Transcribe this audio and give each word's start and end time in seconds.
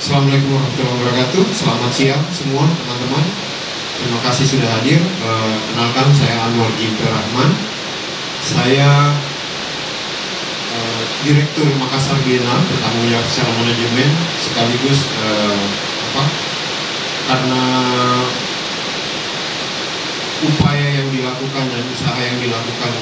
Assalamualaikum 0.00 0.56
warahmatullahi 0.56 0.96
wabarakatuh. 0.96 1.44
Selamat 1.52 1.92
siang 1.92 2.24
semua 2.32 2.64
teman-teman. 2.64 3.20
Terima 4.00 4.16
kasih 4.24 4.48
sudah 4.48 4.80
hadir. 4.80 4.96
Eh, 4.96 5.56
kenalkan 5.68 6.08
saya 6.16 6.40
Anwar 6.48 6.72
Jimper 6.80 7.04
Rahman. 7.04 7.52
Saya 8.40 9.12
eh, 10.72 11.02
Direktur 11.20 11.68
Makassar 11.76 12.16
Bienal 12.24 12.64
bertanggung 12.64 13.12
jawab 13.12 13.28
secara 13.28 13.52
manajemen 13.60 14.08
sekaligus 14.40 15.04
eh, 15.20 15.64
apa? 16.08 16.24
Karena 17.28 17.62
upaya 20.48 20.86
yang 20.96 21.12
dilakukan 21.12 21.64
dan 21.76 21.84
usaha 21.92 22.16
yang 22.16 22.40
dilakukan 22.40 22.92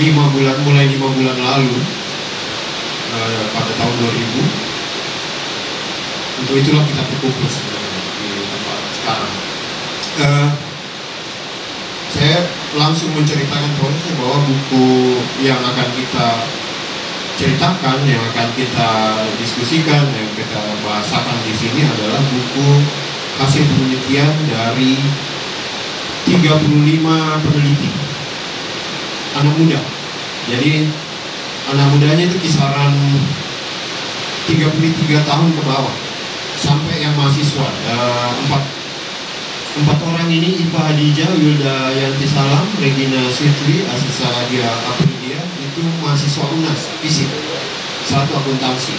lima 0.00 0.24
bulan 0.32 0.56
mulai 0.64 0.88
lima 0.88 1.08
bulan 1.12 1.36
lalu 1.36 1.76
pada 3.52 3.72
tahun 3.76 3.94
2000 4.00 4.73
untuk 6.42 6.54
itulah 6.58 6.82
kita 6.82 7.02
berkumpul 7.06 7.46
sebenarnya 7.46 8.00
di 8.18 8.30
tempat 8.42 8.78
sekarang. 8.98 9.32
Eh, 10.14 10.48
saya 12.14 12.38
langsung 12.78 13.10
menceritakan 13.14 13.74
prosesnya 13.78 14.14
bahwa 14.18 14.38
buku 14.46 14.86
yang 15.42 15.58
akan 15.62 15.88
kita 15.94 16.28
ceritakan, 17.34 18.06
yang 18.06 18.22
akan 18.30 18.48
kita 18.54 18.90
diskusikan, 19.42 20.06
yang 20.14 20.30
kita 20.38 20.62
bahasakan 20.86 21.38
di 21.42 21.54
sini 21.54 21.82
adalah 21.82 22.22
buku 22.22 22.68
hasil 23.42 23.66
penelitian 23.66 24.30
dari 24.46 24.94
35 26.30 27.42
peneliti 27.42 27.90
anak 29.34 29.54
muda. 29.58 29.80
Jadi 30.46 30.86
anak 31.74 31.86
mudanya 31.98 32.24
itu 32.30 32.38
kisaran 32.38 32.94
33 34.46 35.26
tahun 35.26 35.48
ke 35.56 35.62
bawah 35.66 36.03
sampai 36.58 37.02
yang 37.02 37.14
mahasiswa. 37.18 37.68
Uh, 37.90 38.30
empat 38.46 38.62
empat 39.74 39.98
orang 40.06 40.28
ini 40.30 40.62
Ipa 40.62 40.94
Hadijah, 40.94 41.34
Yulda 41.34 41.90
Yanti 41.90 42.26
Salam, 42.30 42.66
Regina 42.78 43.26
Sitri, 43.30 43.82
Asisa 43.90 44.30
Dia 44.46 44.70
Aprilia 44.70 45.42
itu 45.58 45.82
mahasiswa 45.98 46.46
UNAS 46.46 46.94
fisik 47.02 47.26
satu 48.06 48.30
akuntansi. 48.38 48.94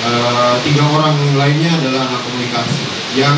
Uh, 0.00 0.56
tiga 0.64 0.80
orang 0.96 1.12
lainnya 1.36 1.70
adalah 1.76 2.08
anak 2.08 2.20
komunikasi. 2.24 2.84
Yang 3.14 3.36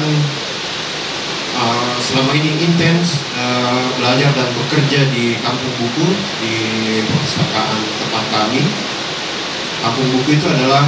uh, 1.59 1.95
selama 1.98 2.33
ini 2.39 2.55
intens 2.64 3.19
uh, 3.34 3.83
belajar 3.98 4.31
dan 4.31 4.48
bekerja 4.55 5.11
di 5.11 5.36
kampung 5.42 5.75
buku 5.83 6.07
di 6.39 6.55
perpustakaan 7.03 7.81
tempat 7.98 8.25
kami. 8.31 8.62
Kampung 9.83 10.09
buku 10.14 10.39
itu 10.39 10.47
adalah 10.47 10.86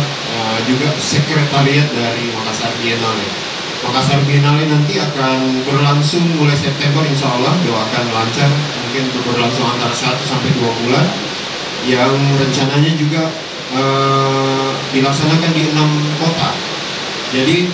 uh, 0.55 0.61
juga 0.71 0.89
sekretariat 0.95 1.91
dari 1.91 2.31
Makassar 2.31 2.71
Biennale. 2.79 3.27
Makassar 3.83 4.23
Biennale 4.25 4.65
nanti 4.71 4.97
akan 5.03 5.67
berlangsung 5.67 6.23
mulai 6.39 6.55
September 6.55 7.03
insya 7.05 7.29
Allah 7.29 7.53
doakan 7.67 8.07
lancar 8.15 8.51
mungkin 8.87 9.05
berlangsung 9.27 9.67
antara 9.67 9.93
1 9.93 10.15
sampai 10.23 10.51
2 10.55 10.81
bulan 10.87 11.07
yang 11.85 12.15
rencananya 12.39 12.93
juga 12.97 13.29
uh, 13.77 14.71
dilaksanakan 14.95 15.51
di 15.53 15.63
enam 15.75 15.91
kota. 16.23 16.51
Jadi 17.35 17.69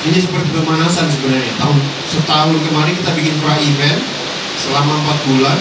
ini 0.00 0.18
seperti 0.18 0.48
pemanasan 0.50 1.06
sebenarnya. 1.08 1.54
Tahun 1.56 1.78
setahun 2.10 2.56
kemarin 2.58 2.94
kita 2.98 3.10
bikin 3.14 3.34
pra 3.40 3.54
event 3.56 4.00
selama 4.60 4.92
empat 4.92 5.18
bulan 5.24 5.58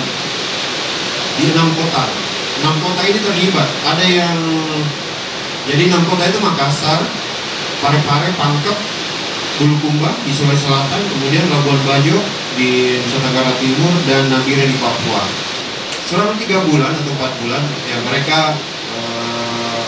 di 1.39 1.55
enam 1.55 1.71
kota 1.77 2.29
enam 2.59 2.75
kota 2.83 3.01
ini 3.07 3.19
terlibat. 3.23 3.69
Ada 3.87 4.05
yang 4.05 4.37
jadi 5.69 5.85
enam 5.85 6.01
itu 6.01 6.39
Makassar, 6.41 6.97
Parepare, 7.77 8.33
Pangkep, 8.33 8.77
Bulukumba 9.61 10.09
di 10.25 10.33
Sulawesi 10.33 10.65
Selatan, 10.65 11.01
kemudian 11.13 11.45
Labuan 11.45 11.77
Bajo 11.85 12.17
di 12.57 12.97
Nusa 12.97 13.21
Tenggara 13.21 13.53
Timur 13.61 13.93
dan 14.09 14.33
Nabire 14.33 14.65
di 14.65 14.73
Papua. 14.81 15.21
Selama 16.09 16.33
tiga 16.41 16.65
bulan 16.65 16.97
atau 16.97 17.13
empat 17.13 17.31
bulan, 17.45 17.61
ya 17.85 17.97
mereka 18.01 18.57
eh, 18.97 19.81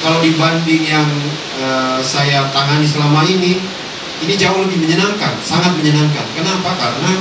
kalau 0.00 0.24
dibanding 0.24 0.82
yang 0.88 1.10
eh, 1.60 2.00
saya 2.00 2.48
tangani 2.56 2.88
selama 2.88 3.28
ini, 3.28 3.60
ini 4.24 4.34
jauh 4.40 4.64
lebih 4.64 4.88
menyenangkan, 4.88 5.36
sangat 5.44 5.76
menyenangkan. 5.76 6.24
Kenapa? 6.32 6.70
Karena 6.80 7.12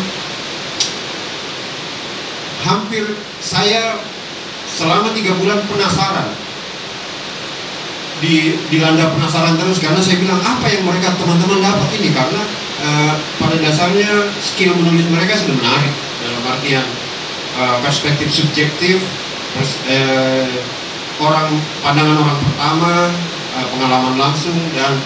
hampir 2.64 3.04
saya 3.44 4.00
selama 4.70 5.10
tiga 5.14 5.34
bulan 5.38 5.60
penasaran 5.66 6.30
di 8.20 8.60
dilanda 8.68 9.10
penasaran 9.16 9.56
terus 9.56 9.80
karena 9.80 10.00
saya 10.04 10.20
bilang 10.20 10.40
apa 10.44 10.68
yang 10.68 10.84
mereka 10.84 11.16
teman-teman 11.16 11.64
dapat 11.64 11.90
ini 12.00 12.12
karena 12.12 12.42
uh, 12.84 13.14
pada 13.40 13.56
dasarnya 13.64 14.28
skill 14.44 14.76
menulis 14.76 15.08
mereka 15.08 15.40
sudah 15.40 15.56
menarik 15.56 15.94
dalam 16.20 16.44
artian 16.52 16.86
uh, 17.56 17.80
perspektif 17.80 18.28
subjektif 18.28 19.00
pers, 19.56 19.80
uh, 19.88 20.52
orang 21.24 21.56
pandangan 21.80 22.20
orang 22.20 22.40
pertama 22.44 22.94
uh, 23.56 23.66
pengalaman 23.76 24.16
langsung 24.20 24.56
dan 24.76 25.00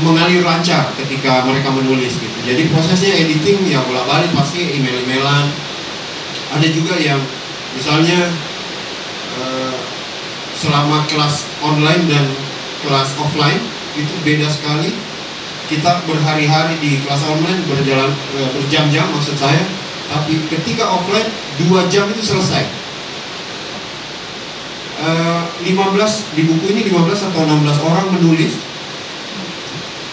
mengalir 0.00 0.40
lancar 0.40 0.88
ketika 0.96 1.44
mereka 1.44 1.68
menulis 1.68 2.16
gitu. 2.16 2.38
Jadi 2.48 2.70
prosesnya 2.72 3.12
editing 3.12 3.60
ya 3.66 3.84
bolak-balik 3.84 4.32
pasti 4.32 4.62
email-emailan. 4.72 5.52
Ada 6.54 6.68
juga 6.70 6.94
yang 7.00 7.18
misalnya 7.74 8.30
uh, 9.42 9.74
selama 10.54 11.02
kelas 11.10 11.42
online 11.58 12.06
dan 12.06 12.24
kelas 12.86 13.10
offline 13.18 13.60
itu 13.98 14.14
beda 14.22 14.46
sekali. 14.46 14.94
Kita 15.66 16.06
berhari-hari 16.06 16.78
di 16.78 17.02
kelas 17.02 17.26
online 17.26 17.66
berjalan 17.66 18.14
uh, 18.38 18.48
berjam-jam 18.54 19.10
maksud 19.10 19.34
saya, 19.34 19.66
tapi 20.14 20.38
ketika 20.46 20.86
offline 20.86 21.26
dua 21.58 21.90
jam 21.90 22.06
itu 22.14 22.22
selesai. 22.22 22.86
Uh, 24.96 25.44
15 25.60 26.40
di 26.40 26.48
buku 26.48 26.72
ini 26.72 26.88
15 26.88 27.28
atau 27.28 27.44
16 27.44 27.84
orang 27.84 28.06
menulis 28.16 28.56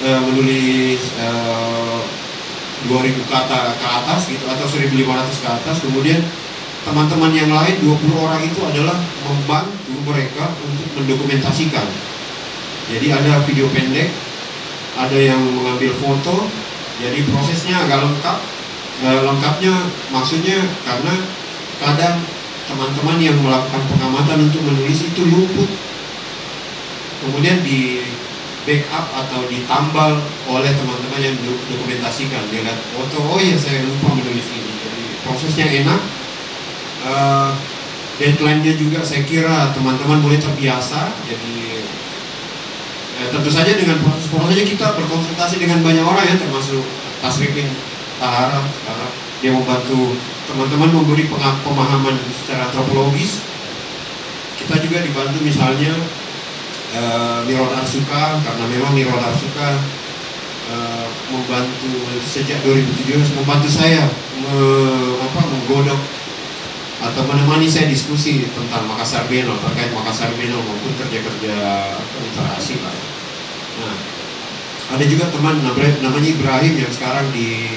menulis 0.03 0.99
2000 2.87 3.31
kata 3.31 3.59
ke 3.79 3.87
atas 3.87 4.21
gitu 4.27 4.45
atau 4.47 4.65
1500 4.67 5.43
ke 5.43 5.47
atas. 5.47 5.75
Kemudian 5.83 6.19
teman-teman 6.83 7.31
yang 7.31 7.51
lain 7.51 7.75
20 7.79 8.23
orang 8.23 8.41
itu 8.43 8.59
adalah 8.63 8.97
membantu 9.23 9.93
mereka 10.03 10.51
untuk 10.63 10.87
mendokumentasikan. 10.99 11.87
Jadi 12.91 13.07
ada 13.15 13.39
video 13.47 13.71
pendek 13.71 14.11
ada 14.97 15.17
yang 15.17 15.41
mengambil 15.41 15.91
foto. 15.97 16.45
Jadi 17.01 17.25
prosesnya 17.29 17.81
agak 17.85 18.05
lengkap. 18.05 18.37
Uh, 19.03 19.19
lengkapnya 19.25 19.73
maksudnya 20.13 20.61
karena 20.85 21.13
kadang 21.81 22.21
teman-teman 22.69 23.17
yang 23.19 23.35
melakukan 23.41 23.83
pengamatan 23.89 24.47
untuk 24.47 24.61
menulis 24.63 25.01
itu 25.01 25.21
luput. 25.27 25.67
Kemudian 27.25 27.65
di 27.65 28.12
backup 28.63 29.05
atau 29.11 29.43
ditambal 29.51 30.19
oleh 30.47 30.71
teman-teman 30.71 31.19
yang 31.19 31.35
dokumentasikan. 31.67 32.47
Dia 32.47 32.63
lihat 32.63 32.79
foto 32.95 33.19
oh 33.19 33.39
iya 33.39 33.55
saya 33.59 33.83
lupa 33.83 34.15
menulis 34.15 34.47
ini. 34.51 34.71
Jadi 34.79 35.03
prosesnya 35.23 35.67
enak. 35.83 36.01
Uh, 37.03 37.51
deadline-nya 38.15 38.79
juga 38.79 39.03
saya 39.03 39.27
kira 39.27 39.75
teman-teman 39.75 40.23
mulai 40.23 40.39
terbiasa. 40.39 41.11
Jadi 41.27 41.83
ya, 43.19 43.25
tentu 43.35 43.51
saja 43.51 43.75
dengan 43.75 43.99
proses-prosesnya 43.99 44.63
kita 44.63 44.95
berkonsultasi 44.95 45.59
dengan 45.59 45.83
banyak 45.83 46.05
orang 46.05 46.23
ya 46.23 46.35
termasuk 46.39 46.83
Tasrifin 47.19 47.67
Tahara. 48.19 48.63
Karena 48.63 49.07
dia 49.43 49.51
membantu 49.51 50.15
teman-teman 50.47 51.03
memberi 51.03 51.27
pemahaman 51.67 52.15
secara 52.31 52.71
antropologis. 52.71 53.43
Kita 54.55 54.79
juga 54.79 55.03
dibantu 55.03 55.43
misalnya 55.43 55.91
uh, 56.93 57.45
Nirwan 57.49 57.73
Arsuka 57.73 58.39
karena 58.41 58.65
memang 58.69 58.93
Nirwan 58.93 59.21
Arsuka 59.21 59.81
uh, 60.69 61.07
membantu 61.33 61.93
sejak 62.21 62.61
2017 62.61 63.37
membantu 63.37 63.69
saya 63.69 64.05
me, 64.37 64.55
apa, 65.21 65.41
menggodok 65.49 65.99
atau 67.03 67.21
menemani 67.27 67.67
saya 67.67 67.91
diskusi 67.91 68.47
tentang 68.47 68.87
Makassar 68.87 69.27
Beno 69.27 69.59
terkait 69.59 69.91
Makassar 69.91 70.31
Beno 70.39 70.55
maupun 70.63 70.93
kerja-kerja 70.95 71.55
literasi 71.99 72.79
lah. 72.79 72.95
Nah, 73.83 73.95
ada 74.95 75.03
juga 75.03 75.27
teman 75.27 75.59
namanya 75.99 76.29
Ibrahim 76.31 76.79
yang 76.79 76.91
sekarang 76.93 77.27
di 77.35 77.75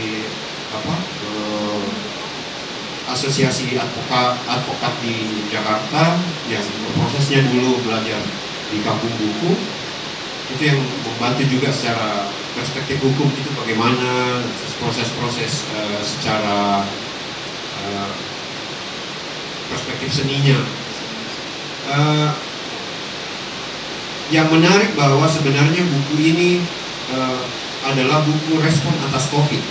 apa 0.71 0.95
uh, 1.27 1.87
asosiasi 3.11 3.75
advokat 3.75 4.39
advokat 4.47 4.95
di 5.03 5.43
Jakarta 5.51 6.21
yang 6.47 6.63
prosesnya 6.95 7.43
dulu 7.51 7.83
belajar 7.83 8.23
di 8.71 8.79
kampung 8.83 9.13
buku 9.15 9.53
itu 10.57 10.63
yang 10.63 10.79
membantu 11.03 11.43
juga 11.51 11.69
secara 11.75 12.31
perspektif 12.55 13.03
hukum 13.03 13.29
itu 13.35 13.51
bagaimana 13.59 14.41
proses-proses 14.79 15.67
uh, 15.75 16.01
secara 16.01 16.87
uh, 17.83 18.13
perspektif 19.69 20.23
seninya 20.23 20.59
uh, 21.91 22.31
yang 24.31 24.51
menarik 24.51 24.91
bahwa 24.99 25.27
sebenarnya 25.31 25.83
buku 25.87 26.15
ini 26.19 26.51
uh, 27.15 27.43
adalah 27.87 28.27
buku 28.27 28.59
respon 28.59 28.91
atas 29.07 29.31
COVID. 29.31 29.63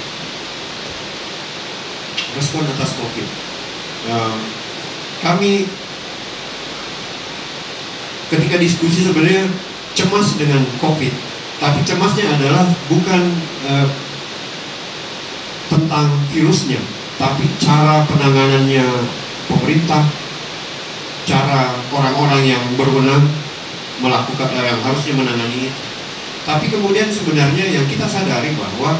Respon 2.39 2.63
atas 2.63 2.95
COVID. 2.95 3.27
Uh, 4.07 4.39
kami 5.19 5.67
ketika 8.29 8.57
diskusi 8.57 9.05
sebenarnya 9.05 9.45
cemas 9.93 10.33
dengan 10.35 10.65
COVID, 10.81 11.13
tapi 11.61 11.79
cemasnya 11.87 12.25
adalah 12.35 12.65
bukan 12.91 13.21
uh, 13.69 13.87
tentang 15.71 16.07
virusnya, 16.33 16.81
tapi 17.15 17.47
cara 17.61 18.03
penanganannya 18.09 18.85
pemerintah, 19.47 20.03
cara 21.25 21.73
orang-orang 21.93 22.43
yang 22.43 22.63
berwenang 22.75 23.23
melakukan 24.01 24.49
uh, 24.51 24.65
yang 24.65 24.81
harusnya 24.83 25.13
menangani 25.15 25.71
itu. 25.71 25.83
Tapi 26.45 26.69
kemudian 26.69 27.09
sebenarnya 27.09 27.65
yang 27.73 27.85
kita 27.89 28.05
sadari 28.05 28.53
bahwa 28.53 28.99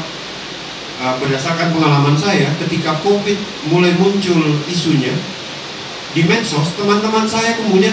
uh, 1.02 1.14
berdasarkan 1.20 1.76
pengalaman 1.76 2.16
saya, 2.16 2.50
ketika 2.62 2.98
COVID 3.04 3.70
mulai 3.70 3.92
muncul 4.00 4.40
isunya 4.66 5.12
di 6.16 6.24
medsos, 6.24 6.72
teman-teman 6.80 7.28
saya 7.28 7.60
kemudian 7.60 7.92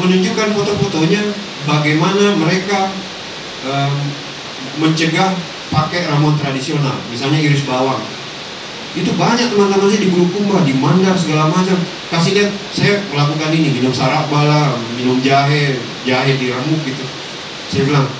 menunjukkan 0.00 0.48
foto-fotonya 0.56 1.22
bagaimana 1.68 2.34
mereka 2.40 2.88
um, 3.68 3.94
mencegah 4.80 5.36
pakai 5.70 6.08
ramuan 6.08 6.34
tradisional, 6.40 6.96
misalnya 7.12 7.38
iris 7.38 7.62
bawang. 7.68 8.02
Itu 8.90 9.14
banyak 9.14 9.54
teman-teman 9.54 9.86
saya 9.86 10.02
di 10.02 10.10
Bulukumba, 10.10 10.66
di 10.66 10.74
Mandar 10.74 11.14
segala 11.14 11.46
macam. 11.46 11.78
Kasih 12.10 12.34
lihat, 12.34 12.50
saya 12.74 12.98
melakukan 13.14 13.54
ini, 13.54 13.70
minum 13.70 13.94
sarap 13.94 14.26
bala, 14.26 14.74
minum 14.98 15.22
jahe, 15.22 15.78
jahe 16.02 16.32
diremuk 16.34 16.82
gitu. 16.82 17.06
Saya 17.70 17.86
bilang, 17.86 18.10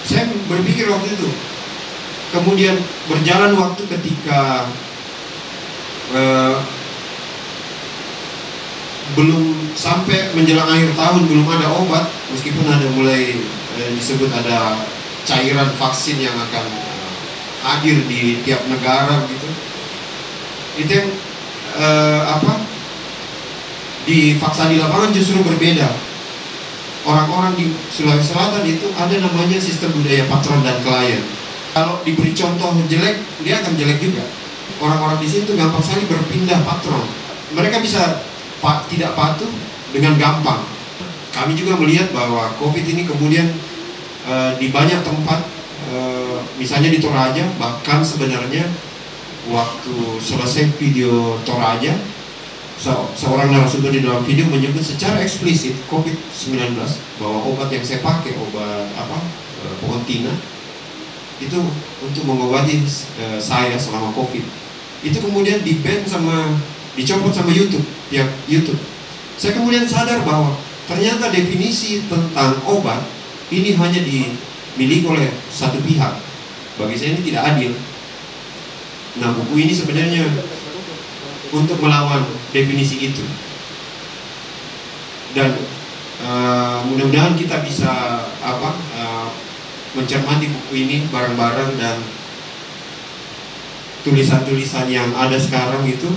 saya 0.00 0.32
berpikir 0.48 0.88
waktu 0.88 1.12
itu. 1.12 1.28
Kemudian 2.32 2.80
berjalan 3.04 3.52
waktu 3.52 3.84
ketika 3.84 4.64
uh, 6.16 6.56
belum 9.12 9.76
sampai 9.76 10.32
menjelang 10.32 10.64
akhir 10.64 10.96
tahun 10.96 11.28
belum 11.28 11.44
ada 11.44 11.68
obat 11.76 12.08
meskipun 12.32 12.64
ada 12.64 12.88
mulai 12.96 13.36
eh, 13.76 13.90
disebut 13.92 14.32
ada 14.32 14.80
cairan 15.28 15.68
vaksin 15.76 16.16
yang 16.24 16.32
akan 16.32 16.64
eh, 16.72 17.08
hadir 17.60 18.00
di 18.08 18.40
tiap 18.40 18.64
negara 18.64 19.28
gitu. 19.28 19.48
Itu 20.80 20.90
yang 20.90 21.08
eh, 21.76 22.22
apa 22.24 22.64
di 24.08 24.40
fakta 24.40 24.72
di 24.72 24.80
lapangan 24.80 25.12
justru 25.12 25.44
berbeda. 25.44 25.88
Orang-orang 27.04 27.52
di 27.60 27.68
Sulawesi 27.92 28.32
Selatan 28.32 28.64
itu 28.64 28.88
ada 28.96 29.12
namanya 29.20 29.60
sistem 29.60 29.92
budaya 29.92 30.24
patron 30.24 30.64
dan 30.64 30.80
klien. 30.80 31.20
Kalau 31.76 32.00
diberi 32.00 32.32
contoh 32.32 32.72
jelek 32.88 33.20
dia 33.44 33.60
akan 33.60 33.76
jelek 33.76 34.00
juga. 34.00 34.24
Orang-orang 34.80 35.20
di 35.20 35.28
sini 35.28 35.44
tuh 35.44 35.52
gampang 35.60 35.84
sekali 35.84 36.08
berpindah 36.08 36.64
patron. 36.64 37.04
Mereka 37.52 37.84
bisa 37.84 38.24
tidak 38.88 39.12
patuh 39.12 39.50
dengan 39.92 40.16
gampang. 40.16 40.64
Kami 41.34 41.52
juga 41.58 41.76
melihat 41.76 42.14
bahwa 42.14 42.48
COVID 42.56 42.84
ini 42.86 43.04
kemudian 43.04 43.50
e, 44.24 44.34
di 44.58 44.70
banyak 44.70 45.02
tempat, 45.02 45.40
e, 45.90 45.96
misalnya 46.56 46.88
di 46.94 47.02
Toraja, 47.02 47.44
bahkan 47.58 48.00
sebenarnya 48.00 48.64
waktu 49.50 49.96
selesai 50.22 50.78
video 50.78 51.36
Toraja, 51.42 51.92
se 52.74 52.90
seorang 53.14 53.54
narasumber 53.54 53.94
di 53.94 54.02
dalam 54.02 54.26
video 54.26 54.50
menyebut 54.50 54.82
secara 54.82 55.22
eksplisit 55.22 55.78
COVID-19 55.86 56.74
bahwa 57.22 57.38
obat 57.46 57.70
yang 57.70 57.86
saya 57.86 58.02
pakai 58.02 58.34
obat 58.34 58.88
apa 58.98 59.18
e, 59.62 59.64
pohon 59.82 60.02
tina 60.06 60.34
itu 61.42 61.58
untuk 62.02 62.22
mengobati 62.26 62.82
e, 63.18 63.24
saya 63.42 63.74
selama 63.78 64.14
COVID. 64.14 64.44
Itu 65.04 65.18
kemudian 65.20 65.60
di 65.60 65.82
sama 66.06 66.56
dicopot 66.94 67.34
sama 67.34 67.50
YouTube, 67.50 67.84
pihak 68.10 68.30
YouTube. 68.46 68.78
Saya 69.34 69.54
kemudian 69.58 69.86
sadar 69.86 70.22
bahwa 70.22 70.54
ternyata 70.86 71.30
definisi 71.30 72.06
tentang 72.06 72.62
obat 72.66 73.02
ini 73.50 73.74
hanya 73.74 74.00
dimiliki 74.02 75.06
oleh 75.06 75.30
satu 75.50 75.82
pihak. 75.82 76.14
Bagi 76.74 76.94
saya 76.98 77.14
ini 77.18 77.22
tidak 77.22 77.42
adil. 77.54 77.72
Nah, 79.22 79.30
buku 79.30 79.62
ini 79.62 79.70
sebenarnya 79.74 80.26
untuk 81.54 81.78
melawan 81.78 82.26
definisi 82.50 83.10
itu. 83.10 83.22
Dan 85.34 85.54
uh, 86.22 86.82
mudah-mudahan 86.86 87.38
kita 87.38 87.62
bisa 87.62 87.90
apa 88.42 88.70
uh, 88.98 89.30
mencermati 89.94 90.50
buku 90.50 90.72
ini 90.74 90.96
bareng-bareng 91.10 91.78
dan 91.78 91.98
tulisan-tulisan 94.02 94.90
yang 94.90 95.10
ada 95.14 95.38
sekarang 95.38 95.86
itu 95.86 96.10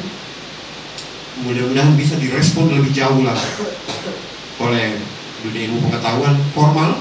mudah-mudahan 1.46 1.94
bisa 1.94 2.18
direspon 2.18 2.74
lebih 2.74 2.94
jauh 2.96 3.22
lah 3.22 3.38
oleh 4.58 4.98
dunia 5.46 5.70
ilmu 5.70 5.90
pengetahuan 5.90 6.36
formal. 6.56 6.98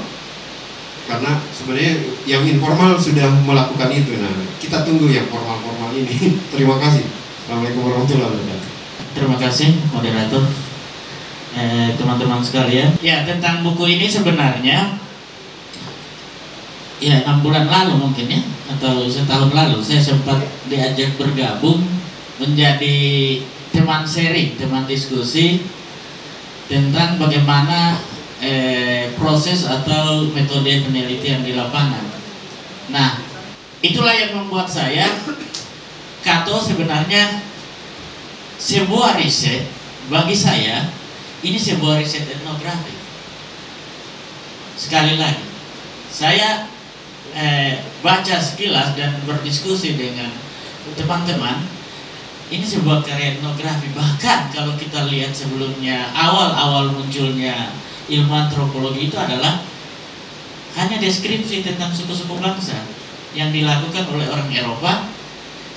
Karena 1.06 1.38
sebenarnya 1.55 2.03
yang 2.27 2.43
informal 2.43 2.99
sudah 2.99 3.31
melakukan 3.47 3.94
itu. 3.94 4.19
Nah 4.19 4.35
kita 4.59 4.83
tunggu 4.83 5.06
yang 5.06 5.31
formal-formal 5.31 5.94
ini. 5.94 6.35
Terima 6.53 6.83
kasih. 6.83 7.06
Assalamualaikum 7.47 7.87
warahmatullahi 7.87 8.27
wabarakatuh. 8.27 8.71
Terima 9.15 9.37
kasih 9.38 9.69
moderator. 9.94 10.43
Eh, 11.56 11.88
teman-teman 11.94 12.43
eh, 12.43 12.44
sekalian. 12.44 12.91
Ya 13.00 13.23
tentang 13.23 13.62
buku 13.62 13.97
ini 13.97 14.11
sebenarnya 14.11 14.99
ya 16.97 17.23
enam 17.25 17.44
bulan 17.44 17.69
lalu 17.69 18.09
mungkin 18.09 18.27
ya 18.29 18.41
atau 18.73 19.05
setahun 19.05 19.53
lalu 19.53 19.79
saya 19.85 20.00
sempat 20.00 20.41
diajak 20.69 21.12
bergabung 21.21 21.85
menjadi 22.41 22.97
teman 23.76 24.08
sharing, 24.08 24.56
teman 24.56 24.88
diskusi 24.88 25.61
tentang 26.64 27.20
bagaimana 27.20 28.00
eh, 28.40 29.12
proses 29.20 29.69
atau 29.69 30.32
metode 30.32 30.88
penelitian 30.88 31.44
di 31.44 31.52
lapangan. 31.52 32.08
Nah, 32.88 33.20
itulah 33.84 34.17
yang 34.17 34.32
membuat 34.32 34.64
saya 34.73 35.05
Kato 36.25 36.58
sebenarnya 36.58 37.44
sebuah 38.56 39.20
riset 39.20 39.69
bagi 40.08 40.34
saya 40.34 40.88
ini 41.45 41.61
sebuah 41.61 42.00
riset 42.00 42.26
etnografi. 42.26 42.97
Sekali 44.75 45.21
lagi, 45.21 45.45
saya 46.11 46.66
eh, 47.37 47.78
baca 48.00 48.37
sekilas 48.40 48.97
dan 48.97 49.21
berdiskusi 49.28 49.95
dengan 49.95 50.33
teman-teman 50.99 51.75
ini 52.47 52.62
sebuah 52.62 53.03
karya 53.03 53.38
etnografi 53.38 53.91
bahkan 53.91 54.47
kalau 54.55 54.79
kita 54.79 55.11
lihat 55.11 55.35
sebelumnya 55.35 56.15
awal-awal 56.15 56.95
munculnya 56.95 57.75
ilmu 58.07 58.31
antropologi 58.31 59.11
itu 59.11 59.19
adalah 59.19 59.67
hanya 60.79 61.03
deskripsi 61.03 61.67
tentang 61.67 61.91
suku-suku 61.91 62.38
bangsa 62.38 62.79
yang 63.35 63.50
dilakukan 63.50 64.07
oleh 64.15 64.31
orang 64.31 64.50
Eropa 64.53 65.11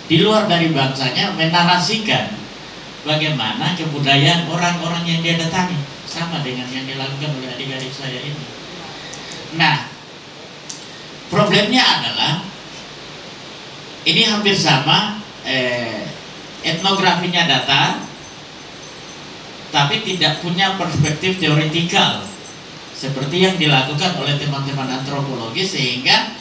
di 0.06 0.22
luar 0.22 0.46
dari 0.46 0.70
bangsanya 0.70 1.34
menarasikan 1.34 2.34
bagaimana 3.06 3.74
kebudayaan 3.78 4.50
orang-orang 4.50 5.04
yang 5.06 5.20
dia 5.26 5.38
datangi 5.38 5.78
sama 6.10 6.42
dengan 6.42 6.66
yang 6.74 6.86
dilakukan 6.90 7.30
oleh 7.38 7.50
adik-adik 7.54 7.94
saya 7.94 8.18
ini. 8.18 8.46
Nah, 9.54 9.86
problemnya 11.30 11.86
adalah 11.86 12.42
ini 14.10 14.26
hampir 14.26 14.58
sama 14.58 15.22
eh, 15.46 16.09
etnografinya 16.66 17.48
data 17.48 18.04
tapi 19.70 20.02
tidak 20.02 20.42
punya 20.42 20.76
perspektif 20.76 21.38
teoretikal 21.38 22.26
seperti 22.98 23.48
yang 23.48 23.56
dilakukan 23.56 24.18
oleh 24.20 24.36
teman-teman 24.36 25.00
antropologi 25.00 25.64
sehingga 25.64 26.36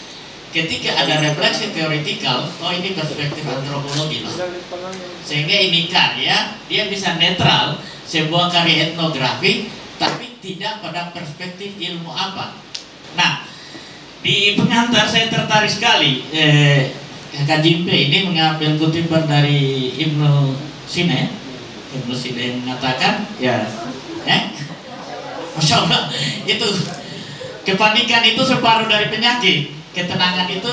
ketika 0.49 0.97
ada 0.97 1.21
refleksi 1.21 1.71
teoretikal 1.77 2.49
oh 2.65 2.73
ini 2.73 2.97
perspektif 2.97 3.45
antropologi 3.45 4.25
loh 4.25 4.33
sehingga 5.23 5.55
ini 5.55 5.93
karya 5.93 6.57
dia 6.67 6.89
bisa 6.89 7.21
netral 7.21 7.79
sebuah 8.09 8.49
karya 8.49 8.91
etnografi 8.91 9.69
tapi 10.01 10.41
tidak 10.41 10.81
pada 10.81 11.11
perspektif 11.11 11.75
ilmu 11.77 12.09
apa. 12.09 12.55
Nah 13.19 13.45
di 14.25 14.57
pengantar 14.57 15.05
saya 15.07 15.29
tertarik 15.29 15.71
sekali 15.71 16.25
eh, 16.33 16.91
Kakak 17.29 17.61
Jimpe 17.61 17.93
ini 17.93 18.25
mengambil 18.25 18.81
kutipan 18.81 19.29
dari 19.29 19.93
Ibnu 19.95 20.57
Sina. 20.89 21.29
Ibnu 21.93 22.15
Sina 22.17 22.57
mengatakan 22.65 23.29
ya 23.37 23.69
eh 24.25 24.43
Masya 25.57 25.75
Allah 25.85 26.09
itu 26.47 26.67
kepanikan 27.69 28.25
itu 28.25 28.43
separuh 28.47 28.89
dari 28.89 29.13
penyakit. 29.13 29.77
Ketenangan 29.93 30.49
itu 30.49 30.71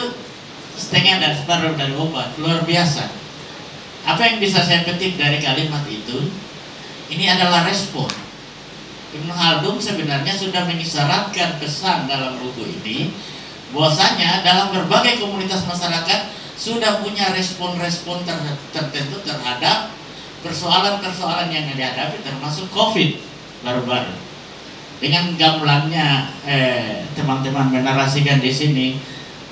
setengah 0.78 1.18
dan 1.20 1.32
separuh 1.36 1.74
dari 1.76 1.96
obat. 1.98 2.36
Luar 2.40 2.64
biasa. 2.64 3.10
Apa 4.06 4.22
yang 4.22 4.38
bisa 4.38 4.62
saya 4.62 4.86
petik 4.86 5.18
dari 5.18 5.42
kalimat 5.42 5.82
itu? 5.90 6.30
Ini 7.10 7.36
adalah 7.36 7.66
respon. 7.66 8.08
Ibnu 9.16 9.32
Khaldun 9.32 9.80
sebenarnya 9.80 10.36
sudah 10.36 10.68
mengisyaratkan 10.68 11.58
pesan 11.58 12.06
dalam 12.06 12.36
buku 12.38 12.68
ini 12.68 13.16
bahwasanya 13.72 14.44
dalam 14.46 14.76
berbagai 14.76 15.24
komunitas 15.24 15.64
masyarakat 15.66 16.45
sudah 16.56 17.04
punya 17.04 17.36
respon-respon 17.36 18.24
ter 18.24 18.38
tertentu 18.72 19.20
terhadap 19.28 19.92
persoalan-persoalan 20.40 21.52
yang 21.52 21.68
dihadapi 21.72 22.24
termasuk 22.24 22.72
COVID 22.72 23.20
baru-baru. 23.66 24.16
Dengan 25.04 25.36
gamblangnya 25.36 26.32
eh, 26.48 27.04
teman-teman 27.14 27.68
menarasikan 27.68 28.40
di 28.40 28.52
sini 28.54 28.88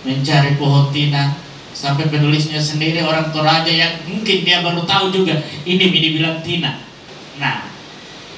mencari 0.08 0.56
pohon 0.56 0.88
tina 0.96 1.36
sampai 1.74 2.08
penulisnya 2.08 2.62
sendiri 2.62 3.04
orang 3.04 3.34
Toraja 3.34 3.68
yang 3.68 4.06
mungkin 4.08 4.46
dia 4.46 4.64
baru 4.64 4.86
tahu 4.88 5.12
juga 5.12 5.36
ini 5.68 5.92
dibilang 5.92 6.40
tina. 6.40 6.80
Nah, 7.42 7.68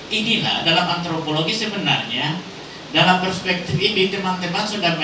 inilah 0.10 0.66
dalam 0.66 0.86
antropologi 0.98 1.54
sebenarnya 1.54 2.40
dalam 2.96 3.20
perspektif 3.20 3.76
ini 3.76 4.08
teman-teman 4.08 4.64
sudah 4.64 4.96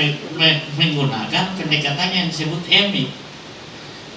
menggunakan 0.79 1.45
pendekatan 1.59 2.09
yang 2.09 2.25
disebut 2.31 2.63
emi. 2.71 3.11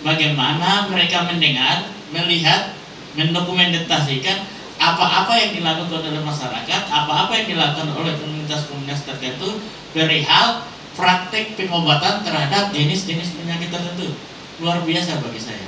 Bagaimana 0.04 0.84
mereka 0.92 1.24
mendengar, 1.24 1.88
melihat, 2.12 2.76
mendokumentasikan 3.16 4.44
apa-apa 4.76 5.32
yang 5.38 5.50
dilakukan 5.56 6.12
oleh 6.12 6.20
masyarakat, 6.20 6.82
apa-apa 6.92 7.32
yang 7.40 7.56
dilakukan 7.56 7.88
oleh 7.96 8.12
komunitas-komunitas 8.20 9.08
tertentu 9.08 9.64
perihal 9.96 10.66
praktek 10.92 11.56
pengobatan 11.56 12.20
terhadap 12.20 12.68
jenis-jenis 12.76 13.32
penyakit 13.40 13.72
tertentu. 13.72 14.12
Luar 14.60 14.84
biasa 14.84 15.24
bagi 15.24 15.40
saya. 15.40 15.66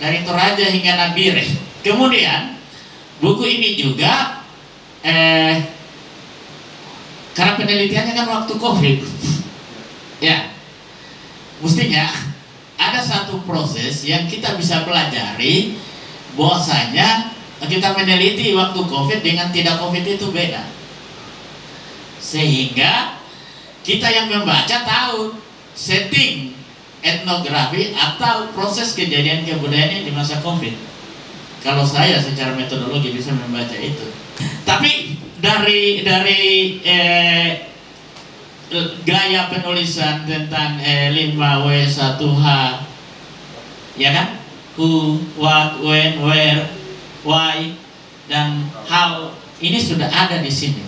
Dari 0.00 0.24
Toraja 0.24 0.66
hingga 0.72 0.96
Nabire. 0.96 1.44
Kemudian 1.84 2.56
buku 3.20 3.44
ini 3.46 3.76
juga 3.76 4.42
eh, 5.04 5.60
karena 7.36 7.52
penelitiannya 7.60 8.14
kan 8.16 8.26
waktu 8.26 8.52
COVID. 8.56 8.98
ya. 10.24 10.50
Mestinya 11.62 12.31
ada 12.90 13.00
satu 13.02 13.42
proses 13.46 14.02
yang 14.02 14.26
kita 14.26 14.58
bisa 14.58 14.82
pelajari 14.82 15.78
bahwasanya 16.34 17.30
kita 17.62 17.94
meneliti 17.94 18.50
waktu 18.58 18.80
COVID 18.82 19.20
dengan 19.22 19.54
tidak 19.54 19.78
COVID 19.78 20.04
itu 20.04 20.26
beda. 20.34 20.66
Sehingga 22.18 23.22
kita 23.86 24.10
yang 24.10 24.26
membaca 24.30 24.82
tahu 24.82 25.38
setting 25.74 26.54
etnografi 27.02 27.94
atau 27.94 28.50
proses 28.54 28.94
kejadian 28.94 29.42
kebudayaan 29.46 30.06
di 30.06 30.12
masa 30.14 30.38
COVID. 30.42 30.74
Kalau 31.62 31.86
saya 31.86 32.18
secara 32.18 32.54
metodologi 32.58 33.14
bisa 33.14 33.30
membaca 33.34 33.74
itu. 33.78 34.06
Tapi 34.66 35.18
dari 35.38 36.02
dari 36.02 36.42
eh, 36.82 37.71
gaya 39.04 39.52
penulisan 39.52 40.24
tentang 40.24 40.80
eh, 40.80 41.12
5W1H 41.12 42.46
ya 44.00 44.10
kan? 44.12 44.28
Who, 44.80 45.20
what, 45.36 45.84
when, 45.84 46.16
where, 46.24 46.64
why 47.28 47.76
dan 48.24 48.64
how 48.88 49.28
ini 49.60 49.76
sudah 49.76 50.08
ada 50.08 50.40
di 50.40 50.48
sini. 50.48 50.80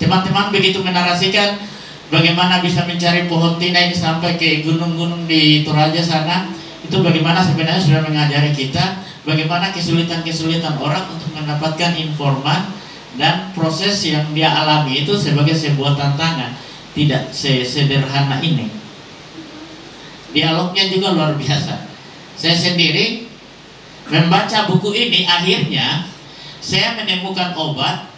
Teman-teman 0.00 0.48
begitu 0.48 0.80
menarasikan 0.80 1.60
bagaimana 2.08 2.64
bisa 2.64 2.88
mencari 2.88 3.28
pohon 3.28 3.60
tina 3.60 3.84
ini 3.84 3.94
sampai 3.94 4.40
ke 4.40 4.64
gunung-gunung 4.64 5.28
di 5.28 5.62
Toraja 5.62 6.00
sana, 6.00 6.50
itu 6.82 6.98
bagaimana 6.98 7.44
sebenarnya 7.44 7.78
sudah 7.78 8.02
mengajari 8.02 8.50
kita 8.50 9.00
bagaimana 9.22 9.70
kesulitan-kesulitan 9.70 10.82
orang 10.82 11.06
untuk 11.14 11.30
mendapatkan 11.38 11.94
informan 11.94 12.74
dan 13.14 13.54
proses 13.54 14.02
yang 14.08 14.26
dia 14.34 14.50
alami 14.50 15.04
itu 15.04 15.14
sebagai 15.14 15.54
sebuah 15.54 15.94
tantangan, 15.94 16.56
tidak 16.92 17.32
sederhana 17.32 18.40
ini. 18.44 18.68
Dialognya 20.32 20.88
juga 20.88 21.12
luar 21.12 21.32
biasa. 21.36 21.88
Saya 22.36 22.56
sendiri 22.56 23.28
membaca 24.08 24.68
buku 24.68 24.90
ini 24.96 25.28
akhirnya 25.28 26.08
saya 26.60 26.96
menemukan 26.96 27.52
obat 27.56 28.08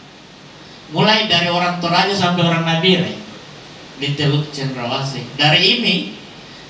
mulai 0.95 1.27
dari 1.27 1.51
orang 1.51 1.83
Toraja 1.83 2.15
sampai 2.15 2.43
orang 2.47 2.63
Nabire 2.63 3.19
di 3.99 4.15
Teluk 4.15 4.51
Cendrawasih. 4.55 5.39
Dari 5.39 5.61
ini 5.81 5.95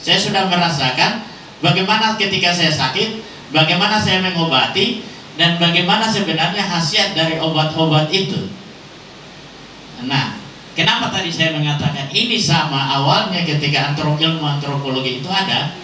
saya 0.01 0.21
sudah 0.21 0.49
merasakan 0.49 1.25
bagaimana 1.65 2.17
ketika 2.21 2.53
saya 2.53 2.73
sakit, 2.73 3.21
bagaimana 3.53 4.01
saya 4.01 4.21
mengobati 4.21 5.05
dan 5.41 5.57
bagaimana 5.59 6.09
sebenarnya 6.09 6.63
khasiat 6.63 7.17
dari 7.17 7.41
obat-obat 7.41 8.13
itu. 8.13 8.49
Nah, 10.05 10.44
kenapa 10.75 11.11
tadi 11.11 11.31
saya 11.31 11.57
mengatakan 11.57 12.11
ini 12.11 12.37
sama 12.39 13.01
awalnya 13.01 13.47
ketika 13.47 13.95
antrop 13.95 14.19
ilmu 14.19 14.43
antropologi 14.43 15.23
itu 15.23 15.31
ada. 15.31 15.75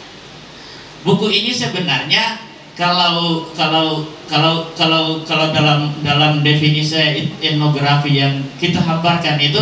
Buku 1.01 1.33
ini 1.33 1.49
sebenarnya 1.49 2.51
kalau 2.77 3.49
kalau 3.57 4.05
kalau 4.29 4.69
kalau 4.73 5.21
kalau 5.25 5.47
dalam 5.51 5.93
dalam 6.05 6.45
definisi 6.45 7.29
etnografi 7.41 8.21
yang 8.21 8.41
kita 8.61 8.79
hamparkan 8.79 9.41
itu 9.41 9.61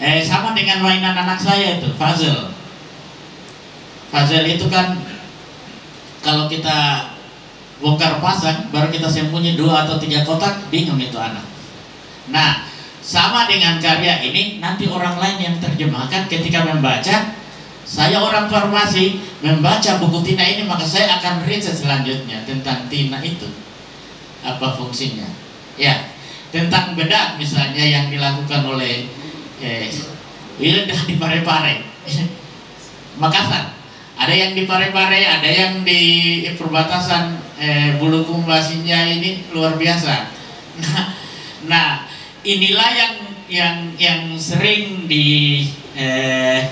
eh 0.00 0.20
sama 0.24 0.56
dengan 0.56 0.82
mainan 0.82 1.14
anak 1.14 1.38
saya 1.38 1.78
itu 1.78 1.88
puzzle 2.00 2.50
puzzle 4.10 4.48
itu 4.48 4.66
kan 4.72 4.96
kalau 6.24 6.48
kita 6.48 7.10
bongkar 7.78 8.18
pasang 8.18 8.72
baru 8.72 8.88
kita 8.88 9.06
sembunyi 9.06 9.54
dua 9.54 9.84
atau 9.84 10.00
tiga 10.00 10.24
kotak 10.24 10.66
bingung 10.72 10.98
itu 10.98 11.14
anak 11.20 11.44
nah 12.32 12.73
sama 13.04 13.44
dengan 13.44 13.76
karya 13.76 14.24
ini 14.24 14.64
nanti 14.64 14.88
orang 14.88 15.20
lain 15.20 15.36
yang 15.36 15.56
terjemahkan 15.60 16.24
ketika 16.24 16.64
membaca 16.64 17.36
saya 17.84 18.16
orang 18.16 18.48
farmasi 18.48 19.20
membaca 19.44 20.00
buku 20.00 20.24
Tina 20.24 20.40
ini 20.40 20.64
maka 20.64 20.88
saya 20.88 21.20
akan 21.20 21.44
riset 21.44 21.76
selanjutnya 21.76 22.40
tentang 22.48 22.88
Tina 22.88 23.20
itu 23.20 23.44
apa 24.40 24.76
fungsinya. 24.80 25.28
Ya, 25.76 26.12
tentang 26.48 26.96
bedak 26.96 27.36
misalnya 27.36 27.84
yang 27.84 28.08
dilakukan 28.08 28.64
oleh 28.64 29.04
eh, 29.60 29.92
Wilda 30.56 30.96
di 31.04 31.20
Parepare, 31.20 31.84
Makassar. 33.22 33.76
Ada 34.14 34.30
yang 34.30 34.52
di 34.56 34.64
Parepare, 34.64 35.26
ada 35.26 35.50
yang 35.50 35.84
di 35.84 36.44
perbatasan 36.54 37.36
eh, 37.60 38.00
Bulukumba 38.00 38.60
Basinya 38.60 39.04
ini 39.08 39.44
luar 39.52 39.76
biasa. 39.76 40.14
Nah, 40.74 41.06
nah 41.70 41.88
inilah 42.44 42.90
yang 42.92 43.14
yang 43.48 43.76
yang 43.96 44.20
sering 44.36 45.08
di 45.08 45.64
eh, 45.96 46.68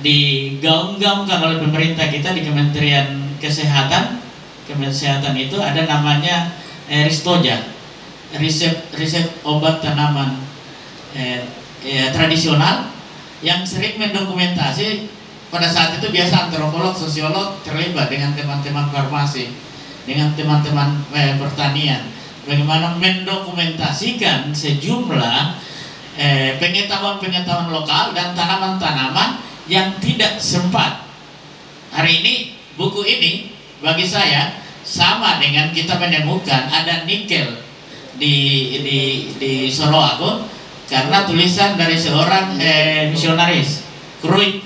digaung-gaungkan 0.00 1.38
oleh 1.44 1.58
pemerintah 1.60 2.08
kita 2.08 2.32
di 2.32 2.42
Kementerian 2.42 3.36
Kesehatan. 3.38 4.24
Kesehatan 4.68 5.32
itu 5.36 5.56
ada 5.60 5.84
namanya 5.88 6.52
eh, 6.88 7.08
Ristoja. 7.08 7.76
Riset 8.36 8.92
riset 8.92 9.40
obat 9.40 9.80
tanaman 9.80 10.36
eh, 11.16 11.40
eh, 11.84 12.08
tradisional 12.12 12.92
yang 13.40 13.64
sering 13.64 13.96
mendokumentasi. 13.96 15.16
Pada 15.48 15.64
saat 15.64 15.96
itu 15.96 16.12
biasa 16.12 16.52
antropolog 16.52 16.92
sosiolog 16.92 17.64
terlibat 17.64 18.12
dengan 18.12 18.36
teman-teman 18.36 18.92
farmasi 18.92 19.48
dengan 20.04 20.36
teman-teman 20.36 21.00
eh, 21.16 21.40
pertanian 21.40 22.17
bagaimana 22.48 22.96
mendokumentasikan 22.96 24.56
sejumlah 24.56 25.60
eh, 26.16 26.56
pengetahuan-pengetahuan 26.56 27.68
lokal 27.68 28.16
dan 28.16 28.32
tanaman-tanaman 28.32 29.44
yang 29.68 29.92
tidak 30.00 30.40
sempat. 30.40 31.04
Hari 31.92 32.24
ini 32.24 32.34
buku 32.80 33.04
ini 33.04 33.52
bagi 33.84 34.08
saya 34.08 34.56
sama 34.80 35.36
dengan 35.36 35.68
kita 35.76 36.00
menemukan 36.00 36.72
ada 36.72 37.04
nikel 37.04 37.60
di 38.16 38.34
di 38.80 38.98
di 39.36 39.52
Solo 39.68 40.08
karena 40.88 41.28
tulisan 41.28 41.76
dari 41.76 41.94
seorang 41.94 42.56
eh, 42.56 43.12
misionaris 43.12 43.84
Kruit 44.24 44.64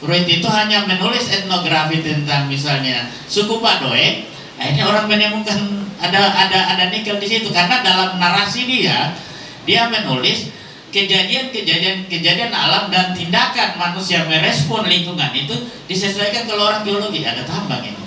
Kruit 0.00 0.24
itu 0.24 0.48
hanya 0.48 0.86
menulis 0.88 1.28
etnografi 1.28 2.00
tentang 2.00 2.48
misalnya 2.48 3.10
suku 3.28 3.60
Padoe 3.60 4.30
akhirnya 4.56 4.84
orang 4.88 5.10
menemukan 5.10 5.79
ada 6.00 6.20
ada 6.32 6.58
ada 6.76 6.84
nikel 6.88 7.20
di 7.20 7.28
situ. 7.28 7.48
Karena 7.52 7.84
dalam 7.84 8.16
narasi 8.16 8.64
dia 8.64 9.14
dia 9.68 9.86
menulis 9.92 10.50
kejadian-kejadian-kejadian 10.90 12.50
alam 12.50 12.90
dan 12.90 13.14
tindakan 13.14 13.78
manusia 13.78 14.26
merespon 14.26 14.88
lingkungan 14.88 15.30
itu 15.36 15.54
disesuaikan 15.86 16.50
kalau 16.50 16.66
orang 16.66 16.82
geologi 16.82 17.22
ada 17.22 17.46
tambang 17.46 17.84
ini. 17.84 18.02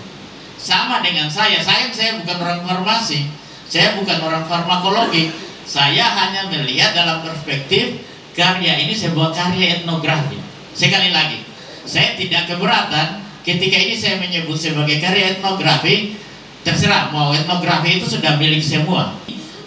Sama 0.59 0.99
dengan 0.99 1.31
saya. 1.31 1.61
Saya 1.63 1.87
saya 1.93 2.19
bukan 2.19 2.37
orang 2.41 2.59
farmasi. 2.65 3.29
Saya 3.69 3.95
bukan 3.95 4.19
orang 4.19 4.43
farmakologi. 4.49 5.31
Saya 5.63 6.03
hanya 6.03 6.51
melihat 6.51 6.91
dalam 6.91 7.23
perspektif 7.23 8.03
karya 8.35 8.83
ini 8.83 8.91
sebuah 8.91 9.31
karya 9.31 9.79
etnografi. 9.79 10.35
Sekali 10.73 11.13
lagi 11.13 11.53
saya 11.83 12.15
tidak 12.15 12.47
keberatan 12.47 13.23
ketika 13.43 13.75
ini 13.75 13.95
saya 13.95 14.15
menyebut 14.19 14.55
sebagai 14.55 15.03
karya 15.03 15.35
etnografi 15.37 16.15
terserah 16.63 17.11
mau 17.11 17.35
etnografi 17.35 17.99
itu 17.99 18.07
sudah 18.07 18.39
milik 18.39 18.63
semua. 18.63 19.13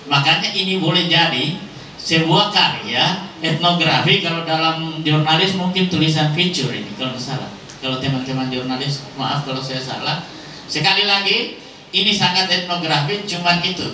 Makanya 0.09 0.51
ini 0.57 0.81
boleh 0.81 1.07
jadi 1.07 1.61
sebuah 2.01 2.51
karya 2.51 3.29
etnografi 3.45 4.25
kalau 4.25 4.49
dalam 4.49 5.05
jurnalis 5.05 5.55
mungkin 5.61 5.93
tulisan 5.93 6.33
feature 6.33 6.73
ini 6.73 6.91
kalau 6.97 7.15
salah. 7.21 7.53
Kalau 7.85 8.01
teman-teman 8.01 8.49
jurnalis 8.49 9.05
maaf 9.21 9.45
kalau 9.45 9.61
saya 9.61 9.79
salah. 9.79 10.25
Sekali 10.67 11.07
lagi 11.07 11.61
ini 11.93 12.11
sangat 12.11 12.49
etnografi 12.49 13.23
cuman 13.29 13.61
itu. 13.63 13.87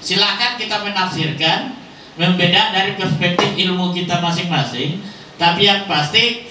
Silakan 0.00 0.60
kita 0.60 0.84
menafsirkan 0.84 1.76
membeda 2.20 2.72
dari 2.76 3.00
perspektif 3.00 3.56
ilmu 3.56 3.96
kita 3.96 4.20
masing-masing 4.20 5.00
tapi 5.40 5.64
yang 5.64 5.88
pasti 5.88 6.49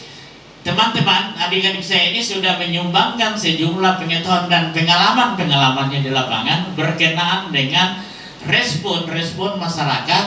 teman-teman 0.69 1.33
adik-adik 1.33 1.81
saya 1.81 2.13
ini 2.13 2.21
sudah 2.21 2.61
menyumbangkan 2.61 3.33
sejumlah 3.33 3.97
pengetahuan 3.97 4.45
dan 4.45 4.69
pengalaman-pengalamannya 4.69 6.05
di 6.05 6.13
lapangan 6.13 6.77
berkenaan 6.77 7.49
dengan 7.49 7.97
respon-respon 8.45 9.57
masyarakat 9.57 10.25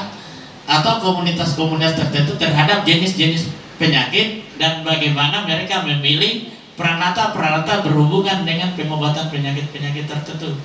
atau 0.66 0.98
komunitas-komunitas 0.98 1.94
tertentu 1.94 2.34
terhadap 2.42 2.82
jenis-jenis 2.82 3.54
penyakit 3.78 4.42
dan 4.58 4.82
bagaimana 4.82 5.46
mereka 5.46 5.86
memilih 5.86 6.50
peranata-peranata 6.74 7.86
berhubungan 7.86 8.42
dengan 8.42 8.74
pengobatan 8.74 9.30
penyakit-penyakit 9.30 10.10
tertentu. 10.10 10.58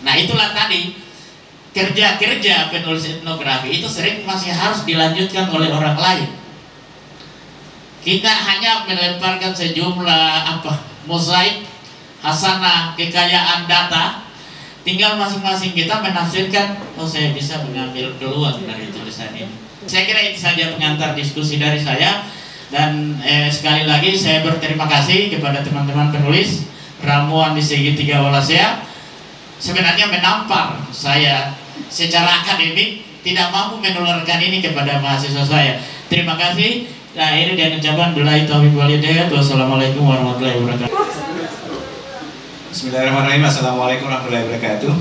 Nah 0.00 0.16
itulah 0.16 0.56
tadi 0.56 0.96
kerja-kerja 1.76 2.72
penulis 2.72 3.20
etnografi 3.20 3.68
itu 3.68 3.84
sering 3.84 4.24
masih 4.24 4.56
harus 4.56 4.88
dilanjutkan 4.88 5.44
oleh 5.52 5.68
orang 5.68 6.00
lain 6.00 6.39
kita 8.00 8.32
hanya 8.32 8.88
melemparkan 8.88 9.52
sejumlah 9.52 10.28
apa 10.56 10.72
mozaik 11.04 11.68
hasanah 12.24 12.96
kekayaan 12.96 13.68
data. 13.68 14.24
Tinggal 14.80 15.20
masing-masing 15.20 15.76
kita 15.76 16.00
menafsirkan 16.00 16.80
oh 16.96 17.04
saya 17.04 17.36
bisa 17.36 17.60
mengambil 17.68 18.16
keluar 18.16 18.56
dari 18.56 18.88
tulisan 18.88 19.28
ini. 19.36 19.52
Saya 19.84 20.08
kira 20.08 20.20
itu 20.24 20.40
saja 20.40 20.72
pengantar 20.72 21.12
diskusi 21.12 21.60
dari 21.60 21.76
saya. 21.76 22.24
Dan 22.70 23.18
eh, 23.20 23.50
sekali 23.50 23.82
lagi 23.82 24.14
saya 24.14 24.46
berterima 24.46 24.86
kasih 24.86 25.26
kepada 25.26 25.60
teman-teman 25.60 26.14
penulis 26.14 26.70
ramuan 27.02 27.50
di 27.58 27.58
segitiga 27.58 28.22
Wallacea 28.22 28.86
sebenarnya 29.58 30.06
menampar 30.06 30.78
saya 30.94 31.52
secara 31.90 32.46
akademik 32.46 33.02
tidak 33.20 33.52
mampu 33.52 33.82
menularkan 33.82 34.40
ini 34.40 34.64
kepada 34.64 35.02
mahasiswa 35.02 35.44
saya. 35.44 35.82
Terima 36.08 36.38
kasih 36.38 36.88
Nah 37.10 37.34
ini 37.34 37.58
dia 37.58 37.74
ucapan 37.74 38.14
Belai 38.14 38.46
Taufiq 38.46 38.70
Walidayat 38.70 39.34
Wassalamualaikum 39.34 40.06
warahmatullahi 40.06 40.62
wabarakatuh. 40.62 40.94
Bismillahirrahmanirrahim. 42.70 43.42
Assalamualaikum 43.50 44.06
warahmatullahi 44.06 44.46
wabarakatuh. 44.46 44.94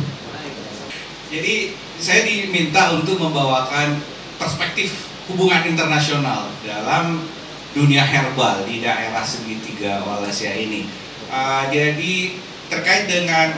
Jadi 1.30 1.56
saya 2.02 2.26
diminta 2.26 2.98
untuk 2.98 3.22
membawakan 3.22 4.02
perspektif 4.42 5.06
hubungan 5.30 5.62
internasional 5.70 6.50
dalam 6.66 7.30
dunia 7.78 8.02
herbal 8.02 8.66
di 8.66 8.82
daerah 8.82 9.22
segitiga 9.22 10.02
Wallacea 10.02 10.58
ini. 10.58 10.90
Uh, 11.30 11.70
Jadi 11.70 12.42
terkait 12.74 13.06
dengan 13.06 13.54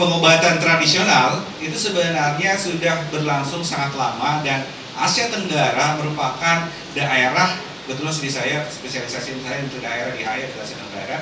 pengobatan 0.00 0.56
tradisional 0.56 1.44
itu 1.60 1.76
sebenarnya 1.76 2.56
sudah 2.56 3.04
berlangsung 3.12 3.60
sangat 3.60 3.92
lama 4.00 4.40
dan 4.40 4.64
Asia 4.96 5.28
Tenggara 5.28 6.00
merupakan 6.00 6.72
daerah 6.96 7.71
kebetulan 7.84 8.12
studi 8.14 8.30
saya 8.30 8.62
spesialisasi 8.66 9.42
saya 9.42 9.58
untuk 9.66 9.82
daerah 9.82 10.12
di 10.14 10.22
HI 10.22 10.46
Asia 10.54 10.76
Tenggara 10.78 11.18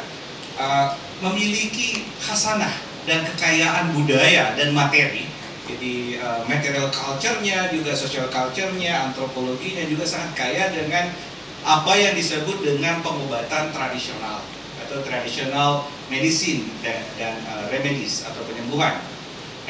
uh, 0.60 0.86
memiliki 1.24 2.04
khasanah 2.20 2.72
dan 3.08 3.24
kekayaan 3.24 3.96
budaya 3.96 4.52
dan 4.54 4.76
materi 4.76 5.30
jadi 5.70 6.18
uh, 6.18 6.42
material 6.50 6.90
culture-nya 6.90 7.70
juga 7.70 7.94
social 7.94 8.26
culture-nya 8.26 9.10
antropologinya 9.10 9.86
juga 9.86 10.02
sangat 10.02 10.34
kaya 10.34 10.64
dengan 10.74 11.14
apa 11.62 11.92
yang 11.94 12.16
disebut 12.16 12.64
dengan 12.64 12.98
pengobatan 13.04 13.70
tradisional 13.70 14.42
atau 14.82 14.98
traditional 15.06 15.86
medicine 16.10 16.66
dan, 16.82 17.04
dan 17.14 17.34
uh, 17.46 17.70
remedies 17.70 18.26
atau 18.26 18.42
penyembuhan. 18.48 18.98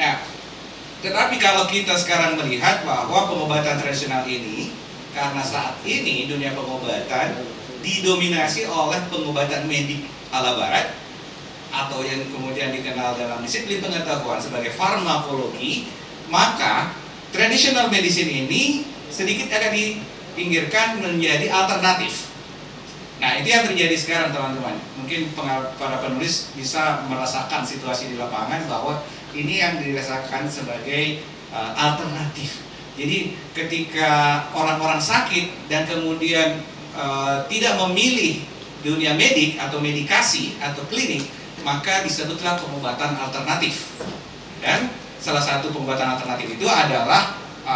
Nah, 0.01 0.25
tetapi 1.05 1.37
kalau 1.37 1.69
kita 1.69 1.93
sekarang 1.93 2.39
melihat 2.39 2.81
bahwa 2.81 3.29
pengobatan 3.29 3.77
tradisional 3.77 4.25
ini 4.25 4.73
karena 5.11 5.43
saat 5.43 5.79
ini 5.83 6.27
dunia 6.27 6.55
pengobatan 6.55 7.35
didominasi 7.81 8.69
oleh 8.69 8.99
pengobatan 9.09 9.67
medik 9.67 10.07
ala 10.31 10.55
barat 10.55 10.95
atau 11.71 12.03
yang 12.03 12.19
kemudian 12.27 12.75
dikenal 12.75 13.15
dalam 13.15 13.39
disiplin 13.43 13.79
pengetahuan 13.79 14.39
sebagai 14.39 14.75
farmakologi, 14.75 15.87
maka 16.27 16.91
traditional 17.31 17.87
medicine 17.87 18.27
ini 18.27 18.83
sedikit 19.07 19.47
akan 19.51 19.71
dipinggirkan 19.71 20.99
menjadi 20.99 21.47
alternatif. 21.47 22.27
Nah, 23.23 23.37
itu 23.37 23.53
yang 23.53 23.63
terjadi 23.69 23.95
sekarang 23.95 24.29
teman-teman. 24.33 24.75
Mungkin 24.97 25.31
para 25.77 25.97
penulis 26.01 26.51
bisa 26.57 27.05
merasakan 27.05 27.61
situasi 27.63 28.11
di 28.11 28.15
lapangan 28.17 28.65
bahwa 28.65 28.99
ini 29.31 29.61
yang 29.61 29.79
dirasakan 29.79 30.49
sebagai 30.49 31.21
uh, 31.53 31.71
alternatif 31.77 32.70
jadi 33.01 33.33
ketika 33.57 34.09
orang-orang 34.53 35.01
sakit 35.01 35.65
dan 35.65 35.89
kemudian 35.89 36.61
e, 36.93 37.05
tidak 37.49 37.81
memilih 37.81 38.45
dunia 38.85 39.17
medik 39.17 39.57
atau 39.57 39.81
medikasi 39.81 40.53
atau 40.61 40.85
klinik, 40.85 41.25
maka 41.65 42.05
disebutlah 42.05 42.61
pengobatan 42.61 43.17
alternatif. 43.17 43.89
Dan 44.61 44.93
salah 45.17 45.41
satu 45.41 45.73
pengobatan 45.73 46.13
alternatif 46.13 46.61
itu 46.61 46.69
adalah 46.69 47.41
e, 47.65 47.75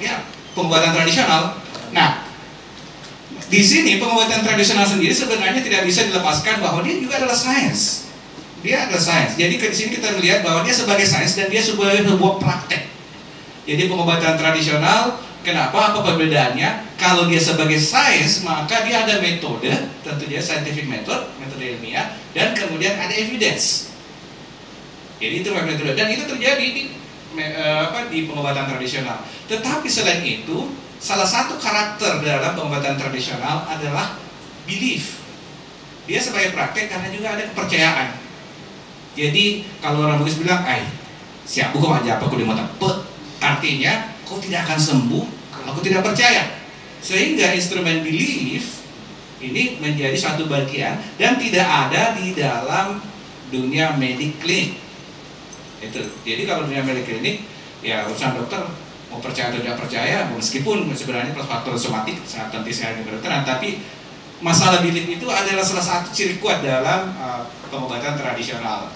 ya 0.00 0.24
pengobatan 0.56 0.96
tradisional. 0.96 1.60
Nah, 1.92 2.24
di 3.52 3.60
sini 3.60 4.00
pengobatan 4.00 4.40
tradisional 4.40 4.88
sendiri 4.88 5.12
sebenarnya 5.12 5.60
tidak 5.60 5.84
bisa 5.84 6.08
dilepaskan 6.08 6.64
bahwa 6.64 6.80
dia 6.80 6.96
juga 6.96 7.20
adalah 7.20 7.36
sains. 7.36 8.08
Dia 8.64 8.88
adalah 8.88 9.02
sains. 9.04 9.36
Jadi 9.36 9.60
di 9.60 9.76
sini 9.76 9.90
kita 9.92 10.16
melihat 10.16 10.40
bahwa 10.40 10.64
dia 10.64 10.72
sebagai 10.72 11.04
sains 11.04 11.36
dan 11.36 11.52
dia 11.52 11.60
sebagai 11.60 12.00
sebuah 12.00 12.40
praktek. 12.40 12.91
Jadi 13.62 13.86
pengobatan 13.86 14.34
tradisional, 14.34 15.22
kenapa? 15.46 15.94
Apa 15.94 16.02
perbedaannya? 16.02 16.98
Kalau 16.98 17.30
dia 17.30 17.38
sebagai 17.38 17.78
sains, 17.78 18.42
maka 18.42 18.82
dia 18.82 19.06
ada 19.06 19.22
metode, 19.22 19.70
tentunya 20.02 20.42
scientific 20.42 20.86
method, 20.90 21.30
metode 21.38 21.62
ilmiah, 21.62 22.14
dan 22.34 22.54
kemudian 22.58 22.98
ada 22.98 23.14
evidence. 23.14 23.94
Jadi 25.22 25.46
itu 25.46 25.48
metode 25.54 25.94
dan 25.94 26.10
itu 26.10 26.26
terjadi 26.26 26.66
di 26.74 26.82
eh, 27.38 27.78
apa 27.86 28.10
di 28.10 28.26
pengobatan 28.26 28.66
tradisional. 28.66 29.22
Tetapi 29.46 29.86
selain 29.86 30.26
itu, 30.26 30.74
salah 30.98 31.26
satu 31.26 31.54
karakter 31.62 32.18
dalam 32.22 32.58
pengobatan 32.58 32.98
tradisional 32.98 33.62
adalah 33.70 34.18
belief. 34.66 35.22
Dia 36.10 36.18
sebagai 36.18 36.50
praktek 36.50 36.90
karena 36.90 37.14
juga 37.14 37.38
ada 37.38 37.46
kepercayaan. 37.46 38.18
Jadi 39.14 39.62
kalau 39.78 40.02
orang 40.02 40.18
Bugis 40.18 40.42
bilang, 40.42 40.66
"Ay, 40.66 40.82
siap 41.46 41.70
buka 41.70 42.02
aja 42.02 42.18
apa 42.18 42.26
aku 42.26 42.38
di 42.38 42.46
mata 42.46 42.66
Artinya, 43.42 44.14
kau 44.22 44.38
tidak 44.38 44.62
akan 44.70 44.78
sembuh 44.78 45.24
kalau 45.50 45.74
kau 45.74 45.82
tidak 45.82 46.06
percaya. 46.06 46.62
Sehingga 47.02 47.50
instrumen 47.58 48.06
belief 48.06 48.86
ini 49.42 49.82
menjadi 49.82 50.14
satu 50.14 50.46
bagian 50.46 50.94
dan 51.18 51.34
tidak 51.34 51.66
ada 51.66 52.14
di 52.14 52.30
dalam 52.30 53.02
dunia 53.50 53.98
medik 53.98 54.38
klinik. 54.38 54.78
Itu. 55.82 55.98
Jadi 56.22 56.46
kalau 56.46 56.70
dunia 56.70 56.86
medik 56.86 57.10
klinik, 57.10 57.42
ya 57.82 58.06
urusan 58.06 58.38
dokter 58.38 58.62
mau 59.10 59.18
percaya 59.18 59.50
atau 59.50 59.60
tidak 59.60 59.76
percaya, 59.82 60.30
meskipun 60.30 60.88
sebenarnya 60.94 61.34
plus 61.34 61.50
faktor 61.50 61.74
somatik 61.74 62.22
sangat 62.22 62.54
penting 62.54 62.72
sekali 62.72 63.02
kedokteran, 63.02 63.42
tapi 63.42 63.82
masalah 64.38 64.80
belief 64.80 65.04
itu 65.04 65.26
adalah 65.26 65.60
salah 65.60 65.82
satu 65.84 66.14
ciri 66.14 66.38
kuat 66.38 66.62
dalam 66.62 67.12
uh, 67.18 67.44
pengobatan 67.68 68.14
tradisional. 68.14 68.88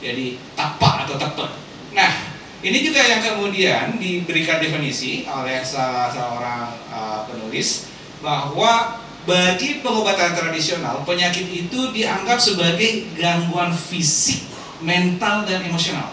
Jadi 0.00 0.40
tapak 0.56 1.04
atau 1.04 1.20
tetot. 1.20 1.50
Nah, 1.92 2.29
ini 2.60 2.84
juga 2.84 3.00
yang 3.00 3.24
kemudian 3.24 3.96
diberikan 3.96 4.60
definisi 4.60 5.24
oleh 5.24 5.64
seorang 5.64 6.68
uh, 6.92 7.24
penulis 7.24 7.88
bahwa 8.20 9.00
bagi 9.24 9.80
pengobatan 9.80 10.36
tradisional 10.36 11.00
penyakit 11.08 11.48
itu 11.48 11.88
dianggap 11.92 12.36
sebagai 12.36 13.08
gangguan 13.16 13.72
fisik, 13.72 14.44
mental 14.84 15.48
dan 15.48 15.64
emosional. 15.64 16.12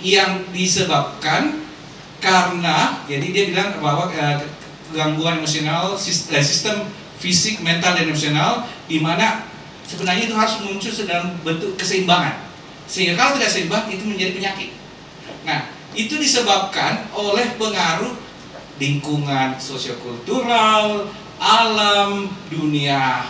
Yang 0.00 0.48
disebabkan 0.56 1.60
karena 2.24 3.04
jadi 3.04 3.26
dia 3.28 3.44
bilang 3.52 3.76
bahwa 3.84 4.08
uh, 4.08 4.40
gangguan 4.96 5.44
emosional 5.44 6.00
sistem, 6.00 6.40
eh, 6.40 6.44
sistem 6.44 6.76
fisik, 7.20 7.60
mental 7.60 7.92
dan 7.92 8.08
emosional 8.08 8.64
di 8.88 9.04
mana 9.04 9.44
sebenarnya 9.84 10.32
itu 10.32 10.36
harus 10.36 10.64
muncul 10.64 10.92
dalam 11.04 11.36
bentuk 11.44 11.76
keseimbangan. 11.76 12.40
Sehingga 12.88 13.20
kalau 13.20 13.36
tidak 13.36 13.52
seimbang 13.52 13.84
itu 13.92 14.04
menjadi 14.08 14.32
penyakit 14.32 14.83
Nah, 15.44 15.68
itu 15.94 16.16
disebabkan 16.16 17.08
oleh 17.14 17.54
pengaruh 17.60 18.12
lingkungan 18.80 19.54
sosiokultural, 19.60 21.06
alam, 21.38 22.26
dunia 22.50 23.28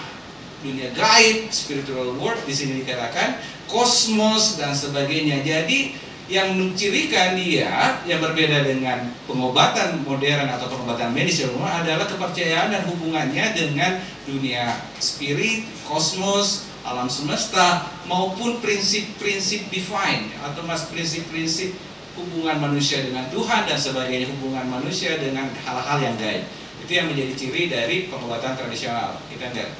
dunia 0.64 0.88
gaib, 0.96 1.52
spiritual 1.52 2.16
world 2.16 2.40
di 2.48 2.54
sini 2.56 2.80
dikatakan 2.80 3.36
kosmos 3.68 4.56
dan 4.56 4.72
sebagainya. 4.72 5.44
Jadi 5.44 5.92
yang 6.24 6.56
mencirikan 6.56 7.36
dia 7.36 8.00
yang 8.08 8.24
berbeda 8.24 8.64
dengan 8.64 9.12
pengobatan 9.28 10.00
modern 10.08 10.48
atau 10.48 10.72
pengobatan 10.72 11.12
medis 11.12 11.44
umum 11.44 11.68
adalah 11.68 12.08
kepercayaan 12.08 12.72
dan 12.72 12.88
hubungannya 12.88 13.52
dengan 13.52 14.00
dunia 14.24 14.72
spirit, 14.96 15.68
kosmos, 15.84 16.64
alam 16.80 17.12
semesta 17.12 17.92
maupun 18.08 18.64
prinsip-prinsip 18.64 19.68
divine 19.68 20.32
atau 20.40 20.64
mas 20.64 20.88
prinsip-prinsip 20.88 21.76
hubungan 22.14 22.56
manusia 22.62 23.02
dengan 23.02 23.26
Tuhan 23.30 23.66
dan 23.66 23.78
sebagainya 23.78 24.30
hubungan 24.38 24.66
manusia 24.70 25.18
dengan 25.18 25.50
hal-hal 25.66 25.98
yang 25.98 26.16
gaib 26.18 26.46
itu 26.84 26.92
yang 26.92 27.08
menjadi 27.08 27.32
ciri 27.34 27.62
dari 27.72 27.96
pengobatan 28.12 28.54
tradisional 28.54 29.18
kita 29.32 29.50
lihat 29.56 29.70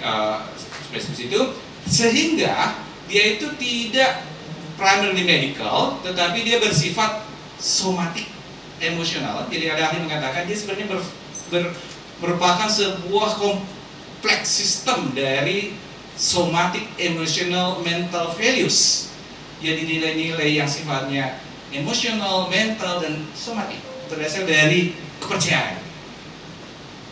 uh, 0.00 0.46
spesifik 0.88 1.28
itu 1.32 1.42
sehingga 1.84 2.80
dia 3.04 3.36
itu 3.36 3.46
tidak 3.60 4.24
primarily 4.74 5.22
medical, 5.22 6.00
tetapi 6.02 6.42
dia 6.42 6.58
bersifat 6.58 7.22
somatik 7.60 8.26
emosional. 8.82 9.46
Jadi 9.48 9.70
ada 9.70 9.90
ahli 9.90 10.02
mengatakan 10.02 10.48
dia 10.48 10.56
sebenarnya 10.58 10.86
ber, 10.90 11.00
ber, 11.52 11.64
merupakan 12.18 12.66
sebuah 12.66 13.38
kompleks 13.38 14.48
sistem 14.50 15.14
dari 15.14 15.78
somatic 16.18 16.84
emotional 16.98 17.80
mental 17.82 18.34
values. 18.34 19.10
Jadi 19.64 19.88
nilai-nilai 19.88 20.60
yang 20.60 20.68
sifatnya 20.68 21.40
emosional, 21.72 22.52
mental 22.52 23.00
dan 23.00 23.24
somatik 23.32 23.80
berasal 24.12 24.44
dari 24.44 24.92
kepercayaan. 25.24 25.80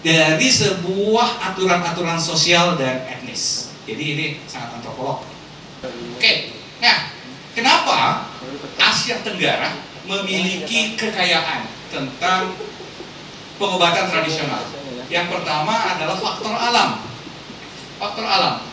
Dari 0.04 0.48
sebuah 0.50 1.54
aturan-aturan 1.54 2.20
sosial 2.20 2.76
dan 2.76 3.08
etnis. 3.08 3.72
Jadi 3.88 4.04
ini 4.04 4.26
sangat 4.44 4.82
antropolog. 4.82 5.24
Oke, 6.18 6.52
nah 6.82 7.12
Kenapa 7.52 8.32
Asia 8.80 9.20
Tenggara 9.20 9.76
memiliki 10.08 10.96
kekayaan 10.96 11.68
tentang 11.92 12.56
pengobatan 13.60 14.08
tradisional? 14.08 14.72
Yang 15.12 15.36
pertama 15.36 15.92
adalah 15.92 16.16
faktor 16.16 16.56
alam. 16.56 17.04
Faktor 18.00 18.24
alam. 18.24 18.64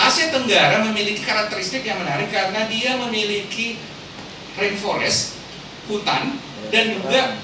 Asia 0.00 0.32
Tenggara 0.32 0.80
memiliki 0.88 1.20
karakteristik 1.20 1.84
yang 1.84 2.00
menarik 2.00 2.32
karena 2.32 2.64
dia 2.64 2.96
memiliki 2.96 3.76
rainforest, 4.56 5.36
hutan, 5.84 6.40
dan 6.72 6.96
juga 6.96 7.36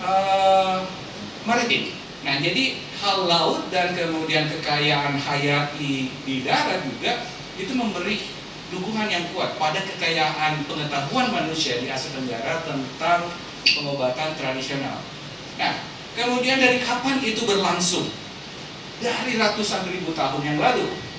uh, 0.00 0.80
maritim. 1.44 1.92
Nah, 2.24 2.40
jadi 2.40 2.80
hal 3.00 3.28
laut 3.28 3.68
dan 3.68 3.92
kemudian 3.92 4.48
kekayaan 4.48 5.16
hayati 5.16 6.08
di 6.24 6.34
darat 6.44 6.84
juga 6.84 7.24
itu 7.56 7.72
memberi 7.76 8.20
dukungan 8.70 9.08
yang 9.10 9.24
kuat 9.34 9.60
pada 9.60 9.82
kekayaan 9.82 10.64
pengetahuan 10.64 11.28
manusia 11.32 11.80
di 11.80 11.88
Asia 11.90 12.16
Tenggara 12.16 12.64
tentang 12.64 13.28
pengobatan 13.66 14.36
tradisional. 14.40 15.04
Nah, 15.60 15.74
kemudian 16.16 16.56
dari 16.56 16.80
kapan 16.80 17.20
itu 17.20 17.44
berlangsung? 17.44 18.08
Dari 19.00 19.40
ratusan 19.40 19.88
ribu 19.88 20.12
tahun 20.12 20.44
yang 20.44 20.58
lalu. 20.60 21.09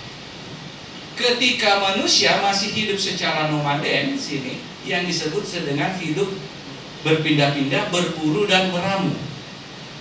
Ketika 1.15 1.77
manusia 1.83 2.39
masih 2.39 2.71
hidup 2.71 2.97
secara 2.97 3.51
nomaden 3.51 4.15
sini, 4.15 4.63
yang 4.87 5.05
disebut 5.05 5.45
dengan 5.61 5.93
hidup 6.01 6.27
berpindah-pindah, 7.05 7.93
berburu 7.93 8.49
dan 8.49 8.73
meramu. 8.73 9.13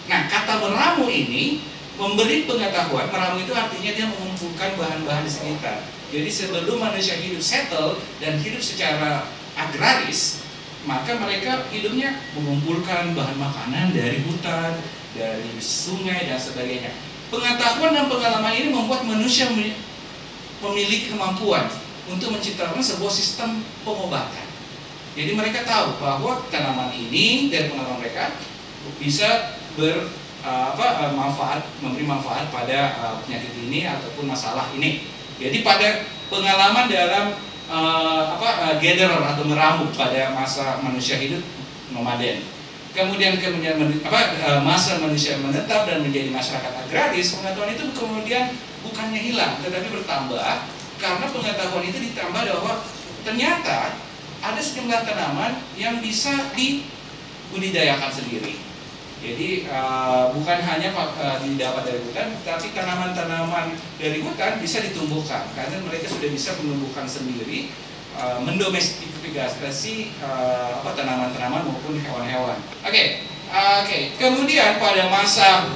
Nah, 0.09 0.27
kata 0.31 0.64
meramu 0.64 1.07
ini 1.12 1.61
memberi 2.01 2.49
pengetahuan, 2.49 3.12
meramu 3.12 3.44
itu 3.44 3.53
artinya 3.53 3.90
dia 3.92 4.07
mengumpulkan 4.09 4.79
bahan-bahan 4.81 5.25
di 5.29 5.33
sekitar 5.33 5.79
jadi 6.11 6.27
sebelum 6.27 6.83
manusia 6.83 7.14
hidup 7.23 7.38
settle 7.38 7.94
dan 8.18 8.35
hidup 8.42 8.59
secara 8.59 9.31
agraris, 9.55 10.42
maka 10.83 11.14
mereka 11.14 11.70
hidupnya 11.70 12.18
mengumpulkan 12.35 13.14
bahan 13.14 13.38
makanan 13.38 13.94
dari 13.94 14.18
hutan, 14.27 14.75
dari 15.14 15.55
sungai 15.62 16.27
dan 16.27 16.35
sebagainya. 16.35 16.90
Pengetahuan 17.31 17.94
dan 17.94 18.11
pengalaman 18.11 18.55
ini 18.59 18.75
membuat 18.75 19.07
manusia 19.07 19.46
memiliki 20.61 21.12
kemampuan 21.12 21.68
untuk 22.09 22.33
menciptakan 22.37 22.81
sebuah 22.81 23.12
sistem 23.12 23.64
pengobatan. 23.85 24.46
Jadi 25.16 25.35
mereka 25.35 25.66
tahu 25.66 25.99
bahwa 25.99 26.46
tanaman 26.49 26.94
ini 26.94 27.51
dari 27.51 27.66
pengalaman 27.66 27.99
mereka 27.99 28.31
bisa 28.96 29.59
ber 29.75 30.07
uh, 30.46 30.73
apa 30.73 30.87
uh, 31.07 31.12
manfaat 31.12 31.61
memberi 31.83 32.07
manfaat 32.07 32.49
pada 32.49 32.94
uh, 33.01 33.14
penyakit 33.27 33.53
ini 33.66 33.90
ataupun 33.90 34.31
masalah 34.31 34.70
ini. 34.77 35.05
Jadi 35.40 35.64
pada 35.64 36.05
pengalaman 36.29 36.87
dalam 36.88 37.27
apa 37.70 38.83
gatherer 38.83 39.23
atau 39.23 39.46
meramu 39.46 39.94
pada 39.94 40.35
masa 40.35 40.83
manusia 40.83 41.23
hidup 41.23 41.38
nomaden. 41.94 42.42
Kemudian 42.90 43.38
kemudian 43.38 43.79
apa 44.03 44.20
masa 44.66 44.99
manusia 44.99 45.38
menetap 45.38 45.87
dan 45.87 46.03
menjadi 46.03 46.35
masyarakat 46.35 46.73
agraris, 46.75 47.38
pengetahuan 47.38 47.70
itu 47.70 47.87
kemudian 47.94 48.51
bukannya 48.85 49.21
hilang 49.21 49.61
tetapi 49.61 49.88
bertambah 49.93 50.51
karena 51.01 51.27
pengetahuan 51.33 51.85
itu 51.85 51.99
ditambah 52.12 52.43
bahwa 52.45 52.73
ternyata 53.25 53.97
ada 54.40 54.61
sejumlah 54.61 55.05
tanaman 55.05 55.61
yang 55.77 56.01
bisa 56.01 56.33
dibudidayakan 56.57 58.09
sendiri 58.12 58.71
jadi 59.21 59.69
uh, 59.69 60.33
bukan 60.33 60.64
hanya 60.64 60.97
uh, 60.97 61.37
didapat 61.45 61.93
dari 61.93 62.01
hutan, 62.01 62.33
tapi 62.40 62.73
tanaman-tanaman 62.73 63.77
dari 64.01 64.25
hutan 64.25 64.57
bisa 64.57 64.81
ditumbuhkan 64.81 65.45
karena 65.53 65.77
mereka 65.85 66.09
sudah 66.09 66.33
bisa 66.33 66.57
menumbuhkan 66.57 67.05
sendiri, 67.05 67.69
uh, 68.16 68.40
mendomestifikasi 68.40 69.95
uh, 70.25 70.81
tanaman-tanaman 70.97 71.69
maupun 71.69 72.01
hewan-hewan. 72.01 72.57
Oke, 72.81 72.88
okay. 72.88 73.07
oke. 73.53 73.85
Okay. 73.85 74.03
Kemudian 74.16 74.81
pada 74.81 75.12
masa 75.12 75.69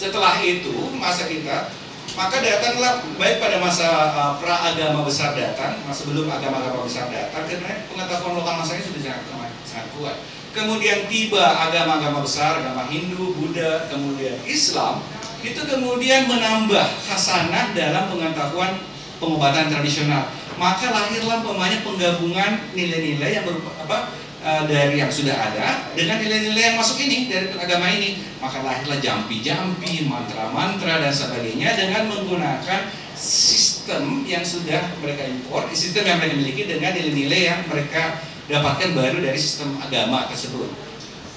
setelah 0.00 0.40
itu 0.40 0.72
masa 0.96 1.28
kita 1.28 1.68
maka 2.12 2.44
datanglah 2.44 3.00
baik 3.16 3.40
pada 3.40 3.56
masa 3.62 3.88
uh, 4.12 4.32
pra 4.36 4.72
agama 4.72 5.04
besar 5.04 5.32
datang, 5.32 5.80
masa 5.88 6.04
sebelum 6.04 6.28
agama-agama 6.28 6.84
besar 6.84 7.08
datang, 7.08 7.48
karena 7.48 7.88
pengetahuan 7.88 8.36
lokal 8.36 8.54
masanya 8.60 8.82
sudah 8.84 9.00
sangat, 9.00 9.52
sangat 9.64 9.88
kuat 9.96 10.16
kemudian 10.52 11.08
tiba 11.08 11.42
agama-agama 11.42 12.22
besar, 12.22 12.60
agama 12.60 12.86
Hindu, 12.86 13.32
Buddha, 13.34 13.88
kemudian 13.88 14.36
Islam, 14.44 15.00
itu 15.40 15.58
kemudian 15.64 16.28
menambah 16.28 16.86
hasanah 17.08 17.72
dalam 17.72 18.12
pengetahuan 18.12 18.78
pengobatan 19.18 19.72
tradisional. 19.72 20.28
Maka 20.60 20.92
lahirlah 20.92 21.42
pemanya 21.42 21.80
penggabungan 21.80 22.70
nilai-nilai 22.76 23.40
yang 23.40 23.44
berupa, 23.48 23.72
apa, 23.82 23.98
uh, 24.42 24.62
dari 24.66 24.98
yang 25.00 25.08
sudah 25.08 25.32
ada 25.32 25.88
dengan 25.94 26.18
nilai-nilai 26.20 26.74
yang 26.74 26.76
masuk 26.76 26.98
ini 27.00 27.30
dari 27.30 27.48
agama 27.56 27.88
ini. 27.88 28.20
Maka 28.42 28.60
lahirlah 28.66 28.98
jampi-jampi, 28.98 30.10
mantra-mantra 30.10 30.98
dan 30.98 31.14
sebagainya 31.14 31.78
dengan 31.78 32.10
menggunakan 32.10 32.90
sistem 33.14 34.26
yang 34.26 34.42
sudah 34.42 34.98
mereka 34.98 35.22
impor, 35.30 35.70
sistem 35.70 36.10
yang 36.10 36.18
mereka 36.18 36.34
miliki 36.34 36.62
dengan 36.66 36.90
nilai-nilai 36.90 37.42
yang 37.54 37.60
mereka 37.70 38.18
dapatkan 38.50 38.90
baru 38.98 39.22
dari 39.22 39.38
sistem 39.38 39.78
agama 39.78 40.26
tersebut. 40.26 40.66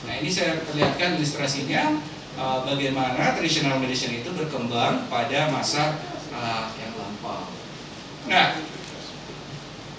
Nah 0.09 0.13
ini 0.17 0.29
saya 0.29 0.57
perlihatkan 0.65 1.21
ilustrasinya 1.21 2.01
uh, 2.41 2.65
bagaimana 2.65 3.37
traditional 3.37 3.77
medicine 3.77 4.21
itu 4.21 4.33
berkembang 4.33 5.05
pada 5.09 5.53
masa 5.53 6.01
uh, 6.33 6.73
yang 6.81 6.93
lampau. 6.97 7.53
Nah 8.25 8.57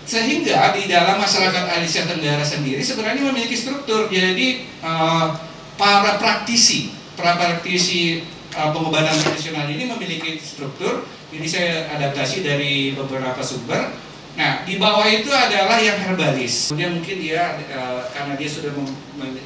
sehingga 0.07 0.71
di 0.73 0.87
dalam 0.87 1.19
masyarakat 1.19 1.67
Asia 1.83 2.07
Tenggara 2.07 2.47
sendiri 2.47 2.79
sebenarnya 2.79 3.27
memiliki 3.27 3.59
struktur. 3.59 4.07
Jadi 4.07 4.63
uh, 4.81 5.35
para 5.75 6.17
praktisi, 6.17 6.95
para 7.19 7.35
praktisi 7.35 8.23
uh, 8.55 8.71
pengobatan 8.71 9.19
tradisional 9.19 9.67
ini 9.67 9.91
memiliki 9.91 10.39
struktur. 10.39 11.03
Jadi 11.35 11.47
saya 11.51 11.91
adaptasi 11.91 12.47
dari 12.47 12.95
beberapa 12.95 13.43
sumber 13.43 14.07
Nah, 14.37 14.69
di 14.69 14.77
bawah 14.77 15.09
itu 15.09 15.33
adalah 15.33 15.81
yang 15.81 15.97
herbalis. 15.97 16.69
Kemudian 16.69 17.01
mungkin 17.01 17.17
dia 17.25 17.57
e, 17.57 17.81
karena 18.13 18.37
dia 18.37 18.49
sudah 18.53 18.69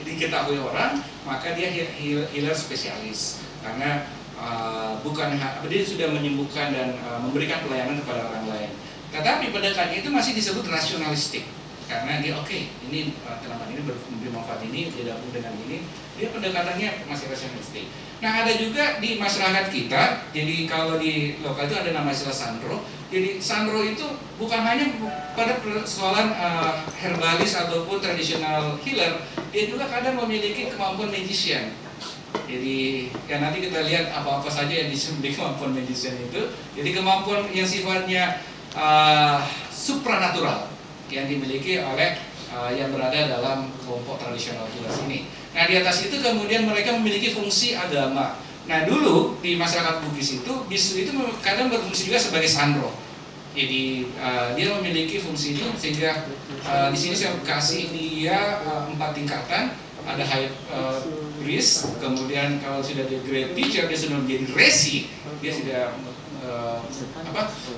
diketahui 0.03 0.59
orang, 0.59 0.99
maka 1.23 1.55
dia 1.55 1.71
healer 2.35 2.57
spesialis. 2.59 3.39
Karena 3.63 4.11
bukan 5.07 5.39
dia 5.71 5.83
sudah 5.87 6.11
menyembuhkan 6.11 6.75
dan 6.75 6.99
memberikan 7.23 7.63
pelayanan 7.63 8.03
kepada 8.03 8.35
orang 8.35 8.45
lain. 8.51 8.70
Tetapi 9.11 9.51
pendekatannya 9.51 10.03
itu 10.03 10.11
masih 10.11 10.33
disebut 10.39 10.65
rasionalistik. 10.71 11.45
Karena 11.91 12.23
dia 12.23 12.39
oke, 12.39 12.47
okay, 12.47 12.71
ini 12.87 13.19
tanaman 13.27 13.67
ini 13.75 13.83
memberi 13.83 14.31
manfaat 14.31 14.63
ini, 14.63 14.95
gabung 14.95 15.35
dengan 15.35 15.51
ini, 15.67 15.83
dia 16.15 16.31
pendekatannya 16.31 16.89
masih 17.11 17.27
rasionalistik. 17.27 17.91
Nah 18.23 18.47
ada 18.47 18.53
juga 18.55 19.03
di 19.03 19.19
masyarakat 19.19 19.67
kita, 19.75 20.31
jadi 20.31 20.57
kalau 20.71 21.03
di 21.03 21.43
lokal 21.43 21.67
itu 21.67 21.75
ada 21.75 21.91
nama 21.91 22.15
istilah 22.15 22.37
sandro, 22.37 22.87
jadi 23.11 23.43
Sandro 23.43 23.83
itu 23.83 24.07
bukan 24.39 24.63
hanya 24.63 24.87
pada 25.35 25.59
persoalan 25.59 26.31
uh, 26.31 26.87
herbalis 26.95 27.59
ataupun 27.59 27.99
tradisional 27.99 28.79
healer, 28.87 29.19
dia 29.51 29.67
juga 29.67 29.91
kadang 29.91 30.15
memiliki 30.23 30.71
kemampuan 30.71 31.11
magician. 31.11 31.75
Jadi 32.47 33.11
ya 33.27 33.43
nanti 33.43 33.67
kita 33.67 33.83
lihat 33.83 34.15
apa-apa 34.15 34.47
saja 34.47 34.71
yang 34.71 34.95
disebut 34.95 35.27
kemampuan 35.35 35.75
magician 35.75 36.15
itu. 36.23 36.55
Jadi 36.79 36.91
kemampuan 36.95 37.51
yang 37.51 37.67
sifatnya 37.67 38.39
uh, 38.77 39.43
supranatural 39.71 40.71
yang 41.11 41.27
dimiliki 41.27 41.83
oleh 41.83 42.19
uh, 42.55 42.71
yang 42.71 42.95
berada 42.95 43.27
dalam 43.27 43.71
kelompok 43.83 44.23
tradisional 44.23 44.67
kilas 44.71 45.01
ini. 45.07 45.27
Nah 45.57 45.67
di 45.67 45.75
atas 45.79 46.07
itu 46.07 46.21
kemudian 46.23 46.67
mereka 46.67 46.95
memiliki 46.95 47.35
fungsi 47.35 47.75
agama. 47.75 48.39
Nah 48.71 48.87
dulu 48.87 49.41
di 49.43 49.59
masyarakat 49.59 50.05
Bugis 50.07 50.43
itu 50.43 50.53
bisu 50.71 51.03
itu 51.03 51.11
kadang 51.43 51.73
berfungsi 51.73 52.07
juga 52.07 52.23
sebagai 52.23 52.47
sandro. 52.47 52.95
Jadi 53.51 54.07
uh, 54.23 54.55
dia 54.55 54.71
memiliki 54.79 55.19
fungsi 55.19 55.59
itu 55.59 55.67
sehingga 55.75 56.31
uh, 56.71 56.87
di 56.95 56.99
sini 56.99 57.19
saya 57.19 57.35
kasih 57.43 57.91
dia 57.91 58.63
uh, 58.63 58.87
empat 58.91 59.19
tingkatan. 59.19 59.75
Ada 60.01 60.25
high 60.25 60.49
uh, 60.73 60.97
priest, 61.45 61.85
kemudian 62.01 62.57
kalau 62.65 62.81
sudah 62.81 63.05
di 63.05 63.21
great 63.21 63.53
teacher 63.53 63.85
dia 63.85 63.99
sudah 64.01 64.17
menjadi 64.17 64.49
resi, 64.57 65.13
dia 65.45 65.53
sudah 65.53 65.93
uh, 66.51 66.83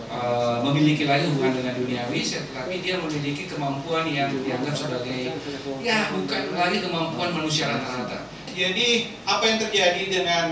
uh, 0.09 0.57
memiliki 0.65 1.05
lagi 1.05 1.29
hubungan 1.29 1.61
dengan 1.61 1.77
duniawi, 1.77 2.21
tapi 2.57 2.81
dia 2.81 2.97
memiliki 2.97 3.45
kemampuan 3.45 4.09
yang 4.09 4.33
dianggap 4.33 4.73
sebagai 4.73 5.37
ya 5.85 6.09
bukan 6.09 6.57
lagi 6.57 6.79
kemampuan 6.81 7.31
manusia 7.37 7.69
rata-rata. 7.69 8.27
Jadi 8.53 9.13
apa 9.29 9.45
yang 9.45 9.59
terjadi 9.61 10.03
dengan 10.09 10.45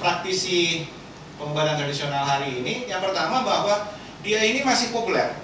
praktisi 0.00 0.88
pengobatan 1.36 1.76
tradisional 1.76 2.24
hari 2.24 2.64
ini? 2.64 2.88
Yang 2.88 3.12
pertama 3.12 3.44
bahwa 3.44 3.92
dia 4.24 4.40
ini 4.44 4.64
masih 4.64 4.92
populer 4.92 5.36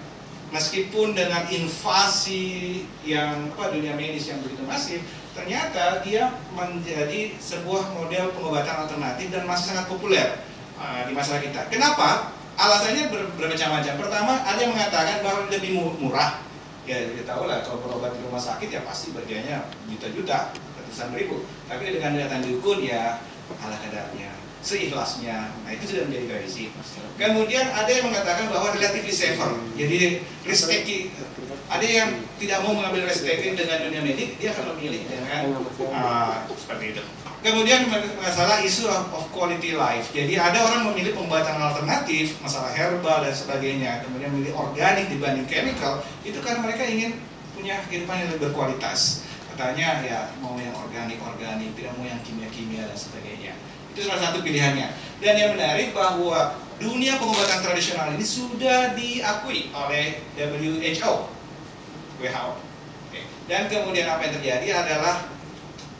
meskipun 0.54 1.16
dengan 1.16 1.42
invasi 1.50 2.86
yang 3.02 3.50
apa 3.56 3.74
dunia 3.74 3.98
medis 3.98 4.30
yang 4.30 4.38
begitu 4.46 4.62
masif 4.62 5.00
ternyata 5.34 6.00
dia 6.06 6.30
menjadi 6.54 7.34
sebuah 7.42 7.92
model 7.98 8.30
pengobatan 8.32 8.86
alternatif 8.86 9.26
dan 9.34 9.42
masih 9.44 9.74
sangat 9.74 9.90
populer 9.90 10.38
uh, 10.80 11.02
di 11.04 11.12
masyarakat 11.12 11.42
kita. 11.50 11.60
Kenapa? 11.72 12.32
Alasannya 12.56 13.12
ber, 13.12 13.28
bermacam-macam. 13.36 13.94
Pertama, 14.00 14.32
ada 14.40 14.58
yang 14.60 14.72
mengatakan 14.72 15.20
bahwa 15.20 15.48
lebih 15.52 15.76
murah. 16.00 16.40
Ya, 16.86 17.02
kita 17.02 17.34
tahu 17.34 17.50
lah 17.50 17.66
kalau 17.66 17.82
berobat 17.82 18.14
di 18.14 18.22
rumah 18.22 18.38
sakit 18.38 18.70
ya 18.70 18.80
pasti 18.86 19.10
bagiannya 19.10 19.58
juta-juta, 19.90 20.54
ratusan 20.54 21.10
ribu. 21.18 21.42
Tapi 21.66 21.98
dengan 21.98 22.14
datang 22.14 22.46
dukun 22.46 22.78
ya 22.86 23.18
ala 23.58 23.76
kadarnya, 23.82 24.30
seikhlasnya. 24.62 25.50
Nah 25.66 25.70
itu 25.74 25.82
sudah 25.90 26.06
menjadi 26.06 26.38
tradisi. 26.38 26.70
Kemudian 27.18 27.66
ada 27.74 27.90
yang 27.90 28.06
mengatakan 28.06 28.46
bahwa 28.54 28.70
relatively 28.70 29.10
safer. 29.10 29.50
Jadi 29.74 30.22
risk 30.46 30.70
taking 30.70 31.10
ada 31.66 31.82
yang 31.82 32.22
tidak 32.38 32.62
mau 32.62 32.78
mengambil 32.78 33.10
risk 33.10 33.26
taking 33.26 33.58
dengan 33.58 33.82
dunia 33.82 34.02
medik, 34.06 34.38
dia 34.38 34.54
akan 34.54 34.78
memilih 34.78 35.02
dengan 35.10 35.58
uh, 35.90 36.46
seperti 36.54 36.94
itu. 36.94 37.02
Kemudian 37.46 37.86
masalah 38.18 38.58
isu 38.58 38.90
of 38.90 39.30
quality 39.30 39.78
life. 39.78 40.10
Jadi 40.10 40.34
ada 40.34 40.66
orang 40.66 40.90
memilih 40.90 41.14
pembatan 41.14 41.54
alternatif, 41.62 42.34
masalah 42.42 42.74
herbal 42.74 43.22
dan 43.22 43.30
sebagainya, 43.30 44.02
kemudian 44.02 44.34
memilih 44.34 44.58
organik 44.58 45.06
dibanding 45.06 45.46
chemical, 45.46 46.02
itu 46.26 46.34
karena 46.42 46.66
mereka 46.66 46.82
ingin 46.82 47.14
punya 47.54 47.78
kehidupan 47.86 48.18
yang 48.18 48.34
lebih 48.34 48.50
berkualitas. 48.50 49.22
Katanya 49.54 50.02
ya 50.02 50.20
mau 50.42 50.58
yang 50.58 50.74
organik-organik, 50.74 51.70
tidak 51.78 51.94
mau 51.94 52.10
yang 52.10 52.18
kimia-kimia 52.26 52.82
dan 52.82 52.98
sebagainya. 52.98 53.54
Itu 53.94 54.10
salah 54.10 54.26
satu 54.26 54.42
pilihannya. 54.42 54.90
Dan 55.22 55.34
yang 55.38 55.54
menarik 55.54 55.94
bahwa 55.94 56.58
dunia 56.82 57.14
pengobatan 57.14 57.62
tradisional 57.62 58.10
ini 58.10 58.26
sudah 58.26 58.98
diakui 58.98 59.70
oleh 59.70 60.18
WHO 60.34 61.14
WHO. 62.18 62.50
Dan 63.46 63.70
kemudian 63.70 64.10
apa 64.10 64.26
yang 64.26 64.34
terjadi 64.42 64.68
adalah 64.82 65.35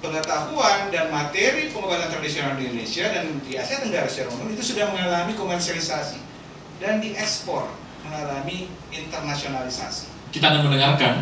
pengetahuan 0.04 0.92
dan 0.92 1.08
materi 1.08 1.72
pengobatan 1.72 2.12
tradisional 2.12 2.54
di 2.60 2.68
Indonesia 2.68 3.08
dan 3.08 3.24
di 3.40 3.52
Asia 3.56 3.80
Tenggara 3.80 4.08
secara 4.08 4.28
umum 4.36 4.52
itu 4.52 4.62
sudah 4.62 4.92
mengalami 4.92 5.32
komersialisasi 5.32 6.20
dan 6.80 7.00
diekspor 7.00 7.72
mengalami 8.06 8.70
internasionalisasi. 8.92 10.12
Kita 10.30 10.52
akan 10.52 10.62
mendengarkan 10.68 11.14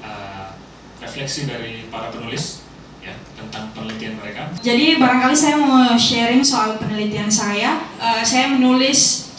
uh, 0.00 0.54
refleksi 1.02 1.50
dari 1.50 1.90
para 1.90 2.08
penulis 2.14 2.64
ya 3.00 3.16
tentang 3.36 3.72
penelitian 3.76 4.16
mereka. 4.20 4.52
Jadi 4.60 5.00
barangkali 5.00 5.36
saya 5.36 5.56
mau 5.58 5.96
sharing 5.96 6.44
soal 6.44 6.76
penelitian 6.80 7.28
saya. 7.28 7.82
Uh, 7.98 8.22
saya 8.24 8.52
menulis 8.52 9.32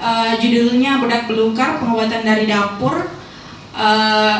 uh, 0.00 0.38
judulnya 0.40 1.02
bedak 1.02 1.28
belukar 1.28 1.80
pengobatan 1.82 2.24
dari 2.24 2.48
dapur 2.48 3.10
uh, 3.76 4.36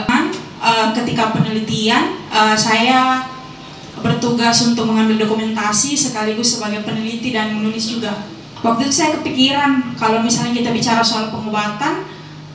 uh, 0.60 0.86
ketika 0.96 1.32
penelitian 1.36 2.16
uh, 2.32 2.56
saya 2.56 3.29
bertugas 4.00 4.64
untuk 4.66 4.88
mengambil 4.88 5.20
dokumentasi 5.22 5.96
sekaligus 5.96 6.58
sebagai 6.58 6.84
peneliti 6.84 7.32
dan 7.32 7.56
menulis 7.56 7.96
juga. 7.96 8.12
Waktu 8.60 8.88
itu 8.88 8.94
saya 8.94 9.16
kepikiran 9.20 9.96
kalau 9.96 10.20
misalnya 10.20 10.52
kita 10.52 10.70
bicara 10.72 11.00
soal 11.00 11.32
pengobatan, 11.32 12.04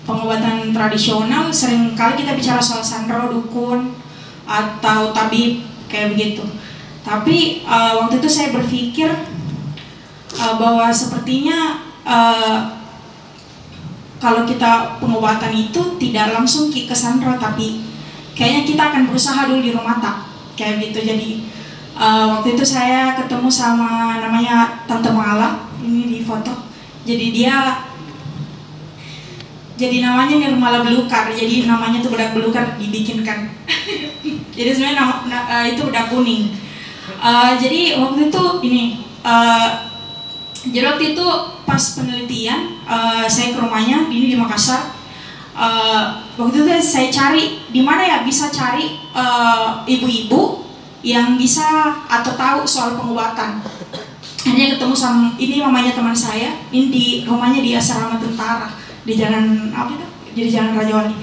pengobatan 0.06 0.70
tradisional, 0.70 1.50
sering 1.50 1.98
kali 1.98 2.22
kita 2.22 2.38
bicara 2.38 2.62
soal 2.62 2.86
sandro, 2.86 3.34
dukun, 3.34 3.98
atau 4.46 5.10
tabib 5.10 5.66
kayak 5.90 6.14
begitu. 6.14 6.46
Tapi 7.02 7.66
uh, 7.66 8.06
waktu 8.06 8.22
itu 8.22 8.30
saya 8.30 8.54
berpikir 8.54 9.10
uh, 10.38 10.54
bahwa 10.62 10.94
sepertinya 10.94 11.82
uh, 12.06 12.76
kalau 14.22 14.46
kita 14.46 14.98
pengobatan 14.98 15.54
itu 15.54 15.98
tidak 16.02 16.34
langsung 16.34 16.74
ke 16.74 16.96
sandro 16.96 17.38
tapi 17.38 17.86
kayaknya 18.34 18.64
kita 18.66 18.84
akan 18.90 19.02
berusaha 19.10 19.46
dulu 19.46 19.62
di 19.62 19.72
rumah 19.76 20.02
tak 20.02 20.35
kayak 20.56 20.82
gitu. 20.82 21.00
Jadi 21.04 21.30
uh, 22.00 22.40
waktu 22.40 22.56
itu 22.56 22.64
saya 22.66 23.16
ketemu 23.20 23.48
sama 23.52 24.20
namanya 24.20 24.84
tante 24.90 25.12
Mala 25.12 25.70
ini 25.84 26.10
di 26.10 26.20
foto. 26.26 26.52
Jadi 27.06 27.36
dia 27.36 27.86
jadi 29.76 30.00
namanya 30.02 30.40
Nirmala 30.40 30.82
Belukar 30.88 31.28
jadi 31.36 31.68
namanya 31.68 32.00
tuh 32.00 32.16
bedak 32.16 32.32
belukar 32.32 32.80
dibikinkan 32.80 33.52
jadi 34.56 34.72
sebenarnya 34.72 34.98
nama, 35.04 35.16
na, 35.28 35.40
uh, 35.52 35.66
itu 35.68 35.84
bedak 35.84 36.08
kuning. 36.08 36.56
Uh, 37.20 37.60
jadi 37.60 38.00
waktu 38.00 38.32
itu 38.32 38.44
ini 38.64 38.84
uh, 39.22 39.92
jadi 40.72 40.96
waktu 40.96 41.14
itu 41.14 41.28
pas 41.68 41.84
penelitian 42.00 42.80
uh, 42.88 43.28
saya 43.28 43.52
ke 43.54 43.60
rumahnya 43.60 44.08
ini 44.08 44.34
di 44.34 44.38
Makassar 44.40 44.95
uh, 45.56 46.22
waktu 46.36 46.62
itu 46.62 46.72
saya 46.84 47.08
cari 47.10 47.64
di 47.72 47.82
mana 47.82 48.04
ya 48.04 48.18
bisa 48.28 48.52
cari 48.52 49.00
ibu-ibu 49.88 50.40
uh, 50.40 50.52
yang 51.02 51.40
bisa 51.40 51.96
atau 52.06 52.36
tahu 52.36 52.62
soal 52.68 53.00
pengobatan. 53.00 53.64
Hanya 54.46 54.78
ketemu 54.78 54.94
sama 54.94 55.34
ini 55.42 55.58
mamanya 55.58 55.98
teman 55.98 56.14
saya 56.14 56.54
ini 56.70 56.94
di 56.94 57.06
rumahnya 57.26 57.66
di 57.66 57.74
asrama 57.74 58.22
tentara 58.22 58.70
di 59.02 59.18
jalan 59.18 59.74
apa 59.74 59.96
itu? 59.96 60.08
Jadi 60.36 60.50
jalan 60.52 60.72
Raja 60.78 60.94
Wali. 61.02 61.16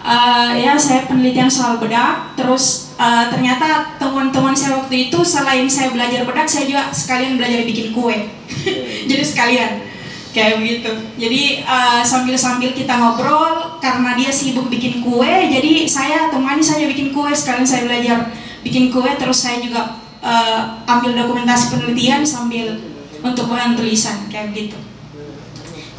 Uh, 0.00 0.56
ya 0.56 0.80
saya 0.80 1.04
penelitian 1.04 1.52
soal 1.52 1.76
bedak 1.76 2.32
terus 2.32 2.96
uh, 2.96 3.28
ternyata 3.28 4.00
teman-teman 4.00 4.56
saya 4.56 4.80
waktu 4.80 5.12
itu 5.12 5.20
selain 5.20 5.68
saya 5.68 5.92
belajar 5.92 6.24
bedak 6.24 6.48
saya 6.48 6.64
juga 6.64 6.88
sekalian 6.88 7.36
belajar 7.36 7.68
bikin 7.68 7.92
kue. 7.92 8.16
Jadi 9.10 9.20
sekalian 9.20 9.89
kayak 10.30 10.62
begitu 10.62 10.90
jadi 11.18 11.66
uh, 11.66 12.02
sambil 12.06 12.38
sambil 12.38 12.70
kita 12.70 12.94
ngobrol 12.94 13.78
karena 13.82 14.14
dia 14.14 14.30
sibuk 14.30 14.70
bikin 14.70 15.02
kue 15.02 15.32
jadi 15.50 15.86
saya 15.90 16.30
temani 16.30 16.62
saja 16.62 16.86
bikin 16.86 17.10
kue 17.10 17.30
sekalian 17.34 17.66
saya 17.66 17.86
belajar 17.90 18.30
bikin 18.62 18.94
kue 18.94 19.10
terus 19.18 19.42
saya 19.42 19.58
juga 19.58 19.98
uh, 20.22 20.78
ambil 20.86 21.18
dokumentasi 21.18 21.74
penelitian 21.74 22.22
sambil 22.22 22.78
untuk 23.20 23.50
bahan 23.50 23.74
tulisan 23.74 24.30
kayak 24.30 24.54
begitu 24.54 24.78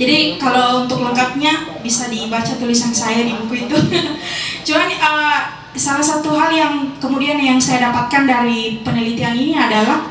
jadi 0.02 0.41
kalau 0.41 0.88
untuk 0.89 1.06
lengkapnya 1.06 1.78
bisa 1.86 2.10
dibaca 2.10 2.58
tulisan 2.58 2.89
saya 2.89 3.22
di 3.22 3.38
buku 3.38 3.70
itu. 3.70 3.78
Cuman 4.65 4.89
uh, 4.98 5.39
salah 5.78 6.02
satu 6.02 6.34
hal 6.34 6.50
yang 6.50 6.74
kemudian 6.98 7.38
yang 7.38 7.62
saya 7.62 7.94
dapatkan 7.94 8.26
dari 8.26 8.82
penelitian 8.82 9.38
ini 9.38 9.54
adalah 9.54 10.10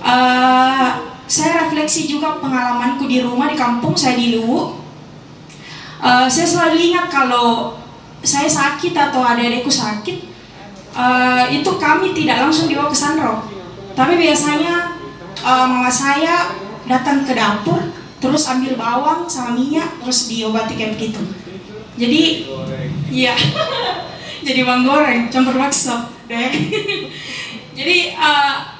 uh, 0.00 1.17
saya 1.28 1.68
refleksi 1.68 2.08
juga 2.08 2.40
pengalamanku 2.40 3.04
di 3.04 3.20
rumah 3.20 3.52
di 3.52 3.56
kampung 3.60 3.92
saya 3.92 4.16
di 4.16 4.34
Luwu. 4.34 4.80
Uh, 6.00 6.26
saya 6.26 6.46
selalu 6.48 6.90
ingat 6.90 7.12
kalau 7.12 7.76
saya 8.24 8.48
sakit 8.48 8.96
atau 8.96 9.20
adik-adikku 9.22 9.68
sakit, 9.70 10.24
uh, 10.96 11.44
itu 11.52 11.70
kami 11.76 12.16
tidak 12.16 12.48
langsung 12.48 12.66
dibawa 12.66 12.88
ke 12.88 12.96
Sandro. 12.96 13.44
Tapi 13.92 14.16
biasanya 14.16 14.96
uh, 15.44 15.66
mama 15.68 15.92
saya 15.92 16.50
datang 16.88 17.28
ke 17.28 17.36
dapur 17.36 17.78
terus 18.18 18.50
ambil 18.50 18.74
bawang 18.74 19.30
sama 19.30 19.54
minyak 19.54 20.00
terus 20.02 20.26
diobati 20.26 20.74
kayak 20.74 20.98
begitu 20.98 21.22
jadi 21.94 22.22
iya 23.12 23.34
jadi 24.46 24.66
bawang 24.66 24.82
goreng 24.86 25.22
campur 25.30 25.54
bakso 25.54 25.94
deh 26.26 26.50
jadi 27.78 28.18
uh, 28.18 28.77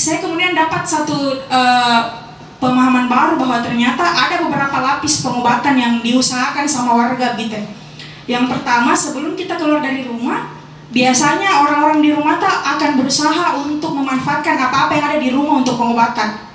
saya 0.00 0.24
kemudian 0.24 0.56
dapat 0.56 0.80
satu 0.88 1.44
uh, 1.52 2.00
pemahaman 2.56 3.04
baru 3.04 3.36
bahwa 3.36 3.60
ternyata 3.60 4.00
ada 4.00 4.40
beberapa 4.40 4.80
lapis 4.80 5.20
pengobatan 5.20 5.76
yang 5.76 5.94
diusahakan 6.00 6.64
sama 6.64 6.96
warga 6.96 7.36
gitu 7.36 7.60
yang 8.24 8.48
pertama 8.48 8.96
sebelum 8.96 9.36
kita 9.36 9.60
keluar 9.60 9.84
dari 9.84 10.08
rumah 10.08 10.56
biasanya 10.88 11.68
orang-orang 11.68 12.00
di 12.00 12.10
rumah 12.16 12.40
tak 12.40 12.64
akan 12.76 12.96
berusaha 12.96 13.60
untuk 13.60 13.92
memanfaatkan 13.92 14.56
apa-apa 14.56 14.92
yang 14.96 15.06
ada 15.12 15.18
di 15.20 15.30
rumah 15.36 15.60
untuk 15.60 15.76
pengobatan 15.76 16.48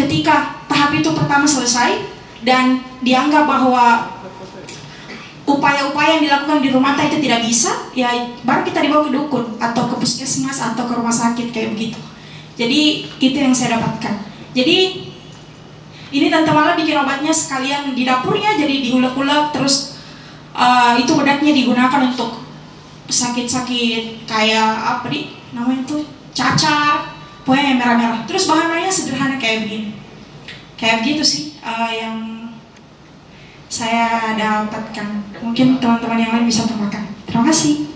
ketika 0.00 0.64
tahap 0.64 0.96
itu 0.96 1.12
pertama 1.12 1.44
selesai 1.44 2.00
dan 2.40 2.80
dianggap 3.04 3.44
bahwa 3.44 4.16
upaya-upaya 5.46 6.18
yang 6.18 6.24
dilakukan 6.26 6.58
di 6.58 6.70
rumah 6.74 6.98
itu 6.98 7.22
tidak 7.22 7.40
bisa, 7.46 7.70
ya 7.94 8.10
baru 8.42 8.66
kita 8.66 8.82
dibawa 8.82 9.06
ke 9.06 9.14
dukun 9.14 9.44
atau 9.62 9.86
ke 9.88 9.94
puskesmas 10.02 10.58
atau 10.58 10.84
ke 10.84 10.92
rumah 10.92 11.14
sakit 11.14 11.54
kayak 11.54 11.72
begitu. 11.78 11.98
Jadi 12.56 13.04
itu 13.20 13.36
yang 13.36 13.52
saya 13.52 13.76
dapatkan. 13.76 14.14
Jadi 14.56 15.06
ini 16.16 16.26
tante 16.32 16.50
malah 16.50 16.72
bikin 16.72 16.96
obatnya 16.96 17.34
sekalian 17.34 17.92
di 17.92 18.08
dapurnya 18.08 18.56
jadi 18.56 18.74
diulek-ulek 18.88 19.52
terus 19.52 20.00
uh, 20.56 20.96
itu 20.96 21.12
bedaknya 21.12 21.52
digunakan 21.52 22.00
untuk 22.08 22.40
sakit-sakit 23.06 24.24
kayak 24.24 24.72
apa 24.80 25.06
nih 25.12 25.36
namanya 25.52 25.82
tuh 25.84 26.02
cacar 26.32 27.12
pokoknya 27.44 27.76
yang 27.76 27.78
merah-merah. 27.78 28.20
Terus 28.24 28.48
bahan-bahannya 28.48 28.90
sederhana 28.90 29.36
kayak 29.36 29.68
begini. 29.68 29.94
Kayak 30.80 31.04
begitu 31.04 31.22
sih 31.22 31.42
uh, 31.60 31.92
yang 31.92 32.16
saya 33.68 34.34
dapatkan. 34.38 35.06
Mungkin 35.44 35.76
teman-teman 35.82 36.18
yang 36.18 36.32
lain 36.32 36.48
bisa 36.48 36.64
tambahkan 36.64 37.04
terima 37.28 37.52
kasih. 37.52 37.92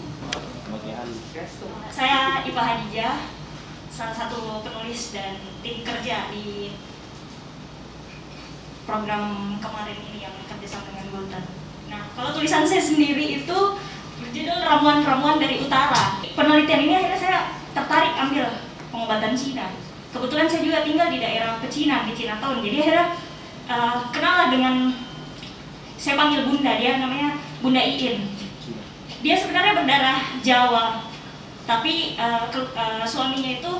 Saya 1.91 2.45
Ipa 2.45 2.63
Hadijah 2.65 3.40
salah 4.01 4.17
satu 4.17 4.65
penulis 4.65 5.13
dan 5.13 5.37
tim 5.61 5.85
kerja 5.85 6.33
di 6.33 6.73
program 8.89 9.61
kemarin 9.61 9.99
ini 10.09 10.25
yang 10.25 10.33
kerjasama 10.49 10.89
dengan 10.89 11.13
Golden. 11.13 11.45
Nah, 11.93 12.09
kalau 12.17 12.33
tulisan 12.33 12.65
saya 12.65 12.81
sendiri 12.81 13.45
itu 13.45 13.59
berjudul 14.25 14.57
Ramuan-Ramuan 14.65 15.37
dari 15.37 15.61
Utara. 15.61 16.17
Penelitian 16.33 16.81
ini 16.89 16.97
akhirnya 16.97 17.21
saya 17.21 17.39
tertarik 17.77 18.17
ambil 18.17 18.49
pengobatan 18.89 19.37
Cina. 19.37 19.69
Kebetulan 20.17 20.49
saya 20.49 20.65
juga 20.65 20.81
tinggal 20.81 21.13
di 21.13 21.21
daerah 21.21 21.61
pecinan 21.61 22.09
di 22.09 22.17
Cina 22.17 22.41
tahun, 22.41 22.65
jadi 22.65 22.77
akhirnya 22.81 23.07
uh, 23.69 23.97
kenal 24.09 24.49
dengan 24.49 24.97
saya 26.01 26.17
panggil 26.17 26.49
bunda 26.49 26.73
dia 26.81 26.97
namanya 26.97 27.37
Bunda 27.61 27.85
Iin. 27.85 28.33
Dia 29.21 29.37
sebenarnya 29.37 29.77
berdarah 29.77 30.41
Jawa, 30.41 31.10
tapi 31.65 32.17
uh, 32.17 32.49
ke, 32.49 32.61
uh, 32.73 33.05
suaminya 33.05 33.61
itu 33.61 33.73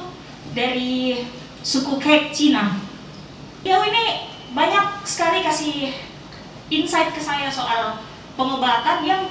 dari 0.57 1.25
suku 1.61 2.01
Kek 2.01 2.33
Cina. 2.33 2.77
Dia 3.61 3.77
ini 3.85 4.31
banyak 4.57 5.05
sekali 5.05 5.45
kasih 5.45 5.93
insight 6.73 7.13
ke 7.13 7.21
saya 7.21 7.53
soal 7.53 8.01
pengobatan 8.35 9.05
yang 9.05 9.23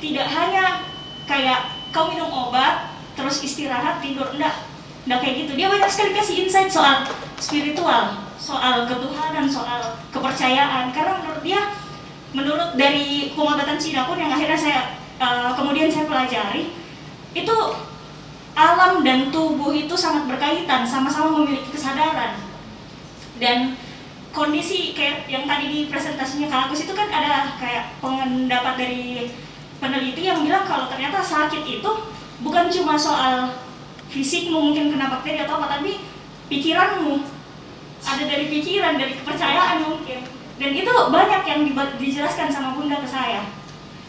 tidak 0.00 0.26
hanya 0.30 0.88
kayak 1.28 1.72
kau 1.92 2.10
minum 2.10 2.28
obat 2.28 2.90
terus 3.14 3.44
istirahat 3.44 4.00
tidur 4.00 4.32
enggak. 4.34 4.66
Enggak 5.04 5.20
kayak 5.20 5.34
gitu. 5.44 5.52
Dia 5.54 5.68
banyak 5.68 5.90
sekali 5.90 6.10
kasih 6.16 6.48
insight 6.48 6.70
soal 6.72 7.04
spiritual 7.36 8.24
soal 8.40 8.88
ketuhanan 8.88 9.46
soal 9.46 10.00
kepercayaan. 10.10 10.90
Karena 10.90 11.20
menurut 11.22 11.42
dia 11.44 11.60
menurut 12.34 12.74
dari 12.74 13.30
pengobatan 13.36 13.78
Cina 13.78 14.08
pun 14.10 14.18
yang 14.18 14.32
akhirnya 14.32 14.58
saya 14.58 14.80
uh, 15.22 15.54
kemudian 15.54 15.86
saya 15.86 16.10
pelajari 16.10 16.74
itu 17.34 17.56
alam 18.54 19.02
dan 19.02 19.34
tubuh 19.34 19.74
itu 19.74 19.92
sangat 19.98 20.30
berkaitan 20.30 20.86
sama-sama 20.86 21.42
memiliki 21.42 21.74
kesadaran. 21.74 22.38
Dan 23.42 23.74
kondisi 24.30 24.94
kayak 24.94 25.26
yang 25.26 25.46
tadi 25.46 25.66
di 25.66 25.78
presentasinya 25.90 26.46
Kak 26.46 26.70
Agus 26.70 26.86
itu 26.86 26.94
kan 26.94 27.10
ada 27.10 27.54
kayak 27.58 27.98
pendapat 27.98 28.74
dari 28.78 29.30
peneliti 29.82 30.30
yang 30.30 30.42
bilang 30.46 30.62
kalau 30.66 30.86
ternyata 30.86 31.18
sakit 31.18 31.66
itu 31.66 31.90
bukan 32.46 32.70
cuma 32.70 32.94
soal 32.94 33.58
fisikmu 34.06 34.70
mungkin 34.70 34.94
kena 34.94 35.10
bakteri 35.10 35.42
atau 35.42 35.58
apa 35.58 35.78
tapi 35.78 36.06
pikiranmu. 36.46 37.26
Ada 38.04 38.22
dari 38.28 38.46
pikiran 38.52 38.94
dari 39.00 39.18
kepercayaan 39.18 39.82
mungkin. 39.82 40.22
Dan 40.54 40.70
itu 40.70 40.92
banyak 40.92 41.42
yang 41.42 41.60
dijelaskan 41.98 42.46
sama 42.46 42.78
bunda 42.78 43.02
ke 43.02 43.08
saya. 43.10 43.42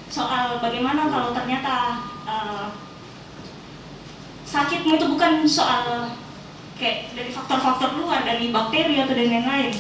Soal 0.06 0.62
bagaimana 0.62 1.10
kalau 1.10 1.34
ternyata 1.34 2.06
uh, 2.30 2.70
sakitmu 4.56 4.96
itu 4.96 5.06
bukan 5.12 5.44
soal 5.44 6.16
kayak 6.80 7.12
dari 7.12 7.28
faktor-faktor 7.28 8.00
luar 8.00 8.24
dari 8.24 8.56
bakteri 8.56 9.04
atau 9.04 9.12
dan 9.12 9.28
lain-lain 9.28 9.76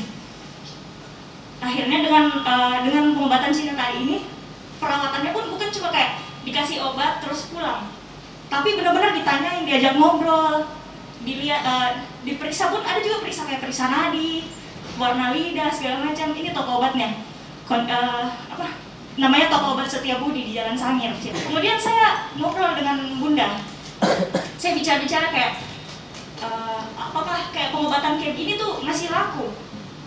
akhirnya 1.64 1.98
dengan 2.04 2.26
uh, 2.44 2.78
dengan 2.84 3.16
pengobatan 3.16 3.56
Cina 3.56 3.74
tadi 3.80 4.04
ini 4.04 4.18
perawatannya 4.78 5.32
pun 5.32 5.46
bukan 5.56 5.70
cuma 5.72 5.90
kayak 5.90 6.20
dikasih 6.46 6.78
obat 6.84 7.24
terus 7.24 7.50
pulang. 7.50 7.90
Tapi 8.46 8.78
benar-benar 8.78 9.18
ditanyain 9.18 9.66
diajak 9.66 9.98
ngobrol 9.98 10.70
dilihat 11.26 11.66
uh, 11.66 11.90
diperiksa 12.22 12.70
pun 12.70 12.86
ada 12.86 13.02
juga 13.02 13.26
periksa 13.26 13.50
kayak 13.50 13.66
periksa 13.66 13.90
nadi 13.90 14.46
warna 15.02 15.34
lidah 15.34 15.74
segala 15.74 16.06
macam. 16.06 16.38
Ini 16.38 16.54
toko 16.54 16.72
obatnya. 16.84 17.26
Kon, 17.66 17.90
uh, 17.90 18.30
apa? 18.30 18.78
Namanya 19.18 19.50
toko 19.50 19.74
obat 19.74 19.90
Setia 19.90 20.22
Budi 20.22 20.46
di 20.46 20.54
Jalan 20.54 20.78
Sangir. 20.78 21.18
Kemudian 21.18 21.82
saya 21.82 22.30
ngobrol 22.38 22.78
dengan 22.78 23.02
bunda 23.18 23.58
saya 24.62 24.72
bicara-bicara 24.76 25.28
kayak 25.32 25.52
uh, 26.42 26.82
apakah 26.98 27.52
kayak 27.52 27.72
pengobatan 27.72 28.20
kayak 28.20 28.36
gini 28.36 28.58
tuh 28.60 28.82
masih 28.84 29.12
laku? 29.12 29.52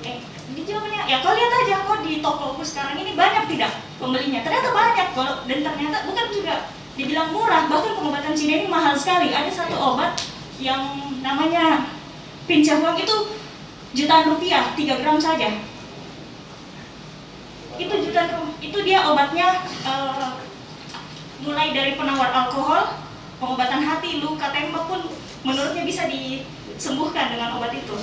Eh 0.05 0.21
ini 0.55 0.63
jawabannya 0.65 1.03
ya 1.07 1.21
kau 1.21 1.37
lihat 1.37 1.53
aja 1.53 1.77
kok 1.85 2.01
di 2.03 2.25
tokoku 2.25 2.63
sekarang 2.65 2.97
ini 2.99 3.13
banyak 3.15 3.45
tidak 3.53 3.73
pembelinya. 4.01 4.41
Ternyata 4.45 4.69
banyak 4.73 5.09
kok 5.13 5.35
dan 5.47 5.59
ternyata 5.65 5.99
bukan 6.09 6.27
juga 6.33 6.55
dibilang 6.99 7.31
murah 7.31 7.71
bahkan 7.71 7.95
pengobatan 7.95 8.35
Cina 8.35 8.65
ini 8.65 8.67
mahal 8.67 8.95
sekali. 8.97 9.31
Ada 9.31 9.51
satu 9.53 9.77
obat 9.77 10.19
yang 10.59 10.83
namanya 11.23 11.87
pincahuang 12.51 12.99
itu 12.99 13.17
jutaan 13.95 14.35
rupiah 14.35 14.75
3 14.75 15.01
gram 15.01 15.19
saja. 15.21 15.63
Itu 17.79 17.95
jutaan 18.03 18.51
itu 18.59 18.79
dia 18.83 19.07
obatnya 19.07 19.63
uh, 19.87 20.35
mulai 21.47 21.71
dari 21.71 21.95
penawar 21.95 22.35
alkohol 22.35 23.08
pengobatan 23.39 23.83
hati 23.87 24.19
luka 24.19 24.51
tembak 24.51 24.85
pun 24.91 25.01
menurutnya 25.47 25.87
bisa 25.87 26.11
disembuhkan 26.11 27.31
dengan 27.35 27.59
obat 27.59 27.73
itu. 27.75 27.97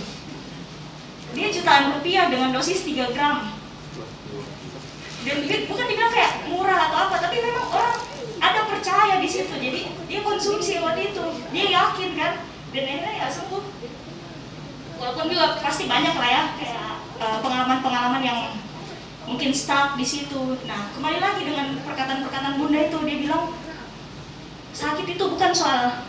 Dia 1.36 1.52
jutaan 1.52 1.92
rupiah 2.00 2.32
dengan 2.32 2.56
dosis 2.56 2.88
3 2.88 3.12
gram. 3.12 3.52
Dan 5.26 5.38
bukan 5.68 5.86
dibilang 5.90 6.14
kayak 6.14 6.48
murah 6.48 6.80
atau 6.88 6.98
apa 7.10 7.16
tapi 7.18 7.42
memang 7.44 7.66
orang 7.68 7.98
ada 8.40 8.62
percaya 8.72 9.20
di 9.20 9.28
situ. 9.28 9.52
Jadi 9.52 9.80
dia 10.08 10.20
konsumsi 10.24 10.80
obat 10.80 10.96
itu. 10.96 11.26
Dia 11.52 11.66
yakin 11.76 12.10
kan? 12.16 12.34
Dan 12.72 12.84
akhirnya 12.88 13.12
ya 13.20 13.28
sembuh. 13.28 13.64
Walaupun 14.96 15.28
juga 15.28 15.60
pasti 15.60 15.92
banyak 15.92 16.16
lah 16.16 16.30
ya 16.30 16.44
kayak 16.56 16.88
eh, 17.20 17.38
pengalaman-pengalaman 17.44 18.24
yang 18.24 18.40
mungkin 19.28 19.52
stuck 19.52 20.00
di 20.00 20.06
situ. 20.08 20.56
Nah 20.70 20.94
kembali 20.96 21.20
lagi 21.20 21.42
dengan 21.44 21.74
perkataan-perkataan 21.84 22.56
bunda 22.56 22.80
itu. 22.86 22.98
Dia 23.04 23.18
bilang 23.28 23.44
sakit 24.76 25.08
itu 25.16 25.24
bukan 25.24 25.52
soal 25.56 26.04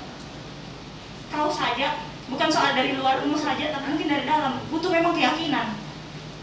kau 1.31 1.51
saja 1.51 2.07
bukan 2.27 2.49
soal 2.51 2.75
dari 2.75 2.99
luar 2.99 3.23
rumah 3.23 3.39
saja 3.39 3.71
tapi 3.71 3.87
mungkin 3.95 4.11
dari 4.11 4.25
dalam. 4.27 4.59
Butuh 4.71 4.91
memang 4.91 5.15
keyakinan. 5.15 5.79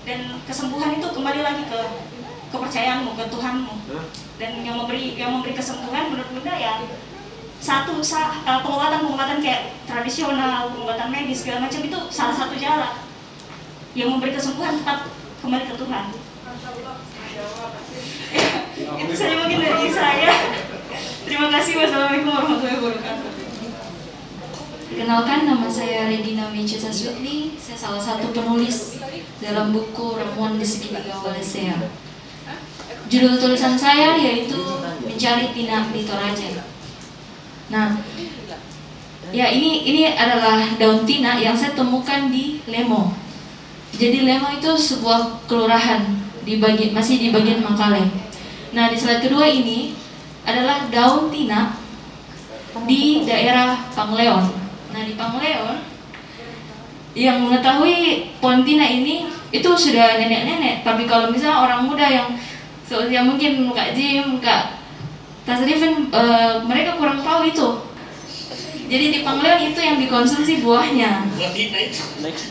Dan 0.04 0.36
kesembuhan 0.44 1.00
itu 1.00 1.08
kembali 1.16 1.40
lagi 1.44 1.64
ke 1.68 1.80
kepercayaanmu 2.52 3.16
ke 3.16 3.24
Tuhanmu. 3.32 3.74
Dan 4.40 4.52
yang 4.64 4.76
memberi 4.80 5.16
yang 5.16 5.32
memberi 5.40 5.56
kesembuhan 5.56 6.12
menurut 6.12 6.28
bunda 6.32 6.56
ya 6.56 6.84
satu 7.64 8.04
sa, 8.04 8.44
uh, 8.44 8.60
pengobatan 8.60 9.08
pengobatan 9.08 9.40
kayak 9.40 9.72
tradisional 9.88 10.68
pengobatan 10.76 11.08
medis 11.08 11.48
segala 11.48 11.64
macam 11.64 11.80
itu 11.80 12.00
salah 12.12 12.36
satu 12.36 12.56
jalan. 12.60 13.00
Yang 13.96 14.10
memberi 14.12 14.32
kesembuhan 14.36 14.76
tetap 14.80 15.08
kembali 15.40 15.66
ke 15.72 15.76
Tuhan. 15.80 16.06
Itu 19.06 19.14
saja 19.14 19.36
mungkin 19.38 19.62
dari 19.62 19.90
saya 19.94 20.32
terima 21.24 21.48
kasih 21.50 21.74
wassalamualaikum 21.80 22.32
warahmatullahi 22.32 22.80
wabarakatuh 22.80 23.32
Kenalkan 24.94 25.50
nama 25.50 25.66
saya 25.66 26.06
Redina 26.06 26.54
Mechesa 26.54 26.94
Sweetly. 26.94 27.58
Saya 27.58 27.74
salah 27.74 27.98
satu 27.98 28.30
penulis 28.30 29.02
dalam 29.42 29.74
buku 29.74 30.14
Ramuan 30.14 30.62
di 30.62 30.66
Segitiga 30.70 31.18
Walesea. 31.18 31.90
Judul 33.10 33.42
tulisan 33.42 33.74
saya 33.74 34.14
yaitu 34.14 34.54
Mencari 35.02 35.50
Tina 35.50 35.90
di 35.90 36.06
Toraja. 36.06 36.62
Nah, 37.74 38.06
ya 39.34 39.50
ini 39.50 39.82
ini 39.82 40.14
adalah 40.14 40.62
daun 40.78 41.10
tina 41.10 41.42
yang 41.42 41.58
saya 41.58 41.74
temukan 41.74 42.30
di 42.30 42.62
Lemo. 42.70 43.18
Jadi 43.98 44.30
Lemo 44.30 44.54
itu 44.54 44.78
sebuah 44.78 45.50
kelurahan 45.50 46.06
di 46.46 46.62
bagian 46.62 46.94
masih 46.94 47.18
di 47.18 47.28
bagian 47.34 47.66
Mangkale. 47.66 48.14
Nah, 48.78 48.94
di 48.94 48.98
slide 49.02 49.26
kedua 49.26 49.50
ini 49.50 50.03
adalah 50.44 50.88
daun 50.92 51.32
tina 51.32 51.76
di 52.88 53.24
daerah 53.24 53.80
Pangleon. 53.96 54.44
Nah 54.92 55.02
di 55.08 55.14
Pangleon 55.16 55.78
yang 57.14 57.46
mengetahui 57.46 58.30
Pontina 58.42 58.86
ini 58.86 59.30
itu 59.54 59.70
sudah 59.74 60.18
nenek-nenek. 60.20 60.82
Tapi 60.82 61.06
kalau 61.06 61.30
misalnya 61.30 61.64
orang 61.64 61.82
muda 61.86 62.06
yang 62.10 62.28
seusia 62.84 63.22
mungkin 63.22 63.70
Kak 63.72 63.94
Jim, 63.94 64.42
Kak 64.42 64.82
Tasrifin, 65.44 66.10
e, 66.10 66.24
mereka 66.66 66.98
kurang 66.98 67.22
tahu 67.22 67.46
itu. 67.48 67.70
Jadi 68.90 69.06
di 69.10 69.20
Pangleon 69.24 69.74
itu 69.74 69.80
yang 69.80 69.98
dikonsumsi 69.98 70.60
buahnya. 70.60 71.26
Buat 71.34 71.54
Dina 71.56 71.80
itu. 71.88 72.02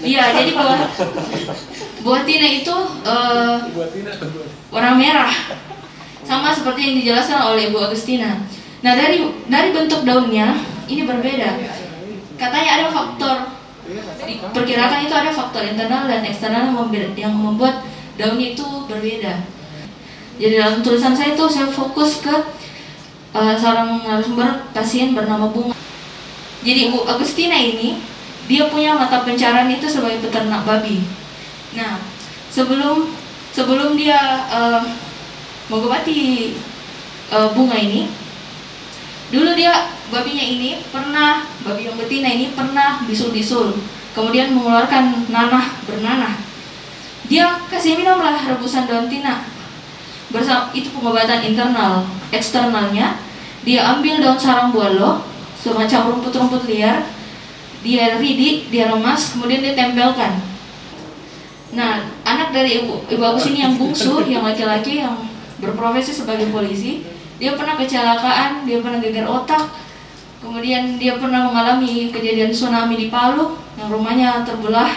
Iya, 0.02 0.24
jadi 0.32 0.50
buah 0.56 0.80
buah 2.02 2.22
tina 2.26 2.48
itu 2.50 2.76
eh, 3.06 3.56
warna 4.74 4.92
merah, 4.98 5.34
sama 6.32 6.48
seperti 6.48 6.80
yang 6.80 6.94
dijelaskan 7.04 7.52
oleh 7.52 7.68
Bu 7.68 7.84
Agustina. 7.84 8.40
Nah 8.80 8.92
dari 8.96 9.20
dari 9.52 9.68
bentuk 9.76 10.08
daunnya 10.08 10.56
ini 10.88 11.04
berbeda. 11.04 11.60
Katanya 12.40 12.70
ada 12.80 12.86
faktor, 12.88 13.36
diperkirakan 14.24 15.06
itu 15.06 15.14
ada 15.14 15.30
faktor 15.30 15.62
internal 15.62 16.08
dan 16.08 16.24
eksternal 16.24 16.72
yang 17.14 17.36
membuat 17.36 17.84
daun 18.16 18.40
itu 18.40 18.66
berbeda. 18.88 19.44
Jadi 20.40 20.54
dalam 20.58 20.80
tulisan 20.80 21.12
saya 21.14 21.36
itu 21.36 21.44
saya 21.46 21.68
fokus 21.68 22.24
ke 22.24 22.34
eh, 23.36 23.54
seorang 23.54 24.02
narasumber 24.02 24.72
pasien 24.72 25.12
bernama 25.12 25.52
Bunga. 25.52 25.76
Jadi 26.64 26.90
Bu 26.90 27.04
Agustina 27.04 27.54
ini 27.54 28.00
dia 28.48 28.66
punya 28.72 28.96
mata 28.96 29.22
pencarian 29.22 29.70
itu 29.70 29.86
sebagai 29.86 30.24
peternak 30.24 30.66
babi. 30.66 31.04
Nah, 31.78 32.02
sebelum 32.50 33.12
sebelum 33.54 33.94
dia 33.94 34.18
eh, 34.50 34.82
mengobati 35.72 36.52
eh, 37.32 37.48
bunga 37.56 37.76
ini, 37.80 38.12
dulu 39.32 39.56
dia 39.56 39.88
babinya 40.12 40.44
ini 40.44 40.84
pernah 40.92 41.48
babi 41.64 41.88
yang 41.88 41.96
betina 41.96 42.28
ini 42.28 42.52
pernah 42.52 43.00
bisul-bisul, 43.08 43.80
kemudian 44.12 44.52
mengeluarkan 44.52 45.32
nanah 45.32 45.72
bernanah. 45.88 46.36
Dia 47.32 47.56
kasih 47.72 47.96
minumlah 47.96 48.44
rebusan 48.44 48.84
daun 48.84 49.08
tina. 49.08 49.48
Bersama 50.28 50.68
itu 50.76 50.92
pengobatan 50.92 51.40
internal, 51.40 52.04
eksternalnya. 52.28 53.16
Dia 53.64 53.96
ambil 53.96 54.20
daun 54.20 54.36
sarang 54.36 54.68
bualo 54.68 55.24
semacam 55.56 56.12
rumput-rumput 56.12 56.68
liar. 56.68 57.08
Dia 57.80 58.20
ridik, 58.20 58.68
dia 58.68 58.92
remas, 58.92 59.32
kemudian 59.32 59.64
dia 59.64 59.74
tempelkan. 59.74 60.38
Nah, 61.72 62.04
anak 62.22 62.52
dari 62.52 62.84
ibu 62.84 63.00
ibu 63.08 63.22
aku 63.24 63.40
sini 63.40 63.64
yang 63.64 63.74
bungsu, 63.80 64.22
yang 64.28 64.44
laki-laki 64.44 65.00
yang 65.00 65.31
berprofesi 65.62 66.10
sebagai 66.10 66.50
polisi, 66.50 67.06
dia 67.38 67.54
pernah 67.54 67.78
kecelakaan, 67.78 68.66
dia 68.66 68.82
pernah 68.82 68.98
geger 68.98 69.30
otak, 69.30 69.70
kemudian 70.42 70.98
dia 70.98 71.14
pernah 71.22 71.46
mengalami 71.46 72.10
kejadian 72.10 72.50
tsunami 72.50 72.98
di 72.98 73.06
Palu, 73.06 73.54
yang 73.78 73.88
rumahnya 73.88 74.42
terbelah, 74.42 74.90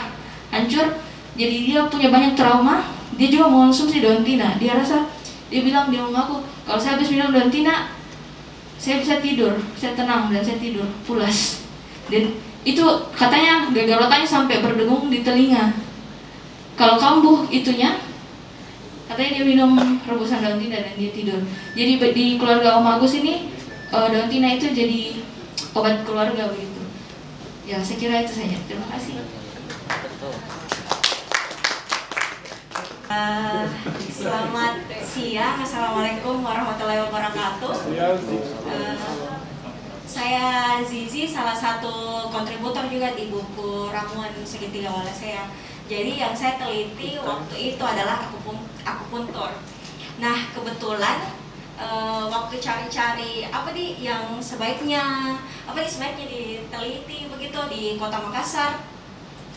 hancur. 0.50 0.98
Jadi 1.36 1.58
dia 1.68 1.86
punya 1.86 2.10
banyak 2.10 2.34
trauma. 2.34 2.82
Dia 3.16 3.32
juga 3.32 3.48
mengonsumsi 3.48 4.04
daun 4.04 4.28
tina. 4.28 4.60
Dia 4.60 4.76
rasa, 4.76 5.08
dia 5.48 5.64
bilang 5.64 5.88
dia 5.88 6.04
mengaku, 6.04 6.44
kalau 6.68 6.80
saya 6.80 7.00
habis 7.00 7.12
minum 7.14 7.32
daun 7.32 7.48
tina, 7.48 7.92
saya 8.76 9.00
bisa 9.00 9.24
tidur, 9.24 9.56
saya 9.80 9.96
tenang 9.96 10.28
dan 10.32 10.44
saya 10.44 10.60
tidur 10.60 10.88
pulas. 11.08 11.64
Dan 12.12 12.36
itu 12.68 12.84
katanya 13.16 13.72
geger 13.72 14.02
otaknya 14.02 14.28
sampai 14.28 14.60
berdengung 14.60 15.08
di 15.08 15.24
telinga. 15.24 15.76
Kalau 16.76 17.00
kambuh 17.00 17.48
itunya, 17.48 17.96
katanya 19.06 19.32
dia 19.38 19.46
minum 19.46 19.72
rebusan 20.02 20.42
daun 20.42 20.58
tina 20.58 20.82
dan 20.82 20.94
dia 20.98 21.12
tidur. 21.14 21.42
Jadi 21.78 21.94
di 22.12 22.26
keluarga 22.42 22.82
Om 22.82 22.88
Agus 22.98 23.14
ini 23.22 23.54
eh, 23.94 24.08
daun 24.10 24.28
tina 24.30 24.58
itu 24.58 24.74
jadi 24.74 25.22
obat 25.78 26.02
keluarga 26.08 26.50
begitu. 26.50 26.82
Ya 27.66 27.82
saya 27.82 27.98
kira 27.98 28.26
itu 28.26 28.34
saja. 28.34 28.58
Terima 28.66 28.88
kasih. 28.94 29.22
Eh, 33.06 33.64
selamat 34.10 34.90
siang, 35.06 35.62
assalamualaikum 35.62 36.42
warahmatullahi 36.42 37.06
wabarakatuh. 37.06 37.72
Eh, 37.94 38.98
saya 40.10 40.82
Zizi, 40.82 41.30
salah 41.30 41.54
satu 41.54 42.26
kontributor 42.34 42.90
juga 42.90 43.14
di 43.14 43.30
buku 43.30 43.94
ramuan 43.94 44.34
segitiga 44.42 44.90
Walesea. 44.90 45.46
Jadi 45.86 46.18
yang 46.18 46.34
saya 46.34 46.58
teliti 46.58 47.22
waktu 47.22 47.56
itu 47.78 47.84
adalah 47.86 48.26
akupun- 48.26 48.66
akupuntur. 48.82 49.54
Nah 50.18 50.38
kebetulan 50.50 51.30
eh, 51.78 52.24
waktu 52.26 52.56
cari-cari 52.58 53.46
apa 53.52 53.70
nih 53.76 54.00
yang 54.00 54.40
sebaiknya 54.42 55.36
apa 55.68 55.78
nih 55.78 55.92
sebaiknya 55.92 56.26
diteliti 56.26 57.30
begitu 57.30 57.60
di 57.70 57.82
kota 58.02 58.18
Makassar. 58.18 58.82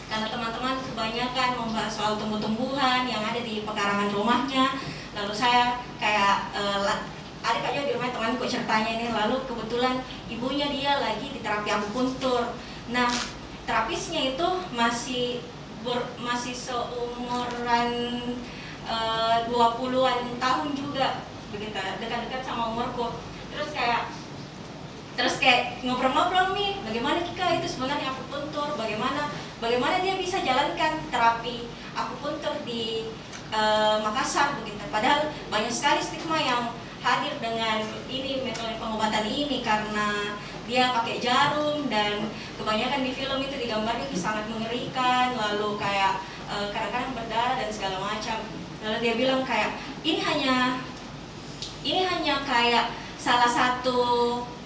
Karena 0.09 0.24
teman-teman 0.29 0.76
kebanyakan 0.81 1.51
membahas 1.61 1.93
soal 1.93 2.16
tumbuh-tumbuhan 2.16 3.05
yang 3.05 3.20
ada 3.20 3.41
di 3.45 3.61
pekarangan 3.64 4.09
rumahnya. 4.12 4.72
Lalu 5.16 5.33
saya 5.33 5.81
kayak 5.97 6.53
eh, 6.53 6.79
la- 6.85 7.05
ada 7.39 7.70
Jo 7.72 7.89
di 7.89 7.97
rumah 7.97 8.12
temanku 8.12 8.45
ceritanya 8.45 9.01
ini. 9.01 9.09
Lalu 9.14 9.49
kebetulan 9.49 10.05
ibunya 10.29 10.68
dia 10.68 11.01
lagi 11.01 11.33
di 11.33 11.41
terapi 11.41 11.72
akupuntur. 11.72 12.53
Nah 12.93 13.09
terapisnya 13.64 14.37
itu 14.37 14.49
masih 14.72 15.41
ber- 15.85 16.11
masih 16.18 16.55
seumuran 16.55 17.91
eh, 18.89 19.37
20-an 19.49 20.20
tahun 20.41 20.68
juga. 20.74 21.24
Dekat-dekat 21.55 22.43
sama 22.45 22.72
umurku. 22.72 23.16
Terus 23.53 23.70
kayak 23.72 24.12
terus 25.18 25.43
kayak 25.43 25.83
ngobrol-ngobrol 25.83 26.55
nih 26.55 26.79
bagaimana 26.87 27.18
Kika 27.26 27.59
itu 27.59 27.66
sebenarnya 27.66 28.14
akupuntur 28.14 28.79
bagaimana 28.79 29.26
bagaimana 29.59 29.99
dia 29.99 30.14
bisa 30.14 30.39
jalankan 30.47 31.03
terapi 31.11 31.66
akupuntur 31.99 32.55
di 32.62 33.11
eh, 33.51 33.97
Makassar 33.99 34.55
begitu. 34.62 34.79
Padahal 34.95 35.35
banyak 35.51 35.74
sekali 35.74 35.99
stigma 35.99 36.39
yang 36.39 36.70
hadir 36.99 37.35
dengan 37.39 37.85
ini 38.11 38.43
metode 38.43 38.75
pengobatan 38.79 39.25
ini 39.27 39.63
karena 39.63 40.35
dia 40.69 40.93
pakai 40.93 41.17
jarum 41.23 41.89
dan 41.89 42.29
kebanyakan 42.61 43.01
di 43.07 43.13
film 43.17 43.39
itu 43.41 43.57
digambarnya 43.57 44.05
itu 44.11 44.19
sangat 44.21 44.45
mengerikan 44.53 45.33
lalu 45.39 45.81
kayak 45.81 46.21
eh, 46.51 46.69
kadang-kadang 46.75 47.17
berdarah 47.17 47.55
dan 47.57 47.69
segala 47.73 47.97
macam. 48.03 48.39
Lalu 48.85 48.99
dia 49.03 49.15
bilang 49.17 49.43
kayak 49.43 49.79
ini 50.05 50.21
hanya 50.23 50.57
ini 51.83 52.05
hanya 52.05 52.43
kayak 52.45 52.93
salah 53.19 53.51
satu 53.51 54.01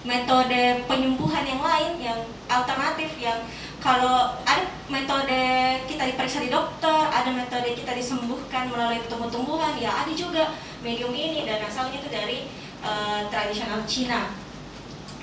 metode 0.03 0.83
penyembuhan 0.85 1.47
yang 1.47 1.63
lain 1.63 1.91
yang 2.03 2.19
alternatif 2.51 3.15
yang 3.17 3.39
kalau 3.83 4.31
ada 4.47 4.63
metode 4.87 5.43
kita 5.91 6.07
diperiksa 6.07 6.39
di 6.39 6.47
dokter, 6.47 6.87
ada 6.87 7.27
metode 7.35 7.75
kita 7.75 7.91
disembuhkan 7.91 8.71
melalui 8.71 9.03
tumbuh-tumbuhan, 9.11 9.75
ya 9.75 9.91
ada 9.91 10.13
juga 10.15 10.55
medium 10.79 11.11
ini 11.11 11.43
dan 11.43 11.59
asalnya 11.67 11.99
itu 11.99 12.07
dari 12.07 12.47
eh, 12.79 13.21
tradisional 13.27 13.83
Cina. 13.83 14.31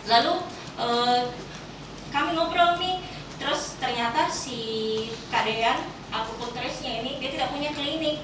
Lalu 0.04 0.44
eh, 0.76 1.20
kami 2.12 2.36
ngobrol 2.36 2.76
nih, 2.76 3.00
terus 3.40 3.80
ternyata 3.80 4.28
si 4.28 5.08
Kak 5.32 5.48
Dean, 5.48 5.80
akupunturisnya 6.12 7.00
ini 7.00 7.16
dia 7.16 7.32
tidak 7.32 7.56
punya 7.56 7.72
klinik. 7.72 8.20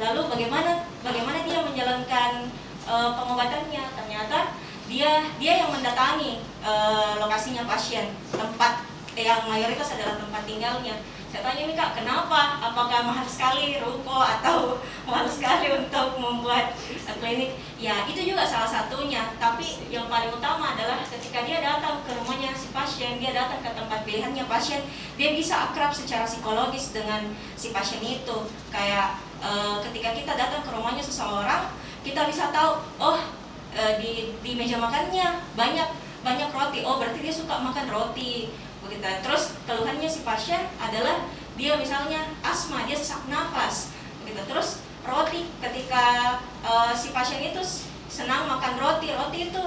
Lalu 0.00 0.32
bagaimana 0.32 0.88
bagaimana 1.04 1.44
dia 1.44 1.60
menjalankan 1.60 2.48
eh, 2.88 3.10
pengobatannya? 3.20 3.84
Ternyata 4.00 4.56
dia 4.88 5.28
dia 5.36 5.52
yang 5.60 5.76
mendatangi 5.76 6.40
lokasinya 7.20 7.68
pasien, 7.68 8.08
tempat 8.32 8.93
yang 9.14 9.46
mayoritas 9.46 9.94
adalah 9.94 10.18
tempat 10.18 10.42
tinggalnya. 10.42 10.98
Saya 11.34 11.50
tanya 11.50 11.66
nih 11.66 11.74
kak, 11.74 11.98
kenapa? 11.98 12.62
Apakah 12.62 13.10
mahal 13.10 13.26
sekali 13.26 13.82
ruko 13.82 14.22
atau 14.22 14.78
mahal 15.10 15.26
sekali 15.26 15.66
untuk 15.74 16.14
membuat 16.14 16.78
eh, 16.78 17.16
klinik? 17.18 17.58
Ya 17.74 18.06
itu 18.06 18.22
juga 18.22 18.46
salah 18.46 18.70
satunya. 18.70 19.34
Tapi 19.38 19.90
yang 19.90 20.06
paling 20.06 20.30
utama 20.30 20.78
adalah 20.78 21.02
ketika 21.02 21.42
dia 21.42 21.58
datang 21.58 22.06
ke 22.06 22.14
rumahnya 22.14 22.54
si 22.54 22.70
pasien, 22.70 23.18
dia 23.18 23.34
datang 23.34 23.58
ke 23.66 23.70
tempat 23.74 24.06
pilihannya 24.06 24.46
pasien, 24.46 24.86
dia 25.18 25.34
bisa 25.34 25.70
akrab 25.70 25.90
secara 25.90 26.22
psikologis 26.22 26.94
dengan 26.94 27.26
si 27.58 27.74
pasien 27.74 27.98
itu. 27.98 28.46
Kayak 28.70 29.18
eh, 29.42 29.76
ketika 29.90 30.14
kita 30.14 30.32
datang 30.38 30.62
ke 30.62 30.70
rumahnya 30.70 31.02
seseorang, 31.02 31.66
kita 32.06 32.30
bisa 32.30 32.54
tahu, 32.54 32.78
oh 33.02 33.18
eh, 33.74 33.98
di 33.98 34.38
di 34.38 34.54
meja 34.54 34.78
makannya 34.78 35.42
banyak 35.58 35.88
banyak 36.22 36.50
roti. 36.54 36.86
Oh 36.86 37.02
berarti 37.02 37.20
dia 37.20 37.34
suka 37.34 37.58
makan 37.58 37.90
roti 37.90 38.54
begitu. 38.86 39.02
Terus 39.02 39.56
keluhannya 39.64 40.08
si 40.08 40.20
pasien 40.22 40.62
adalah 40.78 41.24
dia 41.54 41.78
misalnya 41.78 42.28
asma, 42.44 42.84
dia 42.84 42.96
sesak 42.98 43.24
nafas 43.26 43.94
begitu. 44.22 44.40
Terus 44.46 44.84
roti 45.04 45.48
ketika 45.60 46.38
eh, 46.64 46.92
si 46.92 47.10
pasien 47.10 47.40
itu 47.40 47.60
senang 48.08 48.46
makan 48.46 48.78
roti, 48.78 49.10
roti 49.12 49.50
itu 49.50 49.62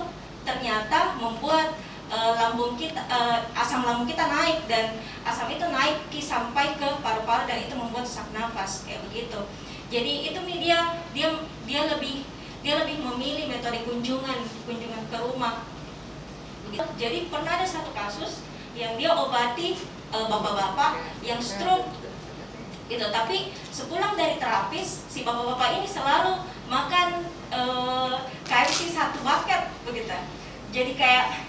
ternyata 0.47 1.18
membuat 1.20 1.76
eh, 2.07 2.32
lambung 2.38 2.78
kita 2.78 3.01
eh, 3.09 3.39
asam 3.57 3.84
lambung 3.84 4.07
kita 4.07 4.26
naik 4.30 4.65
dan 4.70 4.97
asam 5.26 5.49
itu 5.51 5.65
naik 5.68 6.07
sampai 6.18 6.76
ke 6.76 6.88
paru-paru 7.03 7.47
dan 7.49 7.63
itu 7.63 7.74
membuat 7.76 8.05
sesak 8.05 8.30
nafas 8.32 8.86
kayak 8.86 9.03
begitu. 9.09 9.39
Jadi 9.88 10.32
itu 10.32 10.39
dia 10.59 10.99
dia 11.15 11.32
dia 11.63 11.82
lebih 11.88 12.28
dia 12.65 12.84
lebih 12.84 12.99
memilih 12.99 13.47
metode 13.47 13.80
kunjungan 13.88 14.43
kunjungan 14.68 15.03
ke 15.07 15.18
rumah 15.24 15.63
jadi 16.99 17.32
pernah 17.32 17.55
ada 17.55 17.68
satu 17.68 17.95
kasus 17.95 18.43
yang 18.78 18.93
dia 18.95 19.11
obati 19.11 19.73
eh, 20.13 20.25
bapak-bapak 20.30 21.01
yang 21.25 21.41
stroke. 21.41 21.89
Gitu. 22.88 23.03
Tapi 23.11 23.51
sepulang 23.73 24.15
dari 24.15 24.39
terapis 24.39 25.03
si 25.11 25.25
bapak-bapak 25.28 25.82
ini 25.82 25.88
selalu 25.89 26.39
makan 26.69 27.25
eh, 27.51 28.15
KFC 28.45 28.93
satu 28.93 29.19
bucket 29.25 29.73
begitu. 29.84 30.13
Jadi 30.71 30.93
kayak 30.95 31.43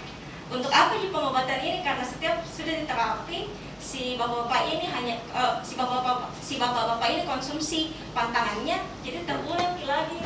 untuk 0.49 0.73
apa 0.73 0.97
di 0.97 1.13
pengobatan 1.13 1.61
ini? 1.61 1.79
Karena 1.85 2.01
setiap 2.01 2.41
sudah 2.49 2.73
diterapi 2.81 3.53
si 3.79 4.19
bapak-bapak 4.19 4.61
ini 4.67 4.85
hanya 4.89 5.15
eh, 5.21 5.53
si 5.61 5.77
bapak-bapak 5.77 6.33
si 6.41 6.57
bapak-bapak 6.59 7.07
ini 7.13 7.23
konsumsi 7.23 7.79
pantangannya 8.11 8.83
jadi 9.05 9.23
terulang 9.23 9.77
lagi 9.79 10.19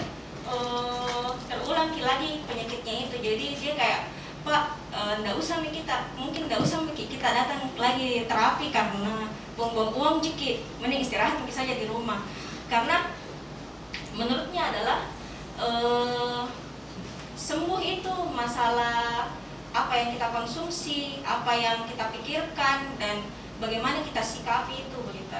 eh, 0.49 1.30
terulang 1.51 1.91
lagi 1.93 2.32
penyakitnya 2.47 2.95
itu. 3.06 3.16
Jadi 3.20 3.45
dia 3.60 3.74
kayak 3.78 4.01
pak 4.44 4.76
ndak 4.94 5.36
usah 5.39 5.64
nih 5.64 5.72
kita 5.72 6.12
mungkin 6.20 6.52
ndak 6.52 6.60
usah 6.60 6.84
nih 6.84 7.08
kita 7.08 7.28
datang 7.32 7.72
lagi 7.80 8.28
terapi 8.28 8.70
karena 8.70 9.32
buang-buang 9.56 9.94
uang 9.96 10.16
jiki 10.20 10.66
mending 10.82 11.02
istirahat 11.02 11.39
mungkin 11.39 11.56
saja 11.56 11.74
di 11.78 11.86
rumah. 11.88 12.26
Karena 12.68 13.08
menurutnya 14.14 14.74
adalah 14.74 15.00
eh, 15.62 16.41
sembuh 17.38 17.82
itu 17.82 18.14
masalah 18.34 19.30
apa 19.74 19.94
yang 19.98 20.14
kita 20.14 20.28
konsumsi, 20.30 21.24
apa 21.26 21.50
yang 21.58 21.89
kita 21.89 22.14
pikirkan 22.14 23.00
dan 23.02 23.26
bagaimana 23.58 24.06
kita 24.06 24.22
sikapi 24.22 24.86
itu 24.86 24.98
begitu. 25.02 25.39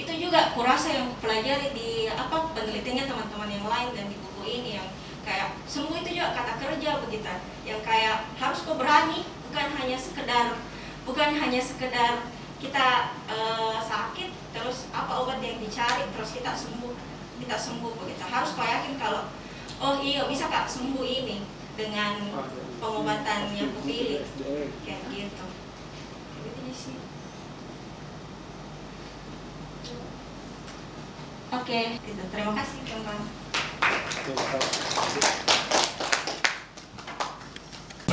Itu 0.00 0.12
juga 0.16 0.52
kurasa 0.56 0.92
yang 0.96 1.12
pelajari 1.20 1.72
di 1.76 2.08
apa 2.08 2.52
penelitiannya 2.56 3.04
teman-teman 3.08 3.50
yang 3.52 3.66
lain 3.68 3.88
dan 3.96 4.06
di 4.08 4.16
buku 4.16 4.42
ini 4.48 4.70
yang 4.80 4.88
kayak 5.20 5.52
sembuh 5.68 6.00
itu 6.00 6.16
juga 6.16 6.32
kata 6.32 6.52
kerja 6.56 6.90
begitu 7.04 7.28
yang 7.70 7.82
kayak 7.86 8.26
harus 8.34 8.66
kau 8.66 8.74
berani. 8.74 9.22
Bukan 9.50 9.66
hanya 9.78 9.98
sekedar 9.98 10.58
bukan 11.06 11.30
hanya 11.38 11.58
sekedar 11.62 12.22
kita 12.60 13.16
eh, 13.30 13.78
sakit 13.80 14.30
terus 14.52 14.90
apa 14.92 15.22
obat 15.22 15.40
yang 15.40 15.58
dicari 15.62 16.04
terus 16.12 16.34
kita 16.34 16.52
sembuh 16.54 16.92
kita 17.38 17.56
sembuh 17.56 17.92
begitu. 18.02 18.22
Harus 18.26 18.50
kau 18.58 18.66
yakin 18.66 18.98
kalau 18.98 19.30
oh 19.78 19.94
iya 20.02 20.26
bisa 20.26 20.50
kak 20.50 20.66
sembuh 20.66 21.06
ini 21.06 21.46
dengan 21.78 22.18
pengobatan 22.82 23.54
yang 23.54 23.70
kupilih 23.78 24.26
kayak 24.82 25.02
gitu. 25.08 25.46
Gitu 26.42 26.60
sih. 26.74 26.98
Oke. 31.50 31.80
Gitu. 31.98 32.22
Terima 32.30 32.52
kasih 32.54 32.78
teman-teman 32.86 33.26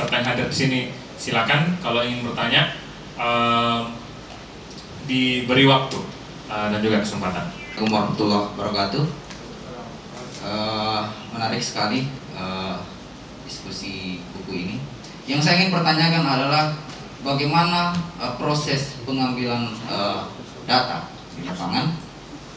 Bapak 0.08 0.24
yang 0.24 0.40
hadir 0.40 0.48
di 0.48 0.56
sini 0.56 0.80
silakan 1.20 1.76
kalau 1.84 2.00
ingin 2.00 2.24
bertanya 2.24 2.72
eh, 3.20 3.80
diberi 5.04 5.68
waktu 5.68 6.00
eh, 6.48 6.66
dan 6.72 6.80
juga 6.80 7.04
kesempatan. 7.04 7.44
Assalamualaikum 7.52 7.92
warahmatullahi 7.92 8.44
wabarakatuh. 8.56 9.04
Eh, 10.48 11.02
menarik 11.36 11.60
sekali 11.60 12.08
eh, 12.32 12.76
diskusi 13.44 14.24
buku 14.32 14.52
ini. 14.56 14.76
Yang 15.28 15.44
saya 15.44 15.60
ingin 15.60 15.76
pertanyakan 15.76 16.24
adalah 16.24 16.72
bagaimana 17.20 17.92
eh, 18.16 18.32
proses 18.40 18.96
pengambilan 19.04 19.76
eh, 19.92 20.24
data 20.64 21.04
di 21.36 21.44
lapangan, 21.44 21.84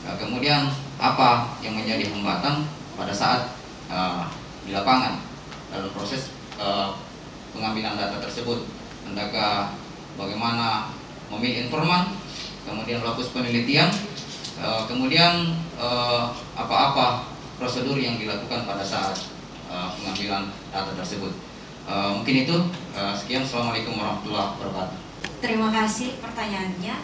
Eh, 0.07 0.15
kemudian 0.15 0.71
apa 1.03 1.51
yang 1.59 1.75
menjadi 1.75 2.15
hambatan 2.15 2.63
pada 2.95 3.11
saat 3.11 3.51
eh, 3.91 4.23
di 4.63 4.71
lapangan 4.71 5.19
dalam 5.67 5.91
proses 5.91 6.31
eh, 6.55 7.10
pengambilan 7.51 7.99
data 7.99 8.17
tersebut. 8.23 8.65
Hendaknya 9.05 9.75
bagaimana 10.15 10.91
memilih 11.31 11.67
informan, 11.67 12.11
kemudian 12.67 13.03
melakukan 13.03 13.41
penelitian, 13.41 13.89
eh, 14.59 14.81
kemudian 14.87 15.55
eh, 15.79 16.23
apa-apa 16.55 17.27
prosedur 17.59 17.95
yang 17.99 18.17
dilakukan 18.17 18.65
pada 18.67 18.83
saat 18.83 19.15
eh, 19.71 19.87
pengambilan 19.99 20.51
data 20.71 20.91
tersebut. 20.95 21.31
Mungkin 21.91 22.45
itu 22.47 22.55
sekian. 23.17 23.43
Assalamualaikum 23.43 23.97
warahmatullahi 23.97 24.53
wabarakatuh. 24.53 24.97
terima 25.41 25.73
kasih 25.73 26.13
pertanyaannya 26.21 26.95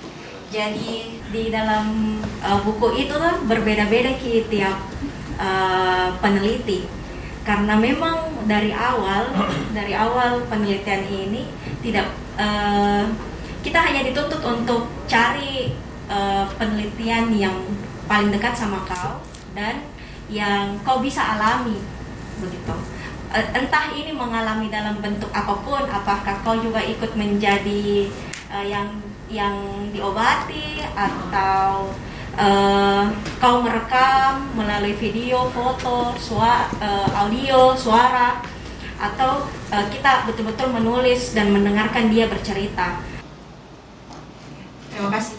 jadi 0.54 0.94
di 1.34 1.44
dalam 1.50 2.22
buku 2.62 2.96
itu 3.02 3.18
berbeda-beda 3.50 4.16
tiap 4.48 4.78
peneliti 6.22 6.86
karena 7.48 7.80
memang 7.80 8.44
dari 8.44 8.76
awal 8.76 9.32
dari 9.78 9.96
awal 9.96 10.44
penelitian 10.52 11.08
ini 11.08 11.48
tidak 11.80 12.12
uh, 12.36 13.08
kita 13.64 13.80
hanya 13.80 14.04
dituntut 14.04 14.44
untuk 14.44 14.92
cari 15.08 15.72
uh, 16.12 16.44
penelitian 16.60 17.32
yang 17.32 17.56
paling 18.04 18.36
dekat 18.36 18.52
sama 18.52 18.84
kau 18.84 19.24
dan 19.56 19.80
yang 20.28 20.76
kau 20.84 21.00
bisa 21.00 21.24
alami 21.24 21.80
begitu. 22.44 22.76
Eh, 23.28 23.44
entah 23.52 23.92
ini 23.92 24.16
mengalami 24.16 24.72
dalam 24.72 25.04
bentuk 25.04 25.28
apa 25.36 25.52
pun 25.60 25.84
apakah 25.84 26.40
kau 26.48 26.56
juga 26.56 26.80
ikut 26.80 27.12
menjadi 27.20 28.08
eh, 28.52 28.66
yang 28.72 28.88
yang 29.28 29.56
diobati 29.92 30.80
atau 30.96 31.92
eh, 32.38 33.04
kau 33.42 33.66
merekam 33.66 34.54
melalui 34.54 34.94
video, 34.94 35.50
foto, 35.50 36.14
suara, 36.18 36.70
audio, 37.18 37.74
suara 37.74 38.38
atau 38.98 39.46
eh, 39.70 39.86
kita 39.94 40.26
betul-betul 40.26 40.74
menulis 40.74 41.38
dan 41.38 41.54
mendengarkan 41.54 42.10
dia 42.10 42.26
bercerita. 42.26 43.02
Terima 44.90 45.10
kasih. 45.14 45.38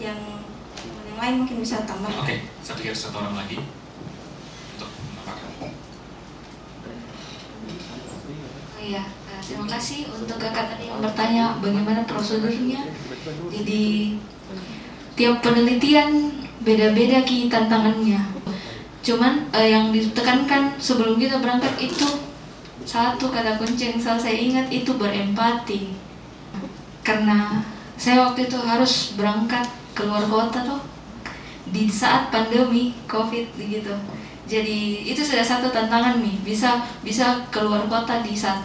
Yang 0.00 0.20
yang 0.88 1.18
lain 1.20 1.34
mungkin 1.44 1.56
bisa 1.60 1.84
tambah. 1.84 2.08
Oke, 2.08 2.48
saya 2.64 2.74
pikir 2.80 2.96
satu 2.96 3.20
orang 3.20 3.36
lagi 3.36 3.60
untuk 4.76 4.88
menambahkan. 4.88 5.50
Oh 8.74 8.80
iya, 8.80 9.04
eh, 9.04 9.40
terima 9.44 9.66
kasih 9.68 10.08
untuk 10.08 10.40
kakak 10.40 10.76
tadi 10.76 10.88
yang 10.88 11.04
bertanya 11.04 11.60
bagaimana 11.60 12.08
prosedurnya. 12.08 12.88
Jadi 13.52 14.16
tiap 15.14 15.42
penelitian 15.42 16.30
beda-beda 16.62 17.22
ki 17.22 17.46
tantangannya. 17.50 18.20
Cuman 19.04 19.46
eh, 19.54 19.74
yang 19.74 19.94
ditekankan 19.94 20.78
sebelum 20.78 21.18
kita 21.18 21.38
berangkat 21.38 21.74
itu 21.78 22.06
satu 22.84 23.32
kata 23.32 23.56
kunci 23.56 23.94
yang 23.94 23.98
saya 23.98 24.36
ingat 24.36 24.68
itu 24.68 24.94
berempati. 24.94 25.94
Karena 27.04 27.62
saya 27.94 28.26
waktu 28.26 28.50
itu 28.50 28.58
harus 28.58 29.14
berangkat 29.14 29.64
keluar 29.94 30.26
kota 30.26 30.66
tuh 30.66 30.82
di 31.70 31.88
saat 31.88 32.28
pandemi 32.28 32.92
covid 33.08 33.46
gitu 33.56 33.94
jadi 34.44 35.08
itu 35.08 35.24
sudah 35.24 35.40
satu 35.40 35.72
tantangan 35.72 36.20
nih 36.20 36.36
bisa 36.44 36.84
bisa 37.00 37.40
keluar 37.48 37.88
kota 37.88 38.20
di 38.20 38.36
saat 38.36 38.60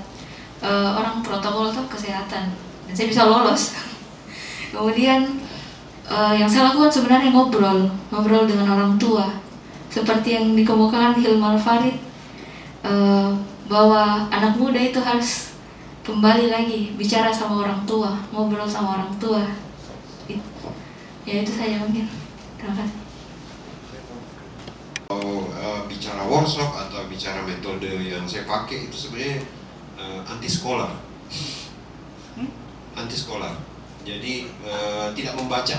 eh, 0.60 0.90
orang 0.92 1.24
protokol 1.24 1.72
tuh 1.72 1.88
kesehatan 1.88 2.52
dan 2.90 2.94
saya 2.94 3.08
bisa 3.08 3.24
lolos 3.24 3.78
kemudian 4.76 5.40
eh, 6.10 6.34
yang 6.42 6.50
saya 6.50 6.74
lakukan 6.74 6.92
sebenarnya 6.92 7.30
ngobrol 7.32 7.88
ngobrol 8.10 8.44
dengan 8.50 8.68
orang 8.76 8.94
tua. 8.98 9.26
Seperti 9.90 10.38
yang 10.38 10.54
dikemukakan 10.54 11.18
Hilmal 11.18 11.58
Farid 11.58 11.98
eh, 12.86 13.30
bahwa 13.70 14.26
anak 14.30 14.58
muda 14.58 14.78
itu 14.78 14.98
harus 15.02 15.54
kembali 16.06 16.50
lagi 16.50 16.98
bicara 16.98 17.30
sama 17.30 17.62
orang 17.66 17.82
tua 17.86 18.18
ngobrol 18.34 18.66
sama 18.70 18.98
orang 19.02 19.14
tua. 19.22 19.46
It- 20.30 20.46
ya 21.26 21.46
itu 21.46 21.52
saja 21.54 21.78
mungkin. 21.82 22.10
Terima 22.58 22.74
kasih. 22.74 22.98
Kalau 25.10 25.50
eh, 25.50 25.82
bicara 25.90 26.22
workshop 26.30 26.70
atau 26.70 27.10
bicara 27.10 27.42
metode 27.42 27.90
yang 27.90 28.26
saya 28.30 28.46
pakai 28.46 28.90
itu 28.90 28.98
sebenarnya 29.10 29.42
eh, 29.98 30.20
anti 30.30 30.46
sekolah, 30.46 30.90
anti 32.94 33.16
sekolah. 33.18 33.58
Jadi 34.06 34.46
eh, 34.46 35.08
tidak 35.18 35.34
membaca. 35.34 35.78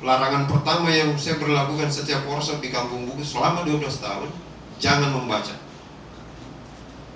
Larangan 0.00 0.48
pertama 0.48 0.88
yang 0.88 1.12
saya 1.20 1.36
berlakukan 1.36 1.92
setiap 1.92 2.24
workshop 2.24 2.64
di 2.64 2.72
kampung 2.72 3.04
buku 3.04 3.20
selama 3.20 3.68
12 3.68 3.84
tahun, 4.00 4.32
jangan 4.80 5.12
membaca. 5.12 5.52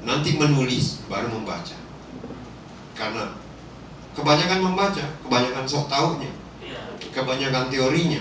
Nanti 0.04 0.36
menulis 0.36 1.00
baru 1.08 1.32
membaca. 1.32 1.72
Karena 2.92 3.32
kebanyakan 4.12 4.60
membaca, 4.60 5.04
kebanyakan 5.24 5.64
sok 5.64 5.88
taunya, 5.88 6.28
kebanyakan 7.08 7.72
teorinya, 7.72 8.20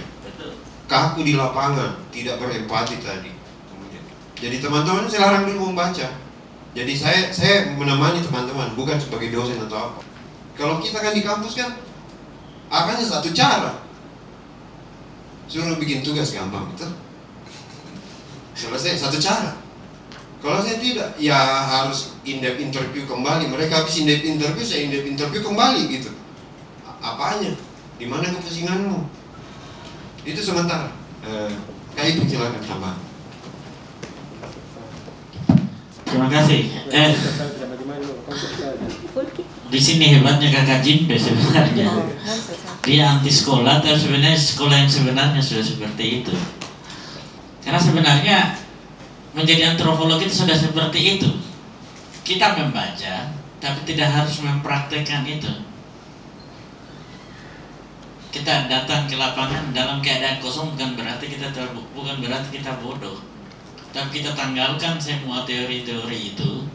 kaku 0.88 1.28
di 1.28 1.36
lapangan, 1.36 2.00
tidak 2.16 2.40
berempati 2.40 3.04
tadi. 3.04 3.36
Jadi 4.40 4.64
teman-teman 4.64 5.12
saya 5.12 5.28
larang 5.28 5.44
dulu 5.52 5.76
membaca. 5.76 6.08
Jadi 6.72 6.94
saya 6.96 7.28
saya 7.36 7.76
menemani 7.76 8.24
teman-teman, 8.24 8.80
bukan 8.80 8.96
sebagai 8.96 9.28
dosen 9.36 9.60
atau 9.68 9.92
apa. 9.92 10.00
Kalau 10.56 10.80
kita 10.80 11.04
kan 11.04 11.12
di 11.12 11.20
kampus 11.20 11.60
kan, 11.60 11.76
akannya 12.72 13.04
satu 13.04 13.28
cara. 13.36 13.83
Suruh 15.54 15.78
bikin 15.78 16.02
tugas 16.02 16.34
gampang, 16.34 16.66
betul? 16.74 16.90
Selesai 18.58 18.98
satu 18.98 19.22
cara. 19.22 19.54
Kalau 20.42 20.66
saya 20.66 20.82
tidak, 20.82 21.14
ya 21.22 21.38
harus 21.64 22.18
in-depth 22.26 22.58
interview 22.58 23.06
kembali. 23.06 23.54
Mereka 23.54 23.86
habis 23.86 24.02
in-depth 24.02 24.26
interview, 24.26 24.66
saya 24.66 24.90
in-depth 24.90 25.14
interview 25.14 25.46
kembali 25.46 25.94
gitu. 25.94 26.10
A- 26.84 27.14
Apanya? 27.14 27.54
Di 28.02 28.10
mana 28.10 28.34
kepusinganmu? 28.34 28.98
Itu 30.26 30.42
sementara. 30.42 30.90
Eh, 31.22 31.54
kayak 31.94 32.18
itu 32.18 32.34
silakan 32.34 32.64
tambah. 32.66 32.96
Terima 36.04 36.28
kasih. 36.34 36.62
Eh, 36.90 37.12
Di 39.70 39.80
sini 39.82 40.18
hebatnya 40.18 40.50
kakak 40.50 40.82
Jimbe 40.82 41.14
sebenarnya. 41.14 41.86
Dia 42.84 43.16
anti 43.16 43.32
sekolah, 43.32 43.80
tapi 43.80 43.96
sebenarnya 43.96 44.36
sekolah 44.36 44.76
yang 44.84 44.92
sebenarnya 44.92 45.40
sudah 45.40 45.64
seperti 45.64 46.20
itu. 46.20 46.36
Karena 47.64 47.80
sebenarnya 47.80 48.38
menjadi 49.32 49.72
antropolog 49.72 50.20
itu 50.20 50.44
sudah 50.44 50.52
seperti 50.52 51.16
itu. 51.16 51.32
Kita 52.28 52.60
membaca, 52.60 53.32
tapi 53.64 53.80
tidak 53.88 54.12
harus 54.12 54.44
mempraktekkan 54.44 55.24
itu. 55.24 55.48
Kita 58.36 58.68
datang 58.68 59.08
ke 59.08 59.16
lapangan 59.16 59.72
dalam 59.72 60.04
keadaan 60.04 60.44
kosong 60.44 60.76
bukan 60.76 61.00
berarti 61.00 61.32
kita 61.32 61.56
ter- 61.56 61.72
bukan 61.96 62.20
berarti 62.20 62.60
kita 62.60 62.84
bodoh. 62.84 63.24
Tapi 63.96 64.20
kita 64.20 64.36
tanggalkan 64.36 65.00
semua 65.00 65.48
teori-teori 65.48 66.36
itu 66.36 66.68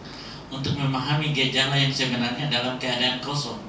untuk 0.49 0.73
memahami 0.73 1.37
gejala 1.37 1.77
yang 1.77 1.93
sebenarnya 1.93 2.49
dalam 2.49 2.81
keadaan 2.81 3.21
kosong. 3.21 3.61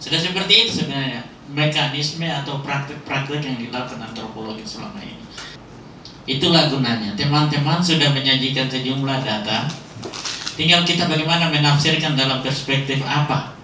Sudah 0.00 0.16
seperti 0.16 0.64
itu 0.64 0.72
sebenarnya 0.80 1.37
mekanisme 1.52 2.28
atau 2.28 2.60
praktik-praktik 2.60 3.40
yang 3.40 3.56
dilakukan 3.56 4.00
antropologi 4.04 4.64
selama 4.64 5.00
ini. 5.00 5.16
Itulah 6.28 6.68
gunanya. 6.68 7.16
Teman-teman 7.16 7.80
sudah 7.80 8.12
menyajikan 8.12 8.68
sejumlah 8.68 9.24
data. 9.24 9.64
Tinggal 10.60 10.84
kita 10.84 11.08
bagaimana 11.08 11.48
menafsirkan 11.48 12.18
dalam 12.18 12.44
perspektif 12.44 13.00
apa. 13.08 13.56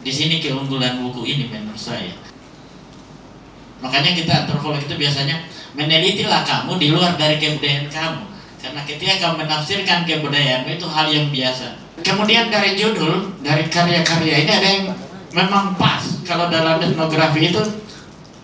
Di 0.00 0.08
sini 0.08 0.40
keunggulan 0.40 1.04
buku 1.04 1.28
ini 1.28 1.52
menurut 1.52 1.76
saya. 1.76 2.16
Makanya 3.84 4.16
kita 4.16 4.32
antropolog 4.46 4.80
itu 4.80 4.96
biasanya 4.96 5.44
menelitilah 5.76 6.42
kamu 6.42 6.80
di 6.80 6.88
luar 6.90 7.14
dari 7.20 7.36
kebudayaan 7.36 7.92
kamu. 7.92 8.22
Karena 8.58 8.80
ketika 8.82 9.14
kamu 9.22 9.34
menafsirkan 9.44 10.02
kebudayaan 10.08 10.66
itu 10.66 10.86
hal 10.88 11.06
yang 11.12 11.28
biasa. 11.30 11.78
Kemudian 12.02 12.48
dari 12.48 12.74
judul, 12.78 13.36
dari 13.44 13.68
karya-karya 13.68 14.34
ini 14.46 14.50
ada 14.50 14.68
yang 14.68 14.84
memang 15.34 15.76
pas. 15.78 16.17
Kalau 16.28 16.52
dalam 16.52 16.76
etnografi 16.76 17.40
itu 17.48 17.62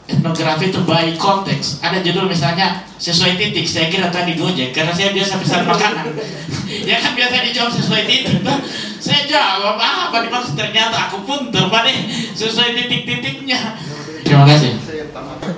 etnografi 0.08 0.72
itu 0.72 0.80
by 0.88 1.12
konteks. 1.20 1.84
Ada 1.84 2.00
judul 2.00 2.32
misalnya 2.32 2.80
sesuai 2.96 3.36
titik. 3.36 3.68
Saya 3.68 3.92
kira 3.92 4.08
tadi 4.08 4.40
Gojek 4.40 4.72
karena 4.72 4.88
saya 4.96 5.12
biasa 5.12 5.36
pesan 5.36 5.68
makanan. 5.68 6.16
ya 6.88 6.96
kan 6.96 7.12
biasa 7.12 7.44
dijawab 7.44 7.72
sesuai 7.76 8.02
titik. 8.08 8.40
Tuh. 8.40 8.58
Saya 9.04 9.28
jawab 9.28 9.76
ah, 9.76 10.08
apa 10.08 10.24
dimaksud 10.24 10.56
ternyata 10.56 11.12
aku 11.12 11.28
pun 11.28 11.52
terpade 11.52 11.92
sesuai 12.32 12.72
titik-titiknya. 12.72 13.76
Terima 14.24 14.48
kasih. 14.48 14.80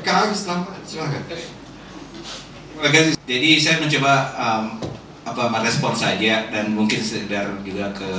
Tambah, 0.03 0.83
silakan. 0.83 1.23
Terima 1.31 2.91
kasih. 2.91 3.15
Jadi 3.23 3.51
saya 3.63 3.77
mencoba 3.79 4.15
um, 4.35 4.65
apa 5.27 5.43
merespon 5.51 5.95
saja 5.95 6.51
dan 6.51 6.75
mungkin 6.75 6.99
sekedar 6.99 7.55
juga 7.63 7.95
ke 7.95 8.11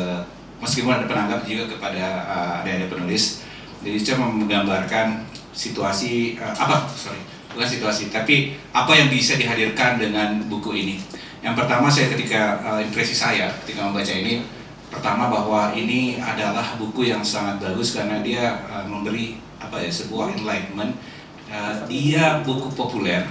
meskipun 0.63 0.95
ada 0.95 1.05
penanggap 1.11 1.43
juga 1.43 1.75
kepada 1.75 2.05
uh, 2.23 2.63
adik-adik 2.63 2.87
penulis. 2.87 3.43
Jadi 3.85 3.97
saya 4.01 4.17
menggambarkan 4.21 5.27
situasi 5.53 6.37
uh, 6.37 6.53
apa 6.53 6.85
sorry 6.93 7.17
bukan 7.57 7.65
situasi 7.65 8.13
tapi 8.13 8.53
apa 8.69 8.93
yang 8.93 9.09
bisa 9.09 9.33
dihadirkan 9.33 9.97
dengan 9.97 10.37
buku 10.45 10.77
ini. 10.77 10.95
Yang 11.41 11.65
pertama 11.65 11.89
saya 11.89 12.13
ketika 12.13 12.61
uh, 12.61 12.79
impresi 12.81 13.17
saya 13.17 13.49
ketika 13.65 13.89
membaca 13.89 14.13
ini 14.13 14.45
pertama 14.93 15.27
bahwa 15.27 15.73
ini 15.73 16.21
adalah 16.21 16.77
buku 16.77 17.09
yang 17.09 17.25
sangat 17.25 17.57
bagus 17.57 17.97
karena 17.97 18.21
dia 18.21 18.61
uh, 18.69 18.85
memberi 18.85 19.41
apa 19.57 19.81
ya 19.81 19.89
sebuah 19.89 20.37
enlightenment. 20.37 20.93
Uh, 21.47 21.73
dia 21.89 22.43
buku 22.43 22.69
populer 22.75 23.25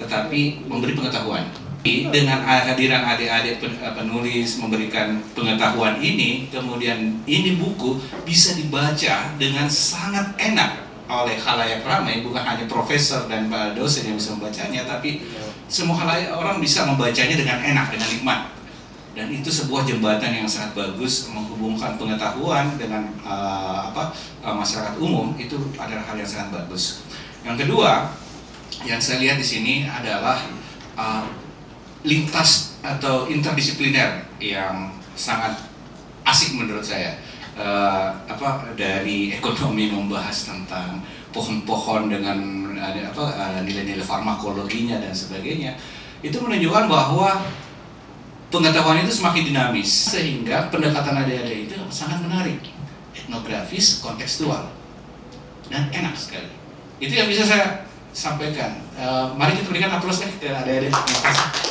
tetapi 0.00 0.64
memberi 0.64 0.96
pengetahuan. 0.96 1.44
Dengan 1.80 2.44
kehadiran 2.44 3.08
adik-adik 3.16 3.64
eh, 3.64 3.92
penulis 3.96 4.60
memberikan 4.60 5.16
pengetahuan 5.32 5.96
ini, 5.96 6.44
kemudian 6.52 7.24
ini 7.24 7.56
buku 7.56 7.96
bisa 8.28 8.52
dibaca 8.52 9.32
dengan 9.40 9.64
sangat 9.64 10.36
enak 10.36 10.84
oleh 11.08 11.40
khalayak 11.40 11.82
ramai, 11.82 12.20
bukan 12.20 12.44
hanya 12.44 12.68
profesor 12.68 13.26
dan 13.26 13.48
para 13.48 13.72
dosen 13.72 14.06
yang 14.06 14.20
bisa 14.20 14.36
membacanya, 14.36 14.84
tapi 14.86 15.24
semua 15.66 15.96
khalayak 15.98 16.30
orang 16.36 16.60
bisa 16.60 16.84
membacanya 16.84 17.40
dengan 17.40 17.58
enak, 17.58 17.86
dengan 17.96 18.08
nikmat. 18.12 18.40
Dan 19.10 19.26
itu 19.32 19.50
sebuah 19.50 19.82
jembatan 19.88 20.30
yang 20.30 20.46
sangat 20.46 20.76
bagus 20.78 21.32
menghubungkan 21.34 21.98
pengetahuan 21.98 22.76
dengan 22.76 23.08
eh, 23.24 23.80
apa 23.88 24.12
eh, 24.44 24.54
masyarakat 24.54 25.00
umum 25.00 25.32
itu 25.40 25.56
adalah 25.80 26.04
hal 26.04 26.16
yang 26.20 26.28
sangat 26.28 26.60
bagus. 26.60 27.08
Yang 27.40 27.64
kedua, 27.64 28.12
yang 28.84 29.00
saya 29.00 29.16
lihat 29.20 29.36
di 29.40 29.46
sini 29.48 29.74
adalah 29.88 30.40
uh, 30.96 31.24
lintas 32.04 32.80
atau 32.80 33.28
interdisipliner 33.28 34.24
yang 34.40 34.92
sangat 35.12 35.56
asik 36.24 36.56
menurut 36.56 36.84
saya. 36.84 37.16
Uh, 37.60 38.08
apa 38.24 38.72
dari 38.72 39.36
ekonomi 39.36 39.92
membahas 39.92 40.48
tentang 40.48 41.02
pohon-pohon 41.28 42.08
dengan 42.08 42.38
ada 42.78 43.12
apa 43.12 43.24
uh, 43.36 43.60
nilai-nilai 43.66 44.00
farmakologinya 44.00 44.96
dan 44.96 45.12
sebagainya 45.12 45.76
itu 46.24 46.40
menunjukkan 46.40 46.88
bahwa 46.88 47.44
pengetahuan 48.48 49.04
itu 49.04 49.12
semakin 49.12 49.52
dinamis 49.52 49.90
sehingga 49.92 50.72
pendekatan 50.72 51.20
adik-adik 51.20 51.68
itu 51.68 51.76
sangat 51.92 52.24
menarik 52.24 52.64
etnografis 53.12 54.00
kontekstual 54.00 54.72
dan 55.68 55.92
enak 55.92 56.16
sekali 56.16 56.48
itu 57.00 57.12
yang 57.12 57.28
bisa 57.28 57.44
saya 57.44 57.66
sampaikan. 58.12 58.76
Uh, 58.98 59.32
mari 59.38 59.56
kita 59.56 59.70
berikan 59.70 59.90
aplaus 59.94 60.20
nih 60.20 60.32
ke 60.36 60.48
kasih. 60.50 61.69